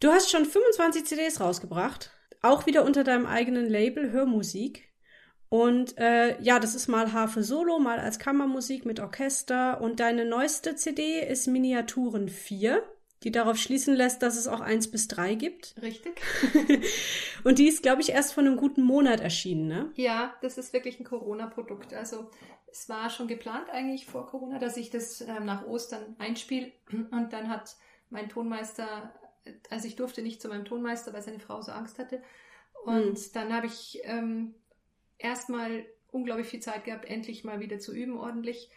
Du 0.00 0.10
hast 0.10 0.30
schon 0.30 0.44
25 0.44 1.04
CDs 1.04 1.40
rausgebracht, 1.40 2.10
auch 2.42 2.66
wieder 2.66 2.84
unter 2.84 3.04
deinem 3.04 3.26
eigenen 3.26 3.68
Label 3.68 4.10
Hörmusik. 4.10 4.88
Und 5.48 5.96
äh, 5.96 6.40
ja, 6.42 6.58
das 6.58 6.74
ist 6.74 6.88
mal 6.88 7.12
Harfe 7.12 7.42
Solo, 7.42 7.78
mal 7.78 8.00
als 8.00 8.18
Kammermusik 8.18 8.84
mit 8.84 9.00
Orchester. 9.00 9.80
Und 9.80 10.00
deine 10.00 10.24
neueste 10.24 10.76
CD 10.76 11.20
ist 11.20 11.46
Miniaturen 11.46 12.28
4 12.28 12.82
die 13.24 13.32
darauf 13.32 13.56
schließen 13.56 13.94
lässt, 13.94 14.22
dass 14.22 14.36
es 14.36 14.46
auch 14.46 14.60
eins 14.60 14.90
bis 14.90 15.08
drei 15.08 15.34
gibt. 15.34 15.74
Richtig. 15.82 16.20
und 17.44 17.58
die 17.58 17.66
ist, 17.66 17.82
glaube 17.82 18.00
ich, 18.00 18.10
erst 18.10 18.32
vor 18.32 18.42
einem 18.42 18.56
guten 18.56 18.82
Monat 18.82 19.20
erschienen, 19.20 19.66
ne? 19.66 19.92
Ja, 19.96 20.34
das 20.40 20.56
ist 20.56 20.72
wirklich 20.72 21.00
ein 21.00 21.04
Corona-Produkt. 21.04 21.94
Also 21.94 22.30
es 22.70 22.88
war 22.88 23.10
schon 23.10 23.26
geplant 23.26 23.70
eigentlich 23.70 24.06
vor 24.06 24.26
Corona, 24.26 24.58
dass 24.58 24.76
ich 24.76 24.90
das 24.90 25.20
äh, 25.20 25.40
nach 25.40 25.66
Ostern 25.66 26.14
einspiele. 26.18 26.70
Und 27.10 27.32
dann 27.32 27.48
hat 27.48 27.76
mein 28.10 28.28
Tonmeister, 28.28 29.12
also 29.70 29.88
ich 29.88 29.96
durfte 29.96 30.22
nicht 30.22 30.40
zu 30.40 30.48
meinem 30.48 30.64
Tonmeister, 30.64 31.12
weil 31.12 31.22
seine 31.22 31.40
Frau 31.40 31.60
so 31.60 31.72
Angst 31.72 31.98
hatte. 31.98 32.22
Und 32.84 33.18
hm. 33.18 33.30
dann 33.34 33.52
habe 33.52 33.66
ich 33.66 34.00
ähm, 34.04 34.54
erstmal 35.18 35.86
unglaublich 36.12 36.46
viel 36.46 36.60
Zeit 36.60 36.84
gehabt, 36.84 37.04
endlich 37.04 37.42
mal 37.42 37.58
wieder 37.58 37.80
zu 37.80 37.92
üben 37.92 38.16
ordentlich. 38.16 38.70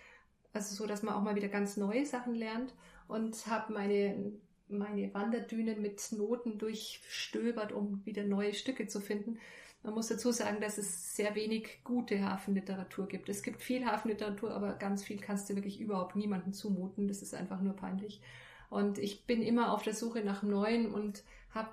Also 0.52 0.76
so, 0.76 0.88
dass 0.88 1.04
man 1.04 1.14
auch 1.14 1.22
mal 1.22 1.36
wieder 1.36 1.48
ganz 1.48 1.78
neue 1.78 2.06
Sachen 2.06 2.34
lernt 2.34 2.74
und 3.12 3.46
habe 3.48 3.74
meine, 3.74 4.32
meine 4.70 5.14
Wanderdünen 5.14 5.82
mit 5.82 6.14
Noten 6.14 6.58
durchstöbert, 6.58 7.74
um 7.74 8.06
wieder 8.06 8.24
neue 8.24 8.54
Stücke 8.54 8.88
zu 8.88 9.02
finden. 9.02 9.38
Man 9.84 9.96
muss 9.96 10.08
dazu 10.08 10.32
sagen, 10.32 10.62
dass 10.62 10.78
es 10.78 11.16
sehr 11.16 11.36
wenig 11.36 11.82
gute 11.84 12.24
Hafenliteratur 12.24 13.10
gibt. 13.10 13.28
Es 13.28 13.44
gibt 13.44 13.62
viel 13.62 13.86
Hafenliteratur, 13.86 14.52
aber 14.52 14.74
ganz 14.74 15.04
viel 15.04 15.20
kannst 15.20 15.50
du 15.50 15.56
wirklich 15.56 15.82
überhaupt 15.82 16.16
niemandem 16.16 16.54
zumuten. 16.54 17.10
Das 17.10 17.22
ist 17.22 17.34
einfach 17.34 17.60
nur 17.60 17.76
peinlich. 17.76 18.22
Und 18.70 18.98
ich 18.98 19.26
bin 19.26 19.42
immer 19.42 19.74
auf 19.74 19.84
der 19.84 19.94
Suche 19.94 20.22
nach 20.24 20.42
Neuen 20.42 20.94
und 20.94 21.24
habe 21.54 21.72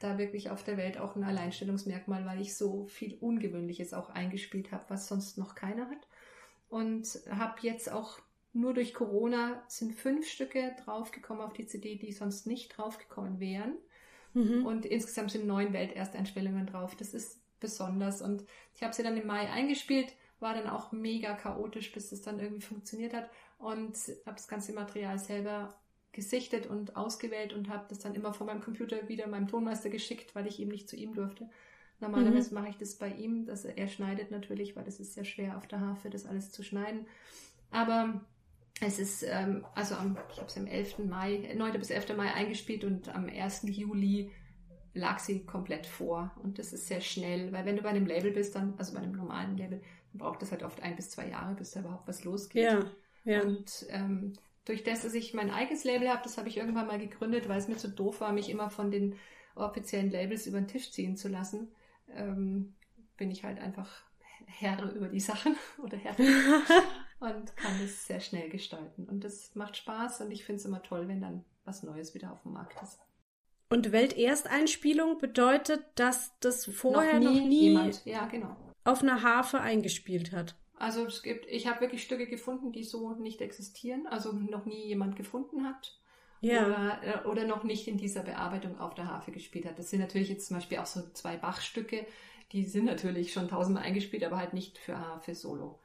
da 0.00 0.18
wirklich 0.18 0.50
auf 0.50 0.64
der 0.64 0.76
Welt 0.76 0.98
auch 0.98 1.14
ein 1.14 1.22
Alleinstellungsmerkmal, 1.22 2.26
weil 2.26 2.40
ich 2.40 2.56
so 2.56 2.86
viel 2.86 3.16
Ungewöhnliches 3.20 3.94
auch 3.94 4.10
eingespielt 4.10 4.72
habe, 4.72 4.86
was 4.88 5.06
sonst 5.06 5.38
noch 5.38 5.54
keiner 5.54 5.88
hat. 5.88 6.08
Und 6.68 7.06
habe 7.30 7.58
jetzt 7.60 7.92
auch 7.92 8.18
nur 8.54 8.72
durch 8.72 8.94
Corona 8.94 9.62
sind 9.68 9.94
fünf 9.94 10.28
Stücke 10.28 10.74
draufgekommen 10.84 11.42
auf 11.42 11.52
die 11.52 11.66
CD, 11.66 11.96
die 11.96 12.12
sonst 12.12 12.46
nicht 12.46 12.76
draufgekommen 12.76 13.40
wären. 13.40 13.74
Mhm. 14.32 14.64
Und 14.64 14.86
insgesamt 14.86 15.32
sind 15.32 15.46
neun 15.46 15.72
Weltersteinstellungen 15.72 16.66
drauf. 16.66 16.94
Das 16.94 17.14
ist 17.14 17.40
besonders. 17.58 18.22
Und 18.22 18.44
ich 18.74 18.82
habe 18.82 18.94
sie 18.94 19.02
dann 19.02 19.16
im 19.16 19.26
Mai 19.26 19.50
eingespielt, 19.50 20.12
war 20.38 20.54
dann 20.54 20.68
auch 20.68 20.92
mega 20.92 21.34
chaotisch, 21.34 21.92
bis 21.92 22.12
es 22.12 22.22
dann 22.22 22.38
irgendwie 22.38 22.62
funktioniert 22.62 23.12
hat. 23.12 23.28
Und 23.58 23.96
habe 24.24 24.36
das 24.36 24.46
ganze 24.46 24.72
Material 24.72 25.18
selber 25.18 25.74
gesichtet 26.12 26.68
und 26.68 26.94
ausgewählt 26.94 27.52
und 27.52 27.68
habe 27.68 27.86
das 27.88 27.98
dann 27.98 28.14
immer 28.14 28.32
von 28.32 28.46
meinem 28.46 28.60
Computer 28.60 29.08
wieder 29.08 29.26
meinem 29.26 29.48
Tonmeister 29.48 29.90
geschickt, 29.90 30.34
weil 30.36 30.46
ich 30.46 30.60
eben 30.60 30.70
nicht 30.70 30.88
zu 30.88 30.94
ihm 30.94 31.12
durfte. 31.14 31.50
Normalerweise 31.98 32.50
mhm. 32.50 32.60
mache 32.60 32.70
ich 32.70 32.76
das 32.76 32.94
bei 32.94 33.08
ihm, 33.08 33.46
dass 33.46 33.64
er, 33.64 33.76
er 33.78 33.88
schneidet 33.88 34.30
natürlich, 34.30 34.76
weil 34.76 34.84
das 34.84 35.00
ist 35.00 35.14
sehr 35.14 35.24
schwer 35.24 35.56
auf 35.56 35.66
der 35.66 35.80
Harfe, 35.80 36.10
das 36.10 36.26
alles 36.26 36.52
zu 36.52 36.62
schneiden. 36.62 37.06
Aber 37.72 38.20
es 38.80 38.98
ist, 38.98 39.22
ähm, 39.22 39.64
also 39.74 39.94
am, 39.94 40.16
ich 40.30 40.38
habe 40.38 40.48
es 40.48 40.56
am 40.56 40.66
11. 40.66 40.98
Mai, 40.98 41.52
9. 41.54 41.72
bis 41.78 41.90
11. 41.90 42.16
Mai 42.16 42.32
eingespielt 42.32 42.84
und 42.84 43.08
am 43.14 43.28
1. 43.28 43.62
Juli 43.68 44.30
lag 44.94 45.18
sie 45.18 45.44
komplett 45.44 45.86
vor. 45.86 46.32
Und 46.42 46.58
das 46.58 46.72
ist 46.72 46.86
sehr 46.86 47.00
schnell, 47.00 47.52
weil 47.52 47.64
wenn 47.64 47.76
du 47.76 47.82
bei 47.82 47.90
einem 47.90 48.06
Label 48.06 48.32
bist, 48.32 48.54
dann, 48.54 48.74
also 48.78 48.94
bei 48.94 49.00
einem 49.00 49.12
normalen 49.12 49.56
Label, 49.56 49.80
dann 50.12 50.18
braucht 50.18 50.42
das 50.42 50.50
halt 50.50 50.62
oft 50.62 50.82
ein 50.82 50.96
bis 50.96 51.10
zwei 51.10 51.28
Jahre, 51.28 51.54
bis 51.54 51.72
da 51.72 51.80
überhaupt 51.80 52.08
was 52.08 52.24
losgeht. 52.24 52.64
Ja, 52.64 52.84
ja. 53.24 53.42
Und 53.42 53.86
ähm, 53.90 54.34
durch 54.64 54.82
das, 54.82 55.02
dass 55.02 55.14
ich 55.14 55.34
mein 55.34 55.50
eigenes 55.50 55.84
Label 55.84 56.08
habe, 56.08 56.22
das 56.22 56.38
habe 56.38 56.48
ich 56.48 56.56
irgendwann 56.56 56.86
mal 56.86 56.98
gegründet, 56.98 57.48
weil 57.48 57.58
es 57.58 57.68
mir 57.68 57.76
zu 57.76 57.88
doof 57.88 58.20
war, 58.20 58.32
mich 58.32 58.48
immer 58.48 58.70
von 58.70 58.90
den 58.90 59.16
offiziellen 59.54 60.10
Labels 60.10 60.46
über 60.46 60.58
den 60.58 60.68
Tisch 60.68 60.90
ziehen 60.90 61.16
zu 61.16 61.28
lassen, 61.28 61.68
ähm, 62.14 62.74
bin 63.16 63.30
ich 63.30 63.44
halt 63.44 63.58
einfach 63.60 64.02
Herr 64.46 64.92
über 64.94 65.08
die 65.08 65.20
Sachen 65.20 65.56
oder 65.82 65.96
Herr 65.96 66.16
und 67.20 67.56
kann 67.56 67.80
es 67.82 68.06
sehr 68.06 68.20
schnell 68.20 68.48
gestalten. 68.48 69.06
Und 69.08 69.24
das 69.24 69.54
macht 69.54 69.76
Spaß 69.76 70.22
und 70.22 70.30
ich 70.30 70.44
finde 70.44 70.60
es 70.60 70.64
immer 70.64 70.82
toll, 70.82 71.08
wenn 71.08 71.20
dann 71.20 71.44
was 71.64 71.82
Neues 71.82 72.14
wieder 72.14 72.32
auf 72.32 72.42
dem 72.42 72.52
Markt 72.52 72.80
ist. 72.82 72.98
Und 73.70 73.92
Weltersteinspielung 73.92 75.18
bedeutet, 75.18 75.82
dass 75.94 76.32
das 76.40 76.66
vorher 76.66 77.18
noch 77.18 77.30
nie, 77.30 77.40
noch 77.40 77.46
nie 77.46 77.60
jemand, 77.60 78.04
ja 78.04 78.26
genau, 78.26 78.56
auf 78.84 79.02
einer 79.02 79.22
Harfe 79.22 79.60
eingespielt 79.60 80.32
hat. 80.32 80.54
Also 80.76 81.06
es 81.06 81.22
gibt, 81.22 81.46
ich 81.46 81.66
habe 81.66 81.80
wirklich 81.80 82.02
Stücke 82.02 82.26
gefunden, 82.26 82.72
die 82.72 82.84
so 82.84 83.14
nicht 83.14 83.40
existieren, 83.40 84.06
also 84.06 84.32
noch 84.32 84.66
nie 84.66 84.86
jemand 84.86 85.16
gefunden 85.16 85.64
hat. 85.64 85.98
Ja. 86.40 86.66
Oder, 86.66 87.00
äh, 87.02 87.26
oder 87.26 87.46
noch 87.46 87.64
nicht 87.64 87.88
in 87.88 87.96
dieser 87.96 88.22
Bearbeitung 88.22 88.78
auf 88.78 88.94
der 88.94 89.06
Harfe 89.08 89.32
gespielt 89.32 89.64
hat. 89.64 89.78
Das 89.78 89.88
sind 89.88 90.00
natürlich 90.00 90.28
jetzt 90.28 90.46
zum 90.46 90.58
Beispiel 90.58 90.78
auch 90.78 90.86
so 90.86 91.00
zwei 91.14 91.36
Bachstücke, 91.36 92.06
die 92.52 92.64
sind 92.64 92.84
natürlich 92.84 93.32
schon 93.32 93.48
tausendmal 93.48 93.84
eingespielt, 93.84 94.24
aber 94.24 94.36
halt 94.36 94.52
nicht 94.52 94.78
für 94.78 94.98
Harfe 94.98 95.34
solo. 95.34 95.80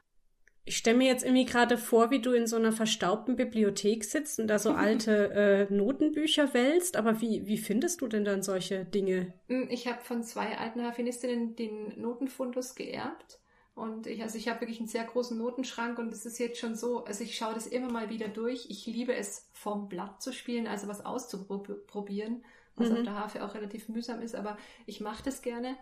Ich 0.64 0.76
stelle 0.76 0.98
mir 0.98 1.08
jetzt 1.08 1.24
irgendwie 1.24 1.46
gerade 1.46 1.78
vor, 1.78 2.10
wie 2.10 2.20
du 2.20 2.32
in 2.32 2.46
so 2.46 2.56
einer 2.56 2.72
verstaubten 2.72 3.36
Bibliothek 3.36 4.04
sitzt 4.04 4.38
und 4.38 4.46
da 4.46 4.58
so 4.58 4.70
alte 4.74 5.68
äh, 5.70 5.72
Notenbücher 5.72 6.54
wälzt. 6.54 6.96
Aber 6.96 7.20
wie, 7.20 7.46
wie 7.46 7.58
findest 7.58 8.00
du 8.00 8.08
denn 8.08 8.24
dann 8.24 8.42
solche 8.42 8.84
Dinge? 8.84 9.34
Hm, 9.48 9.68
ich 9.70 9.86
habe 9.86 10.00
von 10.02 10.22
zwei 10.22 10.58
alten 10.58 10.82
Harfenistinnen 10.82 11.56
den 11.56 12.00
Notenfundus 12.00 12.74
geerbt. 12.74 13.40
Und 13.74 14.06
ich, 14.06 14.22
also 14.22 14.36
ich 14.36 14.48
habe 14.48 14.60
wirklich 14.60 14.78
einen 14.78 14.88
sehr 14.88 15.04
großen 15.04 15.38
Notenschrank 15.38 15.98
und 15.98 16.12
es 16.12 16.26
ist 16.26 16.38
jetzt 16.38 16.58
schon 16.58 16.74
so, 16.74 17.04
also 17.04 17.24
ich 17.24 17.36
schaue 17.36 17.54
das 17.54 17.66
immer 17.66 17.90
mal 17.90 18.10
wieder 18.10 18.28
durch. 18.28 18.66
Ich 18.68 18.84
liebe 18.86 19.14
es, 19.14 19.48
vom 19.54 19.88
Blatt 19.88 20.20
zu 20.20 20.32
spielen, 20.32 20.66
also 20.66 20.86
was 20.86 21.04
auszuprobieren, 21.04 22.44
was 22.76 22.90
mhm. 22.90 22.96
auf 22.96 23.02
der 23.04 23.14
Harfe 23.14 23.44
auch 23.44 23.54
relativ 23.54 23.88
mühsam 23.88 24.20
ist, 24.20 24.34
aber 24.34 24.58
ich 24.84 25.00
mache 25.00 25.22
das 25.24 25.40
gerne. 25.40 25.76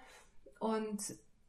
Und 0.61 1.01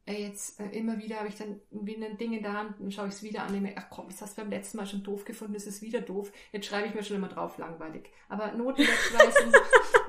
jetzt 0.06 0.60
äh, 0.60 0.68
immer 0.70 0.98
wieder 0.98 1.16
habe 1.16 1.28
ich 1.28 1.36
dann 1.36 1.60
wieder 1.70 2.06
ein 2.06 2.18
Ding 2.18 2.32
in 2.32 2.42
der 2.42 2.52
Hand 2.52 2.80
und 2.80 2.92
schaue 2.92 3.08
ich 3.08 3.14
es 3.14 3.22
wieder 3.22 3.42
an 3.42 3.54
und 3.54 3.62
denke, 3.62 3.74
ach 3.76 3.90
komm, 3.90 4.08
das 4.08 4.20
hast 4.20 4.36
du 4.36 4.42
beim 4.42 4.50
letzten 4.50 4.78
Mal 4.78 4.86
schon 4.86 5.02
doof 5.02 5.24
gefunden, 5.24 5.54
das 5.54 5.66
ist 5.66 5.82
wieder 5.82 6.00
doof. 6.00 6.32
Jetzt 6.52 6.66
schreibe 6.66 6.88
ich 6.88 6.94
mir 6.94 7.02
schon 7.02 7.16
immer 7.16 7.28
drauf, 7.28 7.58
langweilig. 7.58 8.10
Aber 8.28 8.52
Noten 8.52 8.82
wegschmeißen, 8.82 9.52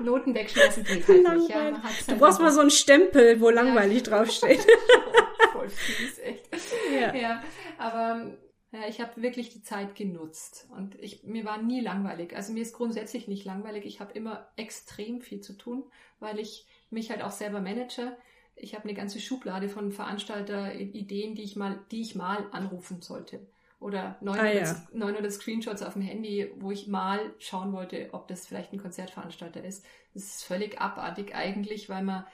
Noten 0.00 0.34
wegschmeißen 0.34 0.84
geht 0.84 1.06
halt 1.06 1.38
nicht. 1.38 1.50
Ja, 1.50 1.70
du 1.70 1.82
halt 1.82 2.18
brauchst 2.18 2.40
mal 2.40 2.52
so 2.52 2.60
einen 2.60 2.70
Stempel, 2.70 3.40
wo 3.40 3.50
langweilig 3.50 4.06
ja. 4.06 4.16
draufsteht. 4.16 4.66
Voll 5.52 5.68
fies, 5.68 6.18
echt. 6.18 6.48
Ja, 6.92 7.14
ja 7.14 7.42
aber 7.78 8.32
ja, 8.72 8.88
ich 8.88 9.00
habe 9.02 9.20
wirklich 9.20 9.50
die 9.50 9.62
Zeit 9.62 9.94
genutzt 9.94 10.66
und 10.74 10.98
ich, 10.98 11.24
mir 11.24 11.44
war 11.44 11.60
nie 11.60 11.80
langweilig. 11.80 12.34
Also 12.34 12.54
mir 12.54 12.62
ist 12.62 12.74
grundsätzlich 12.74 13.28
nicht 13.28 13.44
langweilig. 13.44 13.84
Ich 13.84 14.00
habe 14.00 14.14
immer 14.14 14.50
extrem 14.56 15.20
viel 15.20 15.40
zu 15.40 15.52
tun, 15.52 15.84
weil 16.20 16.38
ich 16.38 16.66
mich 16.88 17.10
halt 17.10 17.22
auch 17.22 17.32
selber 17.32 17.60
manage 17.60 18.16
ich 18.56 18.74
habe 18.74 18.84
eine 18.84 18.94
ganze 18.94 19.20
Schublade 19.20 19.68
von 19.68 19.92
Veranstalter-Ideen, 19.92 21.34
die 21.34 21.42
ich 21.42 21.56
mal, 21.56 21.80
die 21.90 22.02
ich 22.02 22.14
mal 22.14 22.46
anrufen 22.52 23.02
sollte. 23.02 23.46
Oder 23.80 24.16
900, 24.20 24.44
ah, 24.44 24.52
ja. 24.52 24.82
900 24.92 25.32
Screenshots 25.32 25.82
auf 25.82 25.94
dem 25.94 26.02
Handy, 26.02 26.52
wo 26.58 26.70
ich 26.70 26.86
mal 26.86 27.34
schauen 27.38 27.72
wollte, 27.72 28.10
ob 28.12 28.28
das 28.28 28.46
vielleicht 28.46 28.72
ein 28.72 28.78
Konzertveranstalter 28.78 29.64
ist. 29.64 29.84
Das 30.14 30.22
ist 30.22 30.44
völlig 30.44 30.80
abartig 30.80 31.34
eigentlich, 31.34 31.88
weil 31.88 32.04
man, 32.04 32.24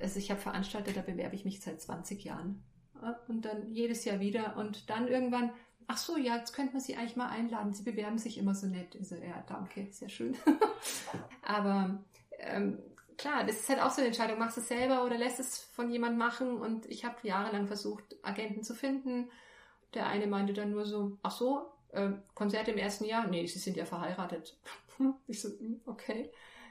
also 0.00 0.18
ich 0.18 0.30
habe 0.30 0.40
Veranstalter, 0.40 0.92
da 0.92 1.02
bewerbe 1.02 1.34
ich 1.34 1.44
mich 1.44 1.60
seit 1.60 1.80
20 1.80 2.24
Jahren. 2.24 2.62
Und 3.28 3.44
dann 3.44 3.70
jedes 3.70 4.04
Jahr 4.06 4.18
wieder 4.18 4.56
und 4.56 4.88
dann 4.88 5.06
irgendwann, 5.06 5.52
ach 5.86 5.98
so, 5.98 6.16
ja, 6.16 6.36
jetzt 6.36 6.54
könnte 6.54 6.72
man 6.72 6.80
sie 6.80 6.96
eigentlich 6.96 7.16
mal 7.16 7.28
einladen. 7.28 7.74
Sie 7.74 7.82
bewerben 7.82 8.18
sich 8.18 8.38
immer 8.38 8.54
so 8.54 8.66
nett. 8.66 8.94
Ich 8.94 9.08
so, 9.08 9.16
ja, 9.16 9.44
danke, 9.46 9.88
sehr 9.90 10.08
schön. 10.08 10.36
Aber 11.42 12.02
ähm, 12.38 12.78
klar, 13.18 13.44
das 13.44 13.56
ist 13.60 13.68
halt 13.68 13.80
auch 13.80 13.90
so 13.90 13.98
eine 13.98 14.06
Entscheidung. 14.06 14.38
Machst 14.38 14.56
du 14.56 14.60
es 14.62 14.68
selber 14.68 15.04
oder 15.04 15.18
lässt 15.18 15.40
es 15.40 15.58
von 15.58 15.90
jemand 15.90 16.16
machen? 16.16 16.58
Und 16.58 16.86
ich 16.86 17.04
habe 17.04 17.16
jahrelang 17.22 17.66
versucht, 17.66 18.16
Agenten 18.22 18.62
zu 18.62 18.74
finden. 18.74 19.30
Der 19.94 20.06
eine 20.06 20.26
meinte 20.26 20.54
dann 20.54 20.70
nur 20.70 20.86
so, 20.86 21.18
ach 21.22 21.32
so, 21.32 21.66
äh, 21.92 22.10
Konzert 22.34 22.68
im 22.68 22.78
ersten 22.78 23.04
Jahr? 23.04 23.26
Nee, 23.26 23.46
sie 23.46 23.58
sind 23.58 23.76
ja 23.76 23.84
verheiratet. 23.84 24.56
ich 25.26 25.40
so, 25.40 25.48
hm, 25.48 25.80
okay. 25.84 26.30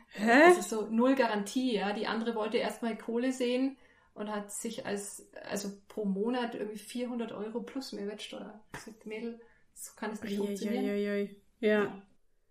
Hä? 0.09 0.49
Das 0.49 0.57
ist 0.57 0.69
so 0.69 0.87
null 0.89 1.15
Garantie, 1.15 1.75
ja. 1.75 1.93
Die 1.93 2.07
andere 2.07 2.33
wollte 2.33 2.57
erstmal 2.57 2.97
Kohle 2.97 3.31
sehen 3.33 3.77
und 4.13 4.31
hat 4.31 4.51
sich 4.51 4.85
als, 4.85 5.29
also 5.49 5.69
pro 5.89 6.05
Monat 6.05 6.55
irgendwie 6.55 6.79
400 6.79 7.33
Euro 7.33 7.61
plus 7.61 7.91
Mehrwertsteuer. 7.91 8.59
Ich 8.73 8.79
so, 8.79 8.93
Mädel, 9.03 9.39
so 9.73 9.91
kann 9.95 10.11
es 10.11 10.23
nicht 10.23 10.37
funktionieren. 10.37 10.85
Ja. 11.59 11.83
ja. 11.83 12.01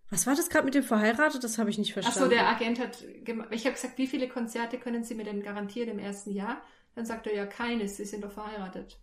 Was 0.09 0.25
war 0.25 0.35
das 0.35 0.49
gerade 0.49 0.65
mit 0.65 0.73
dem 0.73 0.83
verheiratet? 0.83 1.43
Das 1.43 1.57
habe 1.57 1.69
ich 1.69 1.77
nicht 1.77 1.93
verstanden. 1.93 2.19
Achso, 2.19 2.29
der 2.29 2.47
Agent 2.47 2.79
hat, 2.79 3.03
ich 3.51 3.65
habe 3.65 3.73
gesagt, 3.73 3.97
wie 3.97 4.07
viele 4.07 4.29
Konzerte 4.29 4.77
können 4.77 5.03
Sie 5.03 5.15
mir 5.15 5.25
denn 5.25 5.43
garantieren 5.43 5.89
im 5.89 5.99
ersten 5.99 6.31
Jahr? 6.31 6.61
Dann 6.95 7.05
sagt 7.05 7.27
er 7.27 7.35
ja 7.35 7.45
keines, 7.45 7.97
Sie 7.97 8.05
sind 8.05 8.23
doch 8.23 8.31
verheiratet. 8.31 8.97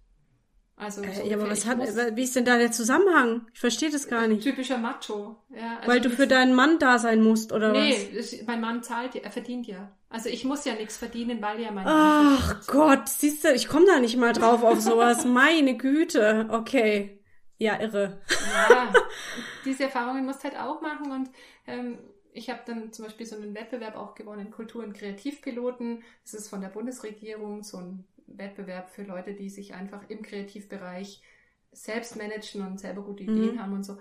Also 0.76 1.02
äh, 1.02 1.14
so 1.14 1.22
ja, 1.22 1.36
aber 1.36 1.48
was 1.48 1.66
hat, 1.66 1.78
wie 2.16 2.22
ist 2.22 2.34
denn 2.34 2.44
da 2.44 2.58
der 2.58 2.72
Zusammenhang? 2.72 3.46
Ich 3.52 3.60
verstehe 3.60 3.90
das 3.90 4.08
gar 4.08 4.26
nicht. 4.26 4.42
Typischer 4.42 4.78
Macho. 4.78 5.36
Ja, 5.54 5.76
also 5.76 5.88
Weil 5.88 6.00
du 6.00 6.10
für 6.10 6.26
deinen 6.26 6.54
Mann 6.54 6.78
da 6.80 6.98
sein 6.98 7.22
musst, 7.22 7.52
oder 7.52 7.70
nee, 7.70 8.10
was? 8.16 8.32
Nee, 8.32 8.42
mein 8.46 8.60
Mann 8.60 8.82
zahlt 8.82 9.14
ja, 9.14 9.20
er 9.22 9.30
verdient 9.30 9.66
ja. 9.68 9.92
Also 10.08 10.28
ich 10.28 10.44
muss 10.44 10.64
ja 10.64 10.74
nichts 10.74 10.96
verdienen, 10.96 11.40
weil 11.40 11.60
er 11.60 11.70
mein 11.70 11.84
Ach 11.86 12.66
Gott, 12.66 13.08
siehst 13.08 13.44
du, 13.44 13.52
ich 13.52 13.68
komme 13.68 13.86
da 13.86 14.00
nicht 14.00 14.16
mal 14.16 14.32
drauf 14.32 14.64
auf 14.64 14.80
sowas. 14.80 15.24
Meine 15.24 15.76
Güte. 15.76 16.48
Okay. 16.50 17.20
Ja, 17.58 17.80
irre. 17.80 18.20
Ja, 18.68 18.92
diese 19.64 19.84
Erfahrungen 19.84 20.24
musst 20.24 20.44
du 20.44 20.48
halt 20.48 20.58
auch 20.58 20.80
machen 20.80 21.12
und 21.12 21.30
ähm, 21.66 21.98
ich 22.32 22.50
habe 22.50 22.60
dann 22.66 22.92
zum 22.92 23.04
Beispiel 23.04 23.26
so 23.26 23.36
einen 23.36 23.54
Wettbewerb 23.54 23.96
auch 23.96 24.14
gewonnen, 24.14 24.50
Kultur- 24.50 24.82
und 24.82 24.92
Kreativpiloten. 24.92 26.02
Das 26.24 26.34
ist 26.34 26.48
von 26.48 26.60
der 26.60 26.68
Bundesregierung 26.68 27.62
so 27.62 27.78
ein 27.78 28.04
Wettbewerb 28.26 28.90
für 28.90 29.04
Leute, 29.04 29.34
die 29.34 29.48
sich 29.48 29.74
einfach 29.74 30.02
im 30.08 30.22
Kreativbereich 30.22 31.22
selbst 31.70 32.16
managen 32.16 32.66
und 32.66 32.80
selber 32.80 33.02
gute 33.02 33.22
Ideen 33.22 33.54
mhm. 33.54 33.62
haben 33.62 33.72
und 33.72 33.84
so. 33.84 33.98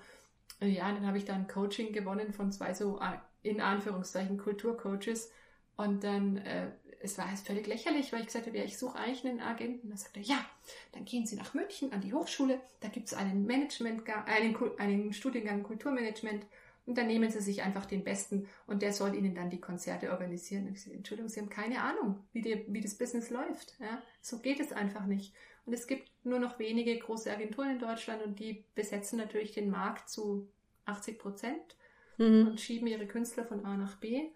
Ja, 0.60 0.92
dann 0.92 1.06
habe 1.06 1.18
ich 1.18 1.26
da 1.26 1.34
ein 1.34 1.48
Coaching 1.48 1.94
gewonnen 1.94 2.34
von 2.34 2.52
zwei 2.52 2.74
so 2.74 3.00
äh, 3.00 3.18
in 3.48 3.62
Anführungszeichen 3.62 4.38
Kulturcoaches. 4.38 5.32
Und 5.76 6.04
dann 6.04 6.38
äh, 6.38 6.72
es 7.04 7.18
war 7.18 7.30
jetzt 7.30 7.46
völlig 7.46 7.68
lächerlich, 7.68 8.14
weil 8.14 8.22
ich 8.22 8.28
gesagt 8.28 8.48
habe, 8.48 8.58
ja, 8.58 8.64
ich 8.64 8.78
suche 8.78 8.98
eigentlich 8.98 9.26
einen 9.26 9.42
Agenten. 9.42 9.90
Da 9.90 9.98
sagte 9.98 10.22
er, 10.22 10.26
ja, 10.26 10.46
dann 10.94 11.04
gehen 11.04 11.26
Sie 11.26 11.36
nach 11.36 11.54
München 11.54 11.92
an 11.92 12.02
die 12.02 12.14
Hochschule, 12.14 12.62
da 12.80 12.88
gibt 12.88 13.08
es 13.08 13.14
einen 13.14 13.46
Management, 13.46 14.04
einen, 14.26 14.56
einen 14.78 15.14
Studiengang 15.14 15.64
Kulturmanagement 15.64 16.46
und 16.86 16.98
dann 16.98 17.08
nehmen 17.08 17.30
Sie 17.30 17.42
sich 17.42 17.62
einfach 17.62 17.86
den 17.86 18.06
Besten 18.06 18.48
und 18.68 18.82
der 18.82 18.94
soll 18.94 19.16
Ihnen 19.16 19.36
dann 19.36 19.50
die 19.50 19.60
Konzerte 19.60 20.12
organisieren. 20.12 20.68
Und 20.68 20.74
ich 20.74 20.84
sage, 20.84 20.96
Entschuldigung, 20.96 21.30
Sie 21.30 21.42
haben 21.42 21.50
keine 21.50 21.82
Ahnung, 21.82 22.24
wie, 22.32 22.42
die, 22.42 22.66
wie 22.68 22.82
das 22.82 22.96
Business 22.96 23.30
läuft. 23.30 23.76
Ja? 23.80 24.02
So 24.22 24.40
geht 24.40 24.62
es 24.62 24.72
einfach 24.72 25.06
nicht. 25.06 25.34
Und 25.66 25.74
es 25.74 25.88
gibt 25.88 26.10
nur 26.24 26.40
noch 26.40 26.60
wenige 26.60 26.98
große 26.98 27.32
Agenturen 27.32 27.72
in 27.72 27.80
Deutschland 27.80 28.24
und 28.24 28.40
die 28.40 28.64
besetzen 28.76 29.18
natürlich 29.18 29.52
den 29.52 29.70
Markt 29.70 30.10
zu 30.10 30.50
80 30.86 31.20
Prozent 31.20 31.76
mhm. 32.18 32.48
und 32.48 32.62
schieben 32.62 32.88
ihre 32.88 33.08
Künstler 33.08 33.46
von 33.46 33.66
A 33.66 33.78
nach 33.78 33.98
B. 33.98 34.30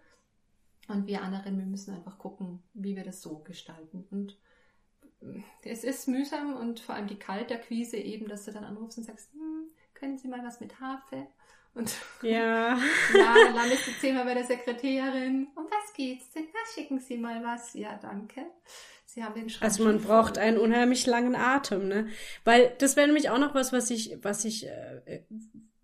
Und 0.88 1.06
wir 1.06 1.22
anderen, 1.22 1.58
wir 1.58 1.66
müssen 1.66 1.94
einfach 1.94 2.18
gucken, 2.18 2.62
wie 2.72 2.96
wir 2.96 3.04
das 3.04 3.20
so 3.20 3.38
gestalten. 3.40 4.06
Und 4.10 4.38
äh, 5.20 5.42
es 5.62 5.84
ist 5.84 6.08
mühsam 6.08 6.56
und 6.56 6.80
vor 6.80 6.94
allem 6.94 7.06
die 7.06 7.18
Kaltakquise 7.18 7.98
eben, 7.98 8.26
dass 8.26 8.46
du 8.46 8.52
dann 8.52 8.64
anrufst 8.64 8.98
und 8.98 9.04
sagst, 9.04 9.32
hm, 9.32 9.68
können 9.94 10.18
Sie 10.18 10.28
mal 10.28 10.44
was 10.44 10.60
mit 10.60 10.80
Harfe? 10.80 11.26
Und 11.74 11.94
ja, 12.22 12.78
ja 13.14 13.34
dann 13.44 13.54
landest 13.54 13.86
du 13.86 13.92
zehnmal 14.00 14.24
bei 14.24 14.34
der 14.34 14.44
Sekretärin. 14.44 15.48
Um 15.54 15.64
was 15.64 15.92
geht's 15.94 16.30
denn? 16.32 16.46
Na, 16.52 16.60
schicken 16.74 17.00
Sie 17.00 17.18
mal 17.18 17.44
was. 17.44 17.74
Ja, 17.74 17.98
danke. 18.00 18.46
Sie 19.04 19.22
haben 19.22 19.34
den 19.34 19.48
Schrank 19.48 19.64
Also 19.64 19.84
man 19.84 20.00
braucht 20.00 20.36
voll. 20.36 20.44
einen 20.44 20.58
unheimlich 20.58 21.06
langen 21.06 21.34
Atem, 21.34 21.88
ne? 21.88 22.08
Weil 22.44 22.74
das 22.78 22.96
wäre 22.96 23.06
nämlich 23.06 23.30
auch 23.30 23.38
noch 23.38 23.54
was, 23.54 23.72
was 23.72 23.90
ich, 23.90 24.18
was 24.22 24.44
ich, 24.44 24.66
äh, 24.66 25.22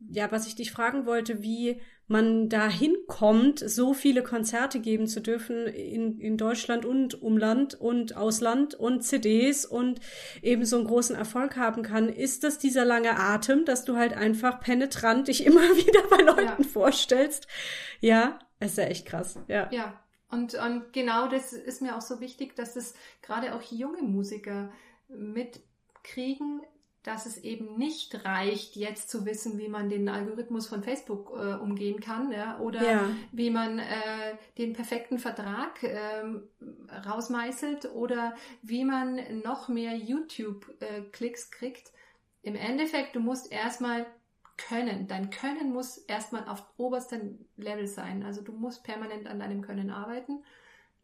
ja, 0.09 0.31
was 0.31 0.47
ich 0.47 0.57
dich 0.57 0.73
fragen 0.73 1.07
wollte, 1.07 1.43
wie 1.43 1.81
man 2.07 2.49
da 2.49 2.69
hinkommt, 2.69 3.59
so 3.59 3.95
viele 3.95 4.23
Konzerte 4.23 4.81
geben 4.81 5.07
zu 5.07 5.21
dürfen 5.21 5.67
in, 5.67 6.19
in 6.19 6.37
Deutschland 6.37 6.85
und 6.85 7.23
Umland 7.23 7.75
und 7.75 8.17
Ausland 8.17 8.75
und 8.75 9.03
CDs 9.03 9.65
und 9.65 10.01
eben 10.43 10.65
so 10.65 10.77
einen 10.77 10.87
großen 10.87 11.17
Erfolg 11.17 11.57
haben 11.57 11.83
kann, 11.83 12.09
ist 12.09 12.45
das 12.45 12.59
dieser 12.59 12.85
lange 12.85 13.19
Atem, 13.19 13.65
dass 13.65 13.85
du 13.85 13.97
halt 13.97 14.13
einfach 14.13 14.61
penetrant 14.61 15.29
dich 15.29 15.47
immer 15.47 15.61
wieder 15.61 16.03
bei 16.09 16.23
Leuten 16.23 16.63
ja. 16.63 16.69
vorstellst. 16.69 17.47
Ja, 18.01 18.39
ist 18.61 18.79
ja 18.79 18.85
echt 18.85 19.07
krass. 19.07 19.39
Ja. 19.49 19.71
Ja. 19.73 20.01
Und, 20.31 20.55
und 20.55 20.93
genau 20.93 21.29
das 21.29 21.53
ist 21.53 21.81
mir 21.81 21.97
auch 21.97 22.01
so 22.01 22.19
wichtig, 22.19 22.57
dass 22.57 22.75
es 22.75 22.95
gerade 23.23 23.55
auch 23.55 23.63
junge 23.63 24.03
Musiker 24.03 24.73
mitkriegen, 25.09 26.61
dass 27.05 27.27
es 27.27 27.39
eben 27.39 27.77
nicht 27.77 28.25
reicht, 28.25 28.77
jetzt 28.77 29.11
zu 29.11 29.27
wissen, 29.27 29.59
wie 29.59 29.69
man 29.69 29.91
den 29.91 30.09
Algorithmus 30.09 30.67
von 30.67 30.83
Facebook 30.83 31.31
äh, 31.37 31.55
umgehen 31.55 32.01
kann, 32.01 32.33
ja, 32.33 32.59
oder 32.59 32.83
ja. 32.83 33.09
wie 33.31 33.51
man 33.51 33.79
äh, 33.79 34.37
den 34.57 34.73
perfekten 34.73 35.19
Vertrag 35.19 35.83
äh, 35.83 36.25
rausmeißelt 37.07 37.93
oder 37.95 38.35
wie 38.63 38.85
man 38.85 39.21
noch 39.45 39.69
mehr 39.69 39.95
YouTube-Klicks 39.95 41.51
kriegt. 41.51 41.93
Im 42.43 42.57
Endeffekt, 42.57 43.15
du 43.15 43.21
musst 43.21 43.53
erstmal 43.53 44.07
können. 44.57 45.07
Dein 45.07 45.31
Können 45.31 45.73
muss 45.73 45.99
erstmal 45.99 46.49
auf 46.49 46.65
oberstem 46.79 47.39
Level 47.57 47.87
sein. 47.87 48.23
Also 48.23 48.41
du 48.41 48.53
musst 48.53 48.83
permanent 48.83 49.27
an 49.27 49.41
deinem 49.41 49.63
Können 49.63 49.91
arbeiten. 49.91 50.43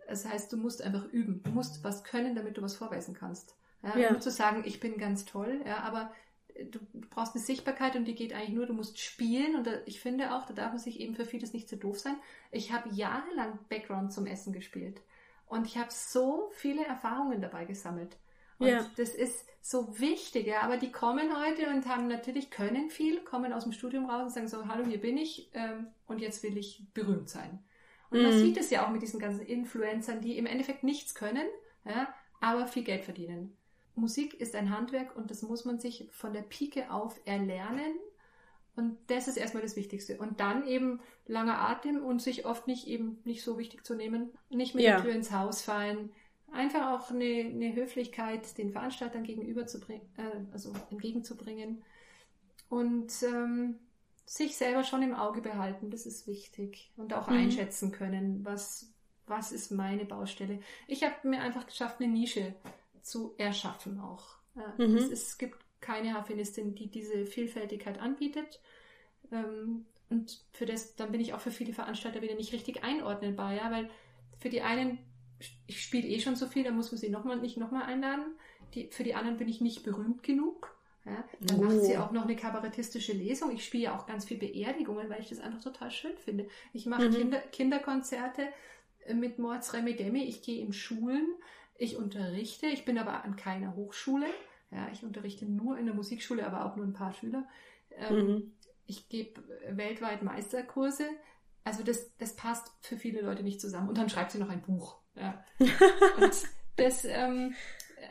Das 0.09 0.25
heißt, 0.25 0.53
du 0.53 0.57
musst 0.57 0.83
einfach 0.83 1.05
üben. 1.07 1.43
Du 1.43 1.51
musst 1.51 1.85
was 1.85 2.05
können, 2.05 2.35
damit 2.35 2.57
du 2.57 2.63
was 2.63 2.77
vorweisen 2.77 3.15
kannst. 3.15 3.57
Ja, 3.83 3.97
ja. 3.97 4.11
Nur 4.11 4.21
zu 4.21 4.31
sagen, 4.31 4.63
ich 4.67 4.81
bin 4.81 4.99
ganz 4.99 5.25
toll, 5.25 5.63
ja, 5.67 5.79
aber 5.79 6.13
du 6.71 6.79
brauchst 7.11 7.35
eine 7.35 7.45
Sichtbarkeit 7.45 7.97
und 7.97 8.05
die 8.05 8.15
geht 8.15 8.33
eigentlich 8.33 8.55
nur, 8.55 8.67
du 8.67 8.73
musst 8.73 8.99
spielen 8.99 9.57
und 9.57 9.67
da, 9.67 9.73
ich 9.87 10.01
finde 10.01 10.35
auch, 10.35 10.47
da 10.47 10.53
darf 10.53 10.71
man 10.71 10.79
sich 10.79 11.01
eben 11.01 11.15
für 11.15 11.25
vieles 11.25 11.53
nicht 11.53 11.69
zu 11.69 11.77
so 11.77 11.81
doof 11.81 11.99
sein. 11.99 12.17
Ich 12.51 12.73
habe 12.73 12.91
jahrelang 12.91 13.59
Background 13.69 14.13
zum 14.13 14.27
Essen 14.27 14.53
gespielt 14.53 15.01
und 15.47 15.67
ich 15.67 15.79
habe 15.79 15.91
so 15.91 16.51
viele 16.55 16.85
Erfahrungen 16.85 17.41
dabei 17.41 17.65
gesammelt. 17.65 18.17
Und 18.59 18.69
ja. 18.69 18.87
das 18.97 19.15
ist 19.15 19.47
so 19.63 19.99
wichtig, 19.99 20.47
ja, 20.47 20.61
aber 20.61 20.77
die 20.77 20.93
kommen 20.93 21.31
heute 21.43 21.69
und 21.69 21.87
haben 21.87 22.09
natürlich, 22.09 22.51
können 22.51 22.91
viel, 22.91 23.21
kommen 23.21 23.53
aus 23.53 23.65
dem 23.65 23.73
Studium 23.73 24.09
raus 24.09 24.25
und 24.25 24.31
sagen 24.31 24.49
so, 24.49 24.69
hallo, 24.69 24.85
hier 24.85 25.01
bin 25.01 25.17
ich 25.17 25.51
ähm, 25.55 25.89
und 26.07 26.21
jetzt 26.21 26.43
will 26.43 26.57
ich 26.59 26.85
berühmt 26.93 27.29
sein. 27.31 27.59
Und 28.11 28.19
mhm. 28.19 28.25
man 28.25 28.39
sieht 28.39 28.59
es 28.59 28.71
ja 28.71 28.85
auch 28.85 28.91
mit 28.91 29.03
diesen 29.03 29.21
ganzen 29.21 29.47
Influencern, 29.47 30.21
die 30.21 30.37
im 30.37 30.47
Endeffekt 30.47 30.83
nichts 30.83 31.15
können, 31.15 31.47
ja, 31.85 32.13
aber 32.41 32.67
viel 32.67 32.85
Geld 32.85 33.05
verdienen. 33.05 33.57
Musik 33.95 34.35
ist 34.41 34.55
ein 34.55 34.71
Handwerk 34.71 35.17
und 35.17 35.31
das 35.31 35.43
muss 35.43 35.65
man 35.65 35.79
sich 35.79 36.09
von 36.13 36.33
der 36.33 36.43
Pike 36.43 36.91
auf 36.91 37.21
erlernen. 37.25 37.95
Und 38.77 38.97
das 39.09 39.29
ist 39.29 39.37
erstmal 39.37 39.63
das 39.63 39.77
Wichtigste. 39.77 40.17
Und 40.19 40.41
dann 40.41 40.67
eben 40.67 41.01
langer 41.27 41.59
Atem 41.59 42.03
und 42.03 42.23
sich 42.23 42.47
oft 42.47 42.67
nicht 42.67 42.87
eben 42.87 43.19
nicht 43.25 43.43
so 43.43 43.59
wichtig 43.59 43.85
zu 43.85 43.95
nehmen, 43.95 44.31
nicht 44.49 44.75
mit 44.75 44.85
ja. 44.85 44.97
der 44.97 45.05
Tür 45.05 45.13
ins 45.13 45.33
Haus 45.33 45.63
fallen. 45.63 46.11
Einfach 46.53 46.93
auch 46.93 47.11
eine, 47.11 47.25
eine 47.25 47.75
Höflichkeit 47.75 48.57
den 48.59 48.73
Veranstaltern 48.73 49.23
gegenüber 49.23 49.67
zu 49.67 49.81
bringen, 49.81 50.09
äh, 50.17 50.53
also 50.53 50.73
entgegenzubringen. 50.91 51.83
Und 52.69 53.13
ähm, 53.23 53.79
sich 54.25 54.57
selber 54.57 54.85
schon 54.85 55.03
im 55.03 55.15
Auge 55.15 55.43
behalten, 55.43 55.91
das 55.91 56.07
ist 56.07 56.27
wichtig. 56.27 56.91
Und 56.97 57.13
auch 57.13 57.29
mhm. 57.29 57.37
einschätzen 57.37 57.93
können, 57.93 58.45
was, 58.45 58.93
was 59.27 59.53
ist 59.53 59.73
meine 59.73 60.05
Baustelle. 60.05 60.61
Ich 60.87 61.03
habe 61.03 61.29
mir 61.29 61.41
einfach 61.41 61.67
geschafft, 61.67 62.01
eine 62.01 62.11
Nische 62.11 62.55
zu 63.03 63.35
erschaffen 63.39 64.01
auch. 64.01 64.37
Mhm. 64.79 64.97
Es, 64.97 65.11
es, 65.11 65.39
gibt 65.39 65.59
keine 65.81 66.15
Harfenistin, 66.15 66.75
die 66.75 66.89
diese 66.91 67.27
Vielfältigkeit 67.27 67.99
anbietet. 67.99 68.61
Ähm, 69.33 69.87
und 70.11 70.45
für 70.53 70.67
das, 70.67 70.97
dann 70.97 71.13
bin 71.13 71.21
ich 71.21 71.35
auch 71.35 71.41
für 71.41 71.53
viele 71.53 71.73
Veranstalter 71.73 72.21
wieder 72.21 72.35
nicht 72.35 72.53
richtig 72.53 72.83
einordnenbar, 72.83 73.55
ja, 73.55 73.71
weil 73.71 73.89
für 74.39 74.49
die 74.49 74.63
einen, 74.63 74.99
ich 75.67 75.83
spiele 75.83 76.09
eh 76.09 76.19
schon 76.21 76.37
so 76.37 76.47
viel, 76.47 76.65
da 76.65 76.73
muss 76.73 76.91
man 76.91 76.99
sie 76.99 77.11
noch 77.11 77.25
mal, 77.25 77.39
nicht 77.39 77.57
nochmal 77.57 77.85
einladen. 77.85 78.35
Die, 78.75 78.89
für 78.89 79.05
die 79.05 79.15
anderen 79.15 79.39
bin 79.39 79.49
ich 79.49 79.61
nicht 79.61 79.85
berühmt 79.85 80.23
genug. 80.23 80.77
Ja, 81.05 81.25
dann 81.41 81.61
oh. 81.61 81.63
macht 81.63 81.81
sie 81.83 81.97
oh. 81.97 82.01
auch 82.01 82.13
noch 82.13 82.25
eine 82.25 82.37
kabarettistische 82.37 83.13
Lesung. 83.13 83.51
Ich 83.53 83.65
spiele 83.65 83.85
ja 83.85 83.97
auch 83.97 84.07
ganz 84.07 84.27
viel 84.27 84.37
Beerdigungen, 84.37 85.09
weil 85.09 85.21
ich 85.21 85.29
das 85.29 85.41
einfach 85.41 85.63
total 85.63 85.91
schön 85.91 86.17
finde. 86.19 86.49
Ich 86.73 86.87
mache 86.87 87.09
mhm. 87.09 87.15
Kinder, 87.15 87.41
Kinderkonzerte 87.41 88.49
äh, 89.07 89.15
mit 89.15 89.39
Mords 89.39 89.73
Remedemi. 89.73 90.25
Ich 90.25 90.43
gehe 90.43 90.61
in 90.61 90.73
Schulen. 90.73 91.27
Ich 91.81 91.97
unterrichte. 91.97 92.67
Ich 92.67 92.85
bin 92.85 92.99
aber 92.99 93.25
an 93.25 93.37
keiner 93.37 93.75
Hochschule. 93.75 94.27
Ja, 94.71 94.91
ich 94.93 95.03
unterrichte 95.03 95.47
nur 95.47 95.79
in 95.79 95.87
der 95.87 95.95
Musikschule, 95.95 96.47
aber 96.47 96.67
auch 96.67 96.77
nur 96.77 96.85
ein 96.85 96.93
paar 96.93 97.15
Schüler. 97.15 97.49
Ähm, 97.97 98.27
mhm. 98.27 98.53
Ich 98.87 99.09
gebe 99.09 99.43
weltweit 99.67 100.23
Meisterkurse. 100.23 101.09
Also 101.65 101.83
das, 101.83 102.15
das 102.19 102.37
passt 102.37 102.71
für 102.83 102.99
viele 102.99 103.23
Leute 103.23 103.43
nicht 103.43 103.63
zusammen. 103.63 103.89
Und 103.89 103.97
dann 103.97 104.11
schreibt 104.11 104.33
sie 104.33 104.39
noch 104.39 104.51
ein 104.51 104.61
Buch. 104.61 104.99
Ja. 105.15 105.43
Und 106.21 106.49
das, 106.77 107.07
ähm, 107.07 107.55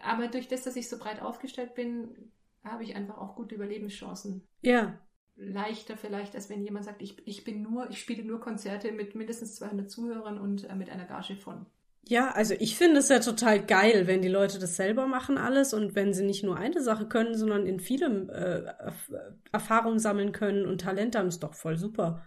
aber 0.04 0.30
durch 0.30 0.48
das, 0.48 0.64
dass 0.64 0.76
ich 0.76 0.90
so 0.90 0.98
breit 0.98 1.22
aufgestellt 1.22 1.76
bin, 1.76 2.32
habe 2.64 2.84
ich 2.84 2.96
einfach 2.96 3.20
auch 3.20 3.36
gute 3.36 3.54
Überlebenschancen. 3.54 4.48
Ja. 4.62 4.98
Leichter 5.36 5.96
vielleicht, 5.96 6.34
als 6.34 6.50
wenn 6.50 6.64
jemand 6.64 6.86
sagt, 6.86 7.04
ich, 7.04 7.22
ich 7.28 7.44
bin 7.44 7.62
nur, 7.62 7.88
ich 7.92 8.00
spiele 8.00 8.24
nur 8.24 8.40
Konzerte 8.40 8.92
mit 8.92 9.14
mindestens 9.14 9.58
200 9.58 9.92
Zuhörern 9.92 10.40
und 10.40 10.68
äh, 10.68 10.74
mit 10.74 10.90
einer 10.90 11.06
Gage 11.06 11.36
von. 11.36 11.68
Ja, 12.08 12.32
also 12.32 12.56
ich 12.60 12.76
finde 12.76 13.00
es 13.00 13.10
ja 13.10 13.20
total 13.20 13.64
geil, 13.64 14.08
wenn 14.08 14.22
die 14.22 14.30
Leute 14.30 14.58
das 14.58 14.76
selber 14.76 15.06
machen 15.06 15.38
alles 15.38 15.74
und 15.74 15.96
wenn 15.96 16.14
sie 16.14 16.26
nicht 16.26 16.44
nur 16.44 16.58
eine 16.58 16.82
Sache 16.82 17.08
können, 17.08 17.38
sondern 17.38 17.68
in 17.68 17.80
vielem 17.80 18.30
äh, 18.30 18.64
Erfahrung 19.52 20.00
sammeln 20.00 20.32
können 20.32 20.66
und 20.66 20.82
Talent 20.82 21.16
haben, 21.16 21.28
ist 21.28 21.44
doch 21.44 21.54
voll 21.54 21.78
super. 21.78 22.26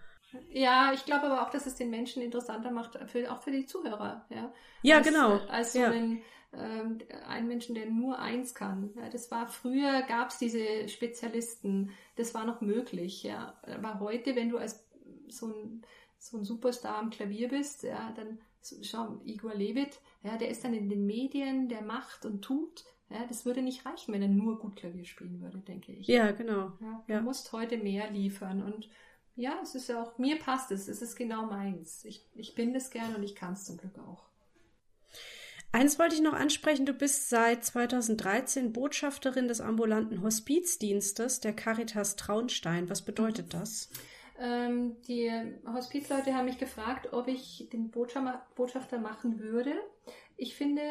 Ja, 0.49 0.91
ich 0.93 1.05
glaube 1.05 1.25
aber 1.25 1.43
auch, 1.43 1.49
dass 1.49 1.65
es 1.65 1.75
den 1.75 1.89
Menschen 1.89 2.23
interessanter 2.23 2.71
macht, 2.71 2.97
für, 3.07 3.31
auch 3.31 3.41
für 3.41 3.51
die 3.51 3.65
Zuhörer. 3.65 4.25
Ja, 4.29 4.53
ja 4.83 4.97
als, 4.97 5.07
genau. 5.07 5.39
Als 5.49 5.73
so 5.73 5.79
ja. 5.79 5.91
einen 5.91 6.21
ähm, 6.55 6.99
ein 7.27 7.47
Menschen, 7.47 7.75
der 7.75 7.87
nur 7.89 8.19
eins 8.19 8.53
kann. 8.53 8.91
Ja, 8.95 9.09
das 9.09 9.31
war 9.31 9.47
früher, 9.47 10.03
gab 10.03 10.29
es 10.29 10.37
diese 10.37 10.87
Spezialisten, 10.87 11.91
das 12.15 12.33
war 12.33 12.45
noch 12.45 12.61
möglich. 12.61 13.23
Ja. 13.23 13.59
Aber 13.63 13.99
heute, 13.99 14.35
wenn 14.35 14.49
du 14.49 14.57
als 14.57 14.87
so 15.27 15.47
ein, 15.47 15.81
so 16.19 16.37
ein 16.37 16.43
Superstar 16.43 16.97
am 16.97 17.09
Klavier 17.09 17.49
bist, 17.49 17.83
ja, 17.83 18.11
dann 18.15 18.39
schau, 18.81 19.21
Igor 19.25 19.53
Levit, 19.55 19.99
ja, 20.23 20.37
der 20.37 20.49
ist 20.49 20.63
dann 20.63 20.73
in 20.73 20.89
den 20.89 21.05
Medien, 21.05 21.69
der 21.69 21.81
macht 21.81 22.25
und 22.25 22.41
tut. 22.41 22.85
Ja, 23.09 23.25
das 23.27 23.45
würde 23.45 23.61
nicht 23.61 23.85
reichen, 23.85 24.13
wenn 24.13 24.21
er 24.21 24.27
nur 24.27 24.59
gut 24.59 24.75
Klavier 24.75 25.05
spielen 25.05 25.41
würde, 25.41 25.59
denke 25.59 25.91
ich. 25.91 26.07
Ja, 26.07 26.31
genau. 26.31 26.73
Ja, 26.81 27.03
du 27.05 27.13
ja. 27.13 27.21
musst 27.21 27.51
heute 27.51 27.77
mehr 27.77 28.09
liefern. 28.09 28.63
Und 28.63 28.89
ja, 29.35 29.59
es 29.61 29.75
ist 29.75 29.89
ja 29.89 30.01
auch, 30.01 30.17
mir 30.17 30.39
passt 30.39 30.71
es, 30.71 30.87
es 30.87 31.01
ist 31.01 31.15
genau 31.15 31.45
meins. 31.45 32.05
Ich, 32.05 32.27
ich 32.33 32.55
bin 32.55 32.73
das 32.73 32.89
gern 32.89 33.15
und 33.15 33.23
ich 33.23 33.35
kann 33.35 33.53
es 33.53 33.65
zum 33.65 33.77
Glück 33.77 33.97
auch. 33.99 34.25
Eins 35.71 35.97
wollte 35.97 36.13
ich 36.13 36.21
noch 36.21 36.33
ansprechen, 36.33 36.85
du 36.85 36.93
bist 36.93 37.29
seit 37.29 37.65
2013 37.65 38.73
Botschafterin 38.73 39.47
des 39.47 39.59
ambulanten 39.59 40.21
Hospizdienstes 40.21 41.39
der 41.39 41.53
Caritas 41.53 42.15
Traunstein. 42.15 42.89
Was 42.89 43.01
bedeutet 43.01 43.55
das? 43.55 43.89
Ähm, 44.39 45.01
die 45.03 45.31
Hospizleute 45.65 46.33
haben 46.33 46.45
mich 46.45 46.57
gefragt, 46.57 47.13
ob 47.13 47.27
ich 47.27 47.69
den 47.71 47.91
Botschafter 47.91 48.99
machen 48.99 49.39
würde. 49.39 49.73
Ich 50.37 50.55
finde 50.55 50.81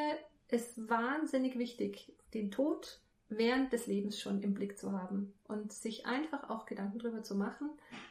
es 0.49 0.75
wahnsinnig 0.77 1.59
wichtig, 1.59 2.13
den 2.35 2.51
Tod 2.51 3.01
während 3.29 3.73
des 3.73 3.87
Lebens 3.87 4.21
schon 4.21 4.43
im 4.43 4.55
Blick 4.55 4.79
zu 4.79 4.93
haben 4.93 5.33
und 5.49 5.73
sich 5.73 6.07
einfach 6.07 6.51
auch 6.51 6.67
Gedanken 6.67 6.99
darüber 6.99 7.23
zu 7.23 7.35
machen, 7.35 7.71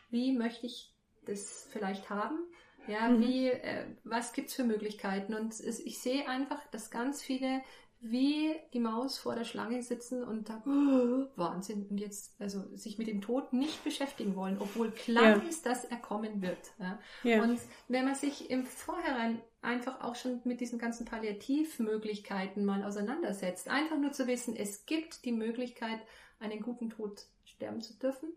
wie 0.10 0.32
möchte 0.36 0.66
ich 0.66 0.94
das 1.26 1.68
vielleicht 1.72 2.10
haben 2.10 2.40
ja, 2.88 3.10
mhm. 3.10 3.22
wie, 3.22 3.48
äh, 3.48 3.86
was 4.04 4.34
gibt's 4.34 4.54
für 4.54 4.64
Möglichkeiten? 4.64 5.34
Und 5.34 5.54
es, 5.54 5.80
ich 5.80 6.00
sehe 6.00 6.28
einfach, 6.28 6.66
dass 6.72 6.92
ganz 6.92 7.22
viele 7.22 7.62
wie 8.04 8.56
die 8.74 8.80
Maus 8.80 9.20
vor 9.20 9.36
der 9.36 9.44
Schlange 9.44 9.84
sitzen 9.84 10.24
und 10.24 10.50
da 10.50 10.64
oh, 10.66 11.28
Wahnsinn 11.36 11.86
und 11.88 12.00
jetzt 12.00 12.34
also 12.40 12.64
sich 12.76 12.98
mit 12.98 13.08
dem 13.08 13.22
Tod 13.22 13.54
nicht 13.54 13.84
beschäftigen 13.84 14.36
wollen, 14.36 14.58
obwohl 14.60 14.90
klar 14.92 15.38
ja. 15.38 15.44
ist, 15.48 15.68
dass 15.68 15.86
er 15.86 15.98
kommen 15.98 16.42
wird. 16.42 16.72
Ja. 16.80 17.00
Ja. 17.24 17.44
Und 17.44 17.60
wenn 17.88 18.06
man 18.06 18.16
sich 18.16 18.50
im 18.50 18.66
Vorhinein 18.66 19.40
einfach 19.62 20.02
auch 20.02 20.16
schon 20.16 20.42
mit 20.46 20.62
diesen 20.62 20.80
ganzen 20.80 21.06
Palliativmöglichkeiten 21.06 22.66
mal 22.66 22.84
auseinandersetzt, 22.84 23.70
einfach 23.70 23.98
nur 23.98 24.12
zu 24.12 24.26
wissen, 24.26 24.56
es 24.56 24.88
gibt 24.88 25.24
die 25.24 25.32
Möglichkeit, 25.32 26.00
einen 26.40 26.62
guten 26.62 26.90
Tod 26.90 27.28
sterben 27.46 27.82
zu 27.82 27.94
dürfen. 28.00 28.34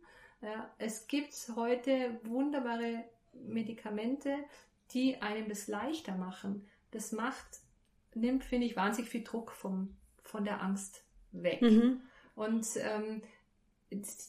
Es 0.76 1.06
gibt 1.06 1.32
heute 1.56 2.20
wunderbare 2.24 3.04
Medikamente, 3.32 4.36
die 4.90 5.16
einem 5.22 5.48
das 5.48 5.68
leichter 5.68 6.14
machen. 6.16 6.68
Das 6.90 7.12
macht, 7.12 7.60
nimmt, 8.16 8.44
finde 8.44 8.66
ich, 8.66 8.76
wahnsinnig 8.76 9.10
viel 9.10 9.24
Druck 9.24 9.52
vom, 9.52 9.96
von 10.22 10.44
der 10.44 10.62
Angst 10.62 11.04
weg. 11.32 11.62
Mhm. 11.62 12.02
Und 12.34 12.66
ähm, 12.76 13.22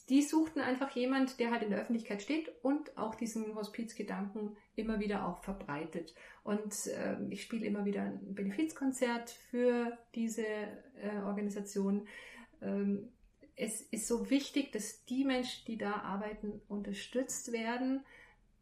die 0.08 0.22
suchten 0.22 0.60
einfach 0.60 0.94
jemand, 0.94 1.40
der 1.40 1.50
halt 1.50 1.62
in 1.62 1.70
der 1.70 1.80
Öffentlichkeit 1.80 2.22
steht 2.22 2.50
und 2.62 2.96
auch 2.96 3.14
diesen 3.14 3.54
Hospizgedanken 3.54 4.56
immer 4.76 5.00
wieder 5.00 5.26
auch 5.26 5.42
verbreitet. 5.42 6.14
Und 6.44 6.74
äh, 6.86 7.16
ich 7.30 7.42
spiele 7.42 7.66
immer 7.66 7.84
wieder 7.84 8.02
ein 8.02 8.34
Benefizkonzert 8.34 9.30
für 9.30 9.98
diese 10.14 10.46
äh, 10.46 11.18
Organisation. 11.24 12.06
Ähm, 12.60 13.12
es 13.56 13.80
ist 13.80 14.06
so 14.06 14.30
wichtig, 14.30 14.72
dass 14.72 15.04
die 15.06 15.24
Menschen, 15.24 15.64
die 15.66 15.78
da 15.78 15.94
arbeiten, 15.94 16.60
unterstützt 16.68 17.52
werden, 17.52 18.04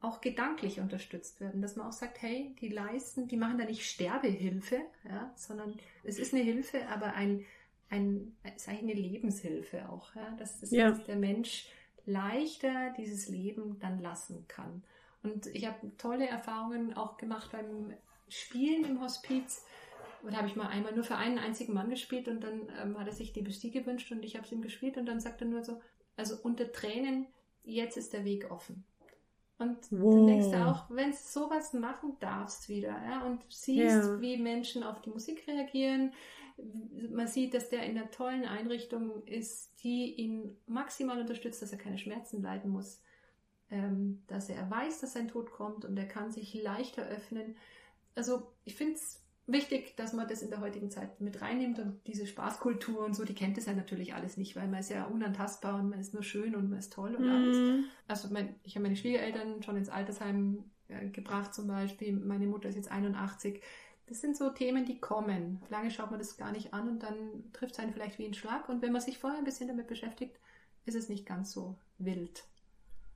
auch 0.05 0.20
gedanklich 0.20 0.80
unterstützt 0.80 1.40
werden, 1.40 1.62
dass 1.62 1.76
man 1.76 1.86
auch 1.86 1.92
sagt, 1.92 2.22
hey, 2.22 2.55
die 2.61 2.68
leisten, 2.68 3.26
die 3.26 3.36
machen 3.36 3.59
da 3.59 3.64
nicht 3.64 3.84
Sterbehilfe, 3.88 4.80
ja, 5.09 5.32
sondern 5.36 5.74
es 6.02 6.18
ist 6.18 6.34
eine 6.34 6.42
Hilfe, 6.42 6.86
aber 6.88 7.14
ein, 7.14 7.44
ein, 7.90 8.36
es 8.42 8.57
ist 8.57 8.68
eigentlich 8.68 8.96
eine 8.96 9.09
Lebenshilfe 9.09 9.88
auch, 9.88 10.14
ja, 10.14 10.30
dass, 10.38 10.61
das, 10.61 10.70
ja. 10.70 10.90
dass 10.90 11.05
der 11.05 11.16
Mensch 11.16 11.68
leichter 12.07 12.92
dieses 12.98 13.28
Leben 13.28 13.78
dann 13.80 14.00
lassen 14.00 14.44
kann. 14.46 14.82
Und 15.22 15.46
ich 15.46 15.66
habe 15.66 15.90
tolle 15.96 16.28
Erfahrungen 16.28 16.94
auch 16.94 17.16
gemacht 17.16 17.50
beim 17.50 17.94
Spielen 18.28 18.84
im 18.84 19.00
Hospiz. 19.00 19.64
Da 20.22 20.36
habe 20.36 20.48
ich 20.48 20.57
mal 20.57 20.68
einmal 20.68 20.94
nur 20.94 21.05
für 21.05 21.16
einen 21.16 21.38
einzigen 21.38 21.74
Mann 21.74 21.90
gespielt 21.90 22.28
und 22.28 22.42
dann 22.42 22.68
ähm, 22.82 22.98
hat 22.98 23.07
er 23.07 23.12
sich 23.12 23.32
die 23.32 23.42
Bestie 23.42 23.70
gewünscht 23.70 24.11
und 24.11 24.24
ich 24.24 24.36
habe 24.36 24.46
es 24.46 24.52
ihm 24.52 24.62
gespielt 24.62 24.96
und 24.96 25.07
dann 25.07 25.20
sagt 25.20 25.40
er 25.42 25.46
nur 25.46 25.62
so, 25.62 25.80
also 26.16 26.36
unter 26.42 26.72
Tränen, 26.72 27.26
jetzt 27.64 27.96
ist 27.96 28.12
der 28.12 28.24
Weg 28.24 28.50
offen. 28.50 28.84
Und 29.59 29.78
wow. 29.92 30.14
dann 30.14 30.26
denkst 30.26 30.50
du 30.50 30.66
auch, 30.66 30.90
wenn 30.90 31.11
du 31.11 31.16
sowas 31.16 31.72
machen 31.72 32.16
darfst 32.20 32.68
wieder, 32.68 33.00
ja, 33.05 33.24
und 33.24 33.44
siehst, 33.48 34.09
ja. 34.09 34.20
wie 34.20 34.36
Menschen 34.36 34.82
auf 34.82 35.00
die 35.00 35.11
Musik 35.11 35.46
reagieren, 35.46 36.12
man 37.11 37.26
sieht, 37.26 37.55
dass 37.55 37.68
der 37.68 37.84
in 37.84 37.98
einer 37.98 38.11
tollen 38.11 38.44
Einrichtung 38.44 39.24
ist, 39.26 39.72
die 39.82 40.14
ihn 40.14 40.57
maximal 40.66 41.20
unterstützt, 41.20 41.62
dass 41.62 41.72
er 41.72 41.78
keine 41.78 41.98
Schmerzen 41.98 42.42
leiden 42.42 42.70
muss, 42.70 43.00
ähm, 43.70 44.22
dass 44.28 44.48
er 44.48 44.70
weiß, 44.70 45.00
dass 45.00 45.14
sein 45.14 45.28
Tod 45.28 45.50
kommt 45.50 45.84
und 45.84 45.96
er 45.96 46.07
kann 46.07 46.30
sich 46.30 46.55
leichter 46.55 47.02
öffnen. 47.07 47.57
Also 48.14 48.52
ich 48.64 48.76
finde 48.76 48.94
es 48.94 49.24
wichtig, 49.47 49.95
dass 49.97 50.12
man 50.12 50.26
das 50.28 50.42
in 50.42 50.51
der 50.51 50.61
heutigen 50.61 50.90
Zeit 50.90 51.20
mit 51.20 51.40
reinnimmt 51.42 51.78
und 51.78 52.01
diese 52.07 52.26
Spaßkultur 52.26 53.05
und 53.05 53.14
so, 53.14 53.24
die 53.24 53.34
kennt 53.34 53.59
es 53.59 53.66
ja 53.66 53.74
natürlich 53.74 54.14
alles 54.14 54.36
nicht, 54.36 54.57
weil 54.57 54.68
man 54.68 54.80
ist 54.80 54.90
ja 54.90 55.05
unantastbar 55.05 55.78
und 55.78 55.90
man 55.90 56.01
ist 56.01 56.14
nur 56.14 56.22
schön 56.22 56.55
und 56.55 56.70
man 56.70 56.78
ist 56.78 56.92
toll 56.92 57.14
und 57.14 57.28
alles. 57.28 57.57
Mhm. 57.57 57.84
Also 58.09 58.28
mein, 58.32 58.55
ich 58.62 58.74
habe 58.74 58.84
meine 58.84 58.97
Schwiegereltern 58.97 59.62
schon 59.62 59.76
ins 59.76 59.88
Altersheim 59.88 60.64
äh, 60.88 61.09
gebracht 61.09 61.55
zum 61.55 61.66
Beispiel, 61.66 62.12
meine 62.12 62.47
Mutter 62.47 62.68
ist 62.68 62.76
jetzt 62.76 62.90
81. 62.90 63.62
Das 64.07 64.20
sind 64.20 64.36
so 64.36 64.51
Themen, 64.51 64.84
die 64.84 64.99
kommen. 64.99 65.62
Lange 65.70 65.90
schaut 65.90 66.11
man 66.11 66.18
das 66.18 66.36
gar 66.36 66.53
nicht 66.53 66.74
an 66.74 66.88
und 66.88 67.03
dann 67.03 67.53
trifft 67.53 67.74
es 67.74 67.78
einen 67.78 67.92
vielleicht 67.92 68.18
wie 68.18 68.26
ein 68.26 68.34
Schlag. 68.34 68.68
Und 68.68 68.82
wenn 68.82 68.92
man 68.92 69.01
sich 69.01 69.18
vorher 69.18 69.38
ein 69.38 69.47
bisschen 69.47 69.68
damit 69.68 69.86
beschäftigt, 69.86 70.38
ist 70.84 70.95
es 70.95 71.09
nicht 71.09 71.24
ganz 71.24 71.53
so 71.53 71.78
wild. 71.99 72.45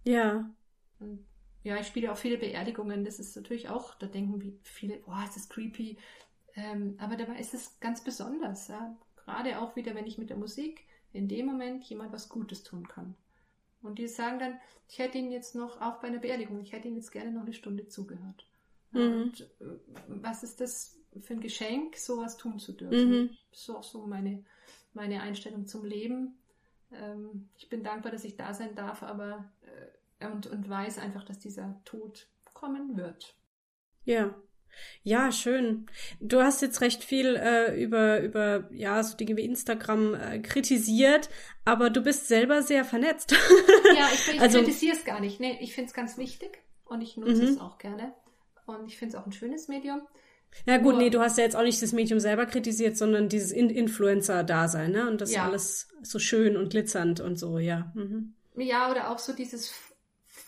Ja. 0.04 0.48
Und 0.98 1.26
ja, 1.68 1.78
ich 1.78 1.86
spiele 1.86 2.10
auch 2.10 2.16
viele 2.16 2.38
Beerdigungen. 2.38 3.04
Das 3.04 3.18
ist 3.18 3.36
natürlich 3.36 3.68
auch, 3.68 3.94
da 3.94 4.06
denken 4.06 4.58
viele, 4.62 4.96
boah, 4.96 5.22
ist 5.22 5.36
das 5.36 5.50
creepy. 5.50 5.98
Ähm, 6.56 6.96
aber 6.98 7.16
dabei 7.16 7.38
ist 7.38 7.52
es 7.52 7.78
ganz 7.78 8.02
besonders. 8.02 8.68
Ja? 8.68 8.96
Gerade 9.16 9.60
auch 9.60 9.76
wieder, 9.76 9.94
wenn 9.94 10.06
ich 10.06 10.16
mit 10.16 10.30
der 10.30 10.38
Musik 10.38 10.86
in 11.12 11.28
dem 11.28 11.44
Moment 11.44 11.84
jemand 11.84 12.10
was 12.10 12.30
Gutes 12.30 12.62
tun 12.62 12.88
kann. 12.88 13.14
Und 13.82 13.98
die 13.98 14.08
sagen 14.08 14.38
dann, 14.38 14.58
ich 14.88 14.98
hätte 14.98 15.18
ihnen 15.18 15.30
jetzt 15.30 15.54
noch, 15.54 15.78
auch 15.82 16.00
bei 16.00 16.08
einer 16.08 16.20
Beerdigung, 16.20 16.58
ich 16.62 16.72
hätte 16.72 16.88
ihnen 16.88 16.96
jetzt 16.96 17.12
gerne 17.12 17.32
noch 17.32 17.42
eine 17.42 17.52
Stunde 17.52 17.86
zugehört. 17.86 18.46
Mhm. 18.92 19.00
Und 19.22 19.40
äh, 19.42 19.46
was 20.08 20.42
ist 20.42 20.62
das 20.62 20.98
für 21.20 21.34
ein 21.34 21.40
Geschenk, 21.40 21.96
sowas 21.98 22.38
tun 22.38 22.58
zu 22.58 22.72
dürfen? 22.72 23.10
Mhm. 23.10 23.36
Das 23.50 23.60
ist 23.60 23.70
auch 23.70 23.82
so 23.82 24.06
meine, 24.06 24.42
meine 24.94 25.20
Einstellung 25.20 25.66
zum 25.66 25.84
Leben. 25.84 26.38
Ähm, 26.92 27.50
ich 27.58 27.68
bin 27.68 27.84
dankbar, 27.84 28.10
dass 28.10 28.24
ich 28.24 28.36
da 28.36 28.54
sein 28.54 28.74
darf, 28.74 29.02
aber 29.02 29.52
äh, 29.66 29.97
und, 30.20 30.46
und 30.46 30.68
weiß 30.68 30.98
einfach, 30.98 31.24
dass 31.24 31.38
dieser 31.38 31.80
Tod 31.84 32.28
kommen 32.54 32.96
wird. 32.96 33.36
Ja. 34.04 34.34
Ja, 35.02 35.32
schön. 35.32 35.86
Du 36.20 36.40
hast 36.40 36.62
jetzt 36.62 36.80
recht 36.80 37.02
viel 37.02 37.36
äh, 37.36 37.82
über, 37.82 38.20
über 38.20 38.68
ja, 38.70 39.02
so 39.02 39.16
Dinge 39.16 39.36
wie 39.36 39.44
Instagram 39.44 40.14
äh, 40.14 40.38
kritisiert, 40.40 41.30
aber 41.64 41.90
du 41.90 42.00
bist 42.00 42.28
selber 42.28 42.62
sehr 42.62 42.84
vernetzt. 42.84 43.32
ja, 43.96 44.08
ich, 44.12 44.34
ich 44.34 44.40
also, 44.40 44.58
kritisiere 44.58 44.96
es 44.96 45.04
gar 45.04 45.20
nicht. 45.20 45.40
Nee, 45.40 45.58
ich 45.60 45.74
finde 45.74 45.88
es 45.88 45.94
ganz 45.94 46.16
wichtig 46.18 46.62
und 46.84 47.00
ich 47.00 47.16
nutze 47.16 47.42
mhm. 47.42 47.48
es 47.48 47.60
auch 47.60 47.78
gerne. 47.78 48.12
Und 48.66 48.86
ich 48.86 48.98
finde 48.98 49.16
es 49.16 49.20
auch 49.20 49.26
ein 49.26 49.32
schönes 49.32 49.68
Medium. 49.68 50.02
Ja 50.66 50.78
gut, 50.78 50.94
Nur, 50.94 51.02
nee, 51.02 51.10
du 51.10 51.20
hast 51.20 51.38
ja 51.38 51.44
jetzt 51.44 51.56
auch 51.56 51.62
nicht 51.62 51.80
das 51.82 51.92
Medium 51.92 52.20
selber 52.20 52.46
kritisiert, 52.46 52.96
sondern 52.96 53.28
dieses 53.28 53.52
In 53.52 53.70
Influencer-Dasein, 53.70 54.92
ne? 54.92 55.08
Und 55.08 55.20
das 55.20 55.32
ja. 55.32 55.44
alles 55.44 55.88
so 56.02 56.18
schön 56.18 56.56
und 56.56 56.70
glitzernd 56.70 57.20
und 57.20 57.38
so, 57.38 57.58
ja. 57.58 57.92
Mhm. 57.94 58.34
Ja, 58.56 58.90
oder 58.90 59.10
auch 59.10 59.18
so 59.18 59.32
dieses 59.32 59.72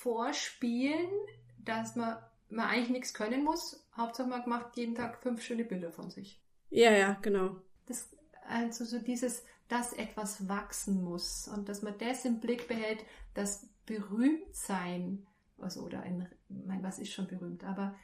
Vorspielen, 0.00 1.10
dass 1.58 1.94
man, 1.94 2.16
man 2.48 2.66
eigentlich 2.68 2.88
nichts 2.88 3.14
können 3.14 3.44
muss. 3.44 3.86
Hauptsache 3.94 4.28
man 4.28 4.48
macht 4.48 4.76
jeden 4.78 4.94
Tag 4.94 5.22
fünf 5.22 5.42
schöne 5.42 5.64
Bilder 5.64 5.92
von 5.92 6.10
sich. 6.10 6.40
Ja, 6.70 6.90
ja, 6.92 7.18
genau. 7.20 7.56
Das, 7.86 8.08
also 8.48 8.84
so 8.86 8.98
dieses, 8.98 9.44
dass 9.68 9.92
etwas 9.92 10.48
wachsen 10.48 11.04
muss 11.04 11.48
und 11.48 11.68
dass 11.68 11.82
man 11.82 11.98
das 11.98 12.24
im 12.24 12.40
Blick 12.40 12.66
behält, 12.66 13.04
das 13.34 13.68
Berühmtsein, 13.84 15.26
also 15.58 15.82
oder 15.82 16.00
ein, 16.00 16.30
mein, 16.48 16.82
was 16.82 16.98
ist 16.98 17.12
schon 17.12 17.26
berühmt, 17.26 17.62
aber 17.64 17.94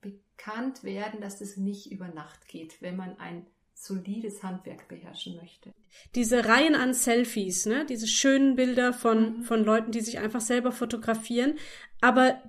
bekannt 0.00 0.82
werden, 0.82 1.20
dass 1.20 1.38
das 1.38 1.56
nicht 1.56 1.92
über 1.92 2.08
Nacht 2.08 2.48
geht, 2.48 2.82
wenn 2.82 2.96
man 2.96 3.18
ein 3.20 3.46
solides 3.76 4.42
Handwerk 4.42 4.88
beherrschen 4.88 5.36
möchte. 5.36 5.72
Diese 6.14 6.46
Reihen 6.46 6.74
an 6.74 6.94
Selfies, 6.94 7.66
ne? 7.66 7.84
diese 7.86 8.06
schönen 8.06 8.56
Bilder 8.56 8.92
von, 8.92 9.38
mhm. 9.38 9.42
von 9.42 9.64
Leuten, 9.64 9.92
die 9.92 10.00
sich 10.00 10.18
einfach 10.18 10.40
selber 10.40 10.72
fotografieren, 10.72 11.54
aber 12.00 12.40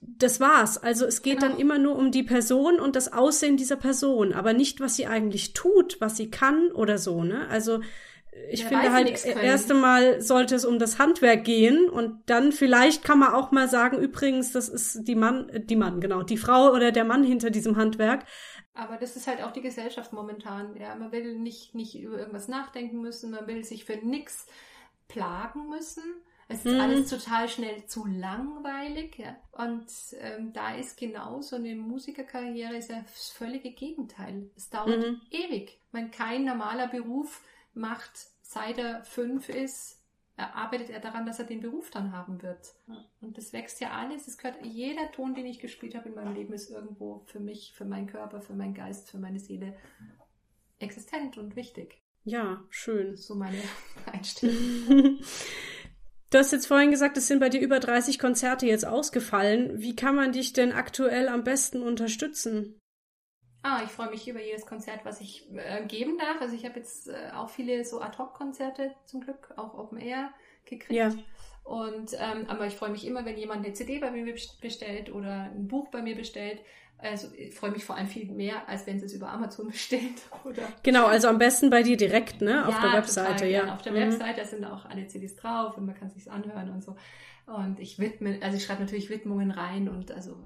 das 0.00 0.40
war's. 0.40 0.78
Also 0.78 1.06
es 1.06 1.22
geht 1.22 1.40
genau. 1.40 1.52
dann 1.52 1.58
immer 1.60 1.78
nur 1.78 1.96
um 1.96 2.10
die 2.10 2.22
Person 2.22 2.80
und 2.80 2.96
das 2.96 3.12
Aussehen 3.12 3.56
dieser 3.56 3.76
Person, 3.76 4.32
aber 4.32 4.52
nicht, 4.52 4.80
was 4.80 4.96
sie 4.96 5.06
eigentlich 5.06 5.52
tut, 5.52 6.00
was 6.00 6.16
sie 6.16 6.30
kann 6.30 6.70
oder 6.72 6.98
so, 6.98 7.22
ne? 7.22 7.48
Also 7.48 7.80
ich 8.50 8.60
ja, 8.60 8.68
finde 8.68 8.92
halt, 8.92 9.24
erst 9.24 9.70
einmal 9.70 10.20
sollte 10.20 10.54
es 10.54 10.64
um 10.64 10.78
das 10.78 10.98
Handwerk 10.98 11.44
gehen 11.44 11.88
und 11.88 12.18
dann 12.26 12.52
vielleicht 12.52 13.02
kann 13.02 13.18
man 13.18 13.32
auch 13.32 13.50
mal 13.50 13.68
sagen, 13.68 13.98
übrigens, 13.98 14.52
das 14.52 14.68
ist 14.68 15.08
die 15.08 15.14
Mann, 15.14 15.48
äh, 15.48 15.60
die 15.60 15.76
Mann, 15.76 16.00
genau, 16.00 16.22
die 16.22 16.36
Frau 16.36 16.72
oder 16.72 16.92
der 16.92 17.04
Mann 17.04 17.24
hinter 17.24 17.50
diesem 17.50 17.76
Handwerk. 17.76 18.24
Aber 18.76 18.96
das 18.96 19.16
ist 19.16 19.26
halt 19.26 19.42
auch 19.42 19.52
die 19.52 19.62
Gesellschaft 19.62 20.12
momentan. 20.12 20.76
Ja, 20.76 20.94
man 20.94 21.12
will 21.12 21.38
nicht, 21.38 21.74
nicht 21.74 21.98
über 21.98 22.18
irgendwas 22.18 22.48
nachdenken 22.48 23.00
müssen, 23.00 23.30
man 23.30 23.46
will 23.46 23.64
sich 23.64 23.84
für 23.84 23.96
nichts 23.96 24.46
plagen 25.08 25.68
müssen. 25.68 26.02
Es 26.48 26.64
ist 26.64 26.74
mhm. 26.74 26.80
alles 26.80 27.10
total 27.10 27.48
schnell 27.48 27.86
zu 27.86 28.06
langweilig. 28.06 29.18
Ja? 29.18 29.36
Und 29.52 29.86
ähm, 30.20 30.52
da 30.52 30.76
ist 30.76 30.96
genau 30.96 31.40
so 31.40 31.56
eine 31.56 31.74
Musikerkarriere 31.74 32.76
ist 32.76 32.90
ja 32.90 33.00
das 33.00 33.30
völlige 33.30 33.72
Gegenteil. 33.72 34.50
Es 34.56 34.70
dauert 34.70 34.98
mhm. 34.98 35.20
ewig. 35.30 35.80
Man 35.90 36.10
kein 36.10 36.44
normaler 36.44 36.86
Beruf 36.86 37.42
macht, 37.74 38.12
seit 38.42 38.78
er 38.78 39.04
fünf 39.04 39.48
ist, 39.48 39.95
arbeitet 40.36 40.90
er 40.90 41.00
daran, 41.00 41.26
dass 41.26 41.38
er 41.38 41.46
den 41.46 41.60
Beruf 41.60 41.90
dann 41.90 42.12
haben 42.12 42.42
wird. 42.42 42.74
Und 43.20 43.38
das 43.38 43.52
wächst 43.52 43.80
ja 43.80 43.92
alles. 43.92 44.28
Es 44.28 44.36
gehört, 44.36 44.58
jeder 44.62 45.10
Ton, 45.12 45.34
den 45.34 45.46
ich 45.46 45.60
gespielt 45.60 45.94
habe 45.94 46.08
in 46.08 46.14
meinem 46.14 46.34
Leben, 46.34 46.52
ist 46.52 46.70
irgendwo 46.70 47.22
für 47.26 47.40
mich, 47.40 47.72
für 47.74 47.84
meinen 47.84 48.06
Körper, 48.06 48.40
für 48.40 48.54
meinen 48.54 48.74
Geist, 48.74 49.10
für 49.10 49.18
meine 49.18 49.40
Seele 49.40 49.76
existent 50.78 51.38
und 51.38 51.56
wichtig. 51.56 52.02
Ja, 52.24 52.62
schön. 52.70 53.16
So 53.16 53.34
meine 53.34 53.62
Einstellung. 54.12 55.20
Du 56.30 56.38
hast 56.38 56.50
jetzt 56.50 56.66
vorhin 56.66 56.90
gesagt, 56.90 57.16
es 57.16 57.28
sind 57.28 57.38
bei 57.38 57.48
dir 57.48 57.60
über 57.60 57.78
30 57.78 58.18
Konzerte 58.18 58.66
jetzt 58.66 58.84
ausgefallen. 58.84 59.80
Wie 59.80 59.94
kann 59.94 60.16
man 60.16 60.32
dich 60.32 60.52
denn 60.52 60.72
aktuell 60.72 61.28
am 61.28 61.44
besten 61.44 61.82
unterstützen? 61.82 62.80
Ah, 63.68 63.82
ich 63.84 63.90
freue 63.90 64.10
mich 64.10 64.28
über 64.28 64.40
jedes 64.40 64.64
Konzert, 64.64 65.00
was 65.02 65.20
ich 65.20 65.48
äh, 65.56 65.84
geben 65.86 66.18
darf. 66.18 66.40
Also 66.40 66.54
ich 66.54 66.64
habe 66.64 66.78
jetzt 66.78 67.08
äh, 67.08 67.32
auch 67.34 67.50
viele 67.50 67.84
so 67.84 68.00
Ad-Hoc-Konzerte 68.00 68.94
zum 69.06 69.22
Glück, 69.22 69.52
auch 69.56 69.74
Open 69.76 69.98
Air 69.98 70.30
gekriegt. 70.64 70.92
Ja. 70.92 71.12
Und 71.64 72.12
ähm, 72.12 72.46
aber 72.46 72.68
ich 72.68 72.76
freue 72.76 72.90
mich 72.90 73.04
immer, 73.04 73.24
wenn 73.24 73.36
jemand 73.36 73.64
eine 73.64 73.74
CD 73.74 73.98
bei 73.98 74.12
mir 74.12 74.32
bestellt 74.60 75.12
oder 75.12 75.50
ein 75.52 75.66
Buch 75.66 75.88
bei 75.88 76.00
mir 76.00 76.14
bestellt. 76.14 76.60
Also 76.98 77.26
ich 77.36 77.56
freue 77.56 77.72
mich 77.72 77.84
vor 77.84 77.96
allem 77.96 78.06
viel 78.06 78.30
mehr, 78.30 78.68
als 78.68 78.86
wenn 78.86 79.00
sie 79.00 79.06
es 79.06 79.12
über 79.14 79.32
Amazon 79.32 79.66
bestellt. 79.72 80.22
Oder 80.44 80.62
genau, 80.84 81.06
also 81.06 81.26
am 81.26 81.38
besten 81.38 81.68
bei 81.68 81.82
dir 81.82 81.96
direkt, 81.96 82.42
ne? 82.42 82.68
Auf 82.68 82.74
ja, 82.74 82.82
der 82.82 82.92
Webseite, 82.92 83.46
ja. 83.46 83.74
Auf 83.74 83.82
der 83.82 83.92
mhm. 83.92 84.12
Webseite, 84.12 84.42
da 84.42 84.46
sind 84.46 84.64
auch 84.64 84.84
alle 84.84 85.08
CDs 85.08 85.34
drauf 85.34 85.76
und 85.76 85.86
man 85.86 85.96
kann 85.96 86.06
es 86.06 86.14
sich 86.14 86.30
anhören 86.30 86.70
und 86.70 86.84
so. 86.84 86.94
Und 87.46 87.80
ich 87.80 87.98
widme, 87.98 88.38
also 88.42 88.56
ich 88.56 88.64
schreibe 88.64 88.82
natürlich 88.82 89.10
Widmungen 89.10 89.50
rein 89.50 89.88
und 89.88 90.12
also 90.12 90.36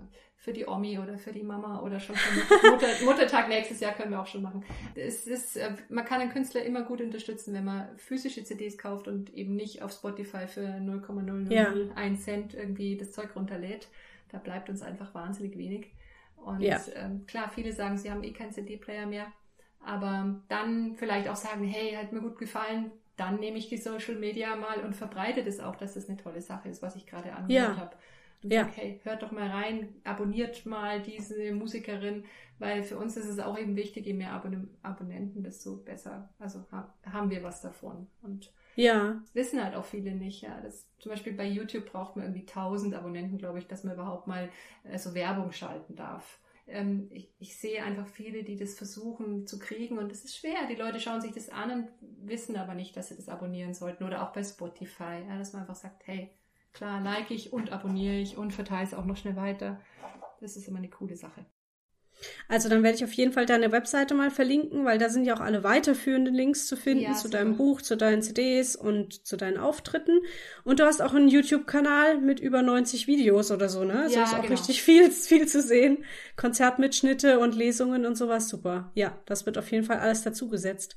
für 0.41 0.55
die 0.55 0.67
Omi 0.67 0.99
oder 0.99 1.19
für 1.19 1.33
die 1.33 1.43
Mama 1.43 1.83
oder 1.83 2.01
schon 2.01 2.17
für 2.17 2.71
Mutter, 2.71 2.87
Muttertag 3.05 3.49
nächstes 3.49 3.79
Jahr 3.81 3.93
können 3.93 4.11
wir 4.11 4.23
auch 4.23 4.27
schon 4.27 4.41
machen. 4.41 4.65
Es 4.95 5.27
ist, 5.27 5.57
äh, 5.57 5.75
man 5.91 6.07
kann 6.07 6.23
einen 6.23 6.33
Künstler 6.33 6.63
immer 6.63 6.81
gut 6.81 7.03
unterstützen, 7.03 7.53
wenn 7.53 7.67
man 7.67 7.95
physische 7.99 8.43
CDs 8.43 8.79
kauft 8.79 9.07
und 9.07 9.35
eben 9.35 9.55
nicht 9.55 9.83
auf 9.83 9.93
Spotify 9.93 10.49
für 10.49 10.81
0,001 10.81 11.51
ja. 11.51 11.75
Cent 12.17 12.55
irgendwie 12.55 12.97
das 12.97 13.13
Zeug 13.13 13.37
runterlädt. 13.37 13.89
Da 14.31 14.39
bleibt 14.39 14.71
uns 14.71 14.81
einfach 14.81 15.15
wahnsinnig 15.15 15.59
wenig. 15.59 15.93
Und 16.37 16.63
ja. 16.63 16.81
ähm, 16.95 17.27
klar, 17.27 17.51
viele 17.55 17.75
sagen, 17.75 17.99
sie 17.99 18.11
haben 18.11 18.25
eh 18.25 18.33
keinen 18.33 18.53
CD-Player 18.53 19.05
mehr. 19.05 19.27
Aber 19.85 20.41
dann 20.49 20.95
vielleicht 20.97 21.29
auch 21.29 21.37
sagen, 21.37 21.65
hey, 21.65 21.97
hat 21.97 22.13
mir 22.13 22.23
gut 22.23 22.39
gefallen, 22.39 22.91
dann 23.19 23.41
nehme 23.41 23.59
ich 23.59 23.69
die 23.69 23.77
Social 23.77 24.15
Media 24.15 24.57
mal 24.57 24.81
und 24.81 24.97
verbreite 24.97 25.45
das 25.45 25.61
auch, 25.61 25.77
dass 25.77 25.95
das 25.95 26.09
eine 26.09 26.17
tolle 26.17 26.41
Sache 26.41 26.71
ist, 26.71 26.81
was 26.81 26.97
ich 26.97 27.07
gerade 27.07 27.35
angehört 27.35 27.77
ja. 27.77 27.77
habe 27.77 27.97
und 28.43 28.53
ja. 28.53 28.65
sag, 28.65 28.77
hey, 28.77 29.01
hört 29.05 29.23
doch 29.23 29.33
mal 29.33 29.49
rein, 29.49 29.95
abonniert 30.05 30.65
mal 30.65 31.03
diese 31.03 31.53
Musikerin, 31.53 32.25
weil 32.59 32.83
für 32.83 32.99
uns 32.99 33.17
ist 33.17 33.29
es 33.29 33.39
auch 33.39 33.59
eben 33.59 33.77
wichtig, 33.77 34.07
je 34.07 34.15
mehr 34.15 34.33
Abon 34.33 34.71
Abonnenten, 34.83 35.43
desto 35.43 35.77
besser, 35.77 36.33
also 36.39 36.65
ha 36.73 36.95
haben 37.11 37.31
wir 37.31 37.43
was 37.43 37.61
davon. 37.61 38.07
Und 38.23 38.53
ja. 38.77 39.21
das 39.23 39.35
wissen 39.35 39.63
halt 39.63 39.75
auch 39.75 39.85
viele 39.85 40.13
nicht, 40.13 40.43
ja. 40.43 40.61
Das, 40.63 40.87
zum 40.99 41.11
Beispiel 41.11 41.35
bei 41.35 41.47
YouTube 41.47 41.91
braucht 41.91 42.17
man 42.17 42.27
irgendwie 42.27 42.47
1000 42.47 42.95
Abonnenten, 42.95 43.39
glaube 43.39 43.59
ich, 43.59 43.67
dass 43.67 43.85
man 43.85 43.95
überhaupt 43.95 44.27
mal 44.27 44.49
äh, 44.85 44.99
so 44.99 45.15
Werbung 45.15 45.53
schalten 45.53 45.97
darf. 45.97 46.41
Ähm, 46.67 47.09
ich, 47.11 47.31
ich 47.39 47.57
sehe 47.57 47.83
einfach 47.83 48.07
viele, 48.07 48.43
die 48.43 48.57
das 48.57 48.75
versuchen 48.75 49.47
zu 49.47 49.59
kriegen 49.59 49.99
und 49.99 50.13
es 50.13 50.25
ist 50.25 50.37
schwer. 50.37 50.67
Die 50.71 50.77
Leute 50.77 51.01
schauen 51.01 51.21
sich 51.21 51.33
das 51.33 51.49
an 51.49 51.71
und 51.71 51.89
wissen 52.23 52.57
aber 52.57 52.75
nicht, 52.75 52.97
dass 52.97 53.09
sie 53.09 53.17
das 53.17 53.29
abonnieren 53.29 53.75
sollten. 53.75 54.05
Oder 54.05 54.23
auch 54.23 54.33
bei 54.33 54.45
Spotify, 54.45 55.25
ja, 55.29 55.39
dass 55.39 55.53
man 55.53 55.63
einfach 55.63 55.75
sagt, 55.75 56.07
hey, 56.07 56.31
Klar, 56.73 57.01
like 57.01 57.31
ich 57.31 57.53
und 57.53 57.73
abonniere 57.73 58.17
ich 58.17 58.37
und 58.37 58.53
verteile 58.53 58.87
es 58.87 58.95
auch 58.95 59.05
noch 59.05 59.17
schnell 59.17 59.37
weiter. 59.37 59.81
Das 60.41 60.57
ist 60.57 60.69
immer 60.69 60.79
eine 60.79 60.89
coole 60.89 61.17
Sache. 61.17 61.45
Also 62.49 62.69
dann 62.69 62.83
werde 62.83 62.97
ich 62.97 63.05
auf 63.05 63.13
jeden 63.13 63.33
Fall 63.33 63.47
deine 63.47 63.73
Webseite 63.73 64.15
mal 64.15 64.31
verlinken, 64.31 64.85
weil 64.85 64.99
da 64.99 65.09
sind 65.09 65.25
ja 65.25 65.35
auch 65.35 65.41
alle 65.41 65.63
weiterführenden 65.63 66.35
Links 66.35 66.67
zu 66.67 66.77
finden 66.77 67.05
ja, 67.05 67.13
zu 67.13 67.29
super. 67.29 67.39
deinem 67.39 67.57
Buch, 67.57 67.81
zu 67.81 67.97
deinen 67.97 68.23
CDs 68.23 68.77
und 68.77 69.27
zu 69.27 69.37
deinen 69.37 69.57
Auftritten. 69.57 70.21
Und 70.65 70.81
du 70.81 70.85
hast 70.85 71.01
auch 71.01 71.15
einen 71.15 71.29
YouTube-Kanal 71.29 72.19
mit 72.21 72.41
über 72.41 72.63
90 72.63 73.07
Videos 73.07 73.51
oder 73.51 73.69
so, 73.69 73.85
ne? 73.85 74.03
Also 74.03 74.17
ja, 74.17 74.25
ist 74.25 74.35
auch 74.35 74.43
genau. 74.43 74.55
richtig 74.55 74.83
viel, 74.83 75.11
viel 75.11 75.47
zu 75.47 75.63
sehen. 75.63 76.05
Konzertmitschnitte 76.37 77.39
und 77.39 77.55
Lesungen 77.55 78.05
und 78.05 78.17
sowas, 78.17 78.49
super. 78.49 78.91
Ja, 78.95 79.19
das 79.27 79.47
wird 79.47 79.57
auf 79.57 79.71
jeden 79.71 79.85
Fall 79.85 79.99
alles 79.99 80.23
dazugesetzt. 80.23 80.97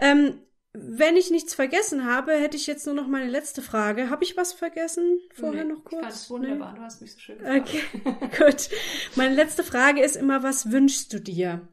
Ähm, 0.00 0.40
wenn 0.74 1.16
ich 1.16 1.30
nichts 1.30 1.54
vergessen 1.54 2.06
habe, 2.06 2.32
hätte 2.32 2.56
ich 2.56 2.66
jetzt 2.66 2.86
nur 2.86 2.94
noch 2.94 3.06
meine 3.06 3.28
letzte 3.28 3.60
Frage. 3.60 4.08
Habe 4.08 4.24
ich 4.24 4.38
was 4.38 4.54
vergessen? 4.54 5.20
Vorher 5.34 5.64
nee, 5.64 5.72
noch 5.72 5.84
kurz? 5.84 5.92
Ich 5.92 6.00
fand 6.00 6.12
es 6.14 6.30
wunderbar, 6.30 6.72
nee? 6.72 6.78
du 6.78 6.84
hast 6.84 7.02
mich 7.02 7.12
so 7.12 7.20
schön 7.20 7.38
gefragt. 7.38 7.68
Okay, 7.68 8.38
gut. 8.38 8.70
Meine 9.14 9.34
letzte 9.34 9.64
Frage 9.64 10.02
ist 10.02 10.16
immer, 10.16 10.42
was 10.42 10.72
wünschst 10.72 11.12
du 11.12 11.20
dir? 11.20 11.68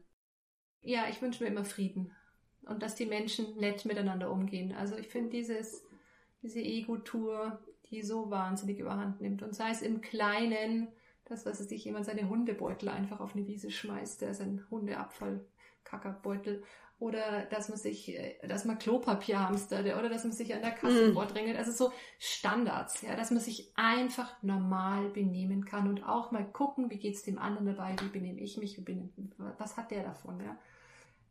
Ja, 0.82 1.04
ich 1.08 1.22
wünsche 1.22 1.42
mir 1.42 1.48
immer 1.48 1.64
Frieden. 1.64 2.12
Und 2.66 2.82
dass 2.82 2.94
die 2.94 3.06
Menschen 3.06 3.56
nett 3.56 3.86
miteinander 3.86 4.30
umgehen. 4.30 4.72
Also 4.72 4.96
ich 4.96 5.08
finde 5.08 5.30
dieses, 5.30 5.82
diese 6.42 6.60
Ego-Tour, 6.60 7.58
die 7.90 8.02
so 8.02 8.30
wahnsinnig 8.30 8.78
überhand 8.78 9.22
nimmt. 9.22 9.42
Und 9.42 9.54
sei 9.54 9.70
es 9.70 9.80
im 9.80 10.02
Kleinen, 10.02 10.88
dass, 11.24 11.46
was 11.46 11.58
sich 11.58 11.84
jemand 11.84 12.04
seine 12.04 12.28
Hundebeutel 12.28 12.90
einfach 12.90 13.20
auf 13.20 13.34
eine 13.34 13.46
Wiese 13.46 13.70
schmeißt, 13.70 14.20
der 14.20 14.30
ist 14.30 14.42
ein 14.42 14.66
Hundeabfall, 14.70 15.44
Kackerbeutel 15.84 16.62
oder 17.00 17.46
dass 17.46 17.70
man 17.70 17.78
sich, 17.78 18.14
äh, 18.14 18.46
dass 18.46 18.66
man 18.66 18.78
Klopapier 18.78 19.40
hamstert 19.40 19.86
oder 19.86 20.10
dass 20.10 20.22
man 20.22 20.32
sich 20.32 20.54
an 20.54 20.60
der 20.60 20.70
Kasse 20.70 21.08
mm. 21.08 21.14
vordrängelt. 21.14 21.56
Also 21.56 21.72
so 21.72 21.92
Standards, 22.18 23.00
ja, 23.00 23.16
dass 23.16 23.30
man 23.30 23.40
sich 23.40 23.72
einfach 23.74 24.40
normal 24.42 25.08
benehmen 25.08 25.64
kann 25.64 25.88
und 25.88 26.06
auch 26.06 26.30
mal 26.30 26.44
gucken, 26.44 26.90
wie 26.90 26.98
geht 26.98 27.14
es 27.14 27.22
dem 27.22 27.38
anderen 27.38 27.66
dabei, 27.66 27.96
wie 28.02 28.08
benehme 28.08 28.40
ich 28.40 28.58
mich, 28.58 28.84
benehme, 28.84 29.08
was 29.56 29.76
hat 29.78 29.90
der 29.90 30.04
davon, 30.04 30.40
ja. 30.40 30.56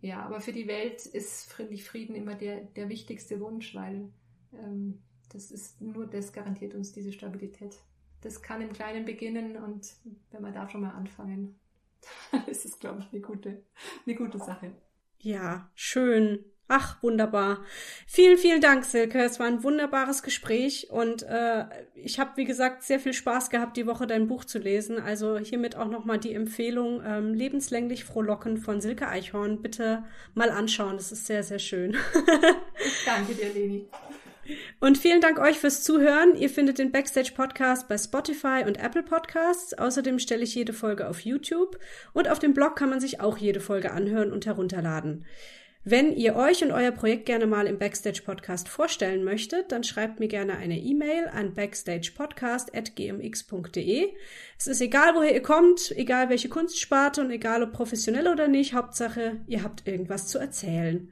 Ja, 0.02 0.24
aber 0.24 0.42
für 0.42 0.54
die 0.54 0.68
Welt 0.68 1.06
ist 1.06 1.52
friedlich 1.52 1.84
Frieden 1.84 2.16
immer 2.16 2.34
der, 2.34 2.62
der 2.62 2.90
wichtigste 2.90 3.40
Wunsch, 3.40 3.76
weil 3.76 4.10
ähm, 4.54 5.04
das 5.32 5.52
ist 5.52 5.82
nur 5.82 6.08
das 6.08 6.34
garantiert 6.34 6.74
uns 6.74 6.94
diese 6.94 7.12
Stabilität. 7.12 7.78
Das 8.22 8.42
kann 8.42 8.62
im 8.62 8.74
Kleinen 8.74 9.06
beginnen 9.06 9.56
und 9.58 9.94
wenn 10.32 10.42
wir 10.42 10.52
da 10.52 10.68
schon 10.68 10.82
mal 10.82 10.92
anfangen, 10.92 11.60
dann 12.32 12.48
ist 12.48 12.66
es, 12.66 12.80
glaube 12.80 13.02
ich, 13.02 13.12
eine 13.12 13.22
gute, 13.22 13.62
eine 14.06 14.16
gute 14.16 14.40
Sache. 14.40 14.74
Ja, 15.20 15.70
schön. 15.76 16.46
Ach, 16.72 17.02
wunderbar. 17.02 17.64
Vielen, 18.06 18.38
vielen 18.38 18.62
Dank, 18.62 18.86
Silke. 18.86 19.20
Es 19.24 19.40
war 19.40 19.48
ein 19.48 19.64
wunderbares 19.64 20.22
Gespräch 20.22 20.92
und 20.92 21.24
äh, 21.24 21.66
ich 21.96 22.20
habe, 22.20 22.38
wie 22.38 22.46
gesagt, 22.46 22.84
sehr 22.84 23.00
viel 23.00 23.14
Spaß 23.14 23.50
gehabt, 23.50 23.76
die 23.76 23.88
Woche 23.88 24.06
dein 24.06 24.28
Buch 24.28 24.46
zu 24.46 24.60
lesen. 24.60 25.00
Also 25.00 25.40
hiermit 25.40 25.76
auch 25.76 25.88
nochmal 25.88 26.20
die 26.20 26.34
Empfehlung, 26.36 27.02
ähm, 27.04 27.34
Lebenslänglich 27.34 28.06
Frohlocken 28.06 28.58
von 28.58 28.82
Silke 28.82 29.08
Eichhorn. 29.08 29.64
Bitte 29.64 30.04
mal 30.36 30.52
anschauen, 30.52 30.98
das 30.98 31.12
ist 31.12 31.26
sehr, 31.26 31.42
sehr 31.42 31.60
schön. 31.60 31.98
ich 32.86 33.04
danke 33.06 33.34
dir, 33.34 33.52
Leni. 33.52 33.88
Und 34.82 34.98
vielen 34.98 35.20
Dank 35.20 35.40
euch 35.40 35.60
fürs 35.60 35.84
Zuhören. 35.84 36.36
Ihr 36.36 36.50
findet 36.50 36.80
den 36.80 36.94
Backstage 36.94 37.34
Podcast 37.36 37.90
bei 37.90 37.98
Spotify 37.98 38.64
und 38.66 38.82
Apple 38.82 39.04
Podcasts. 39.04 39.74
Außerdem 39.74 40.20
stelle 40.20 40.44
ich 40.44 40.56
jede 40.56 40.72
Folge 40.72 41.10
auf 41.10 41.20
YouTube 41.20 41.78
und 42.14 42.30
auf 42.30 42.40
dem 42.40 42.54
Blog 42.54 42.78
kann 42.78 42.90
man 42.90 43.02
sich 43.02 43.20
auch 43.20 43.38
jede 43.38 43.60
Folge 43.60 43.92
anhören 43.92 44.32
und 44.32 44.46
herunterladen. 44.46 45.26
Wenn 45.84 46.14
ihr 46.14 46.38
euch 46.38 46.64
und 46.64 46.72
euer 46.72 46.92
Projekt 46.92 47.26
gerne 47.26 47.46
mal 47.46 47.68
im 47.68 47.78
Backstage 47.78 48.22
Podcast 48.26 48.70
vorstellen 48.70 49.26
möchtet, 49.26 49.74
dann 49.74 49.84
schreibt 49.84 50.22
mir 50.22 50.30
gerne 50.30 50.56
eine 50.58 50.80
E-Mail 50.80 51.28
an 51.28 51.54
backstagepodcast.gmx.de. 51.54 54.14
Es 54.58 54.68
ist 54.68 54.82
egal, 54.82 55.16
woher 55.16 55.34
ihr 55.34 55.42
kommt, 55.42 55.92
egal 55.98 56.30
welche 56.30 56.48
Kunstsparte 56.50 57.20
und 57.22 57.32
egal 57.32 57.64
ob 57.64 57.74
professionell 57.74 58.30
oder 58.30 58.48
nicht, 58.48 58.74
Hauptsache, 58.74 59.42
ihr 59.48 59.64
habt 59.64 59.86
irgendwas 59.88 60.28
zu 60.28 60.38
erzählen. 60.38 61.12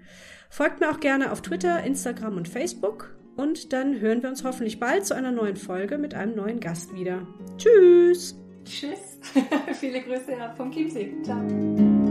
Folgt 0.50 0.80
mir 0.80 0.90
auch 0.90 1.02
gerne 1.02 1.34
auf 1.34 1.42
Twitter, 1.42 1.84
Instagram 1.84 2.38
und 2.38 2.48
Facebook 2.48 3.18
und 3.38 3.72
dann 3.72 4.00
hören 4.02 4.22
wir 4.22 4.30
uns 4.30 4.44
hoffentlich 4.44 4.80
bald 4.80 5.06
zu 5.06 5.16
einer 5.16 5.32
neuen 5.32 5.56
Folge 5.56 5.98
mit 5.98 6.14
einem 6.14 6.36
neuen 6.36 6.60
Gast 6.60 6.94
wieder. 6.94 7.26
Tschüss! 7.58 8.38
Tschüss! 8.66 9.20
Viele 9.80 10.02
Grüße 10.02 10.34
vom 10.58 10.72
Chiemsee. 10.72 11.14
Ciao! 11.24 12.07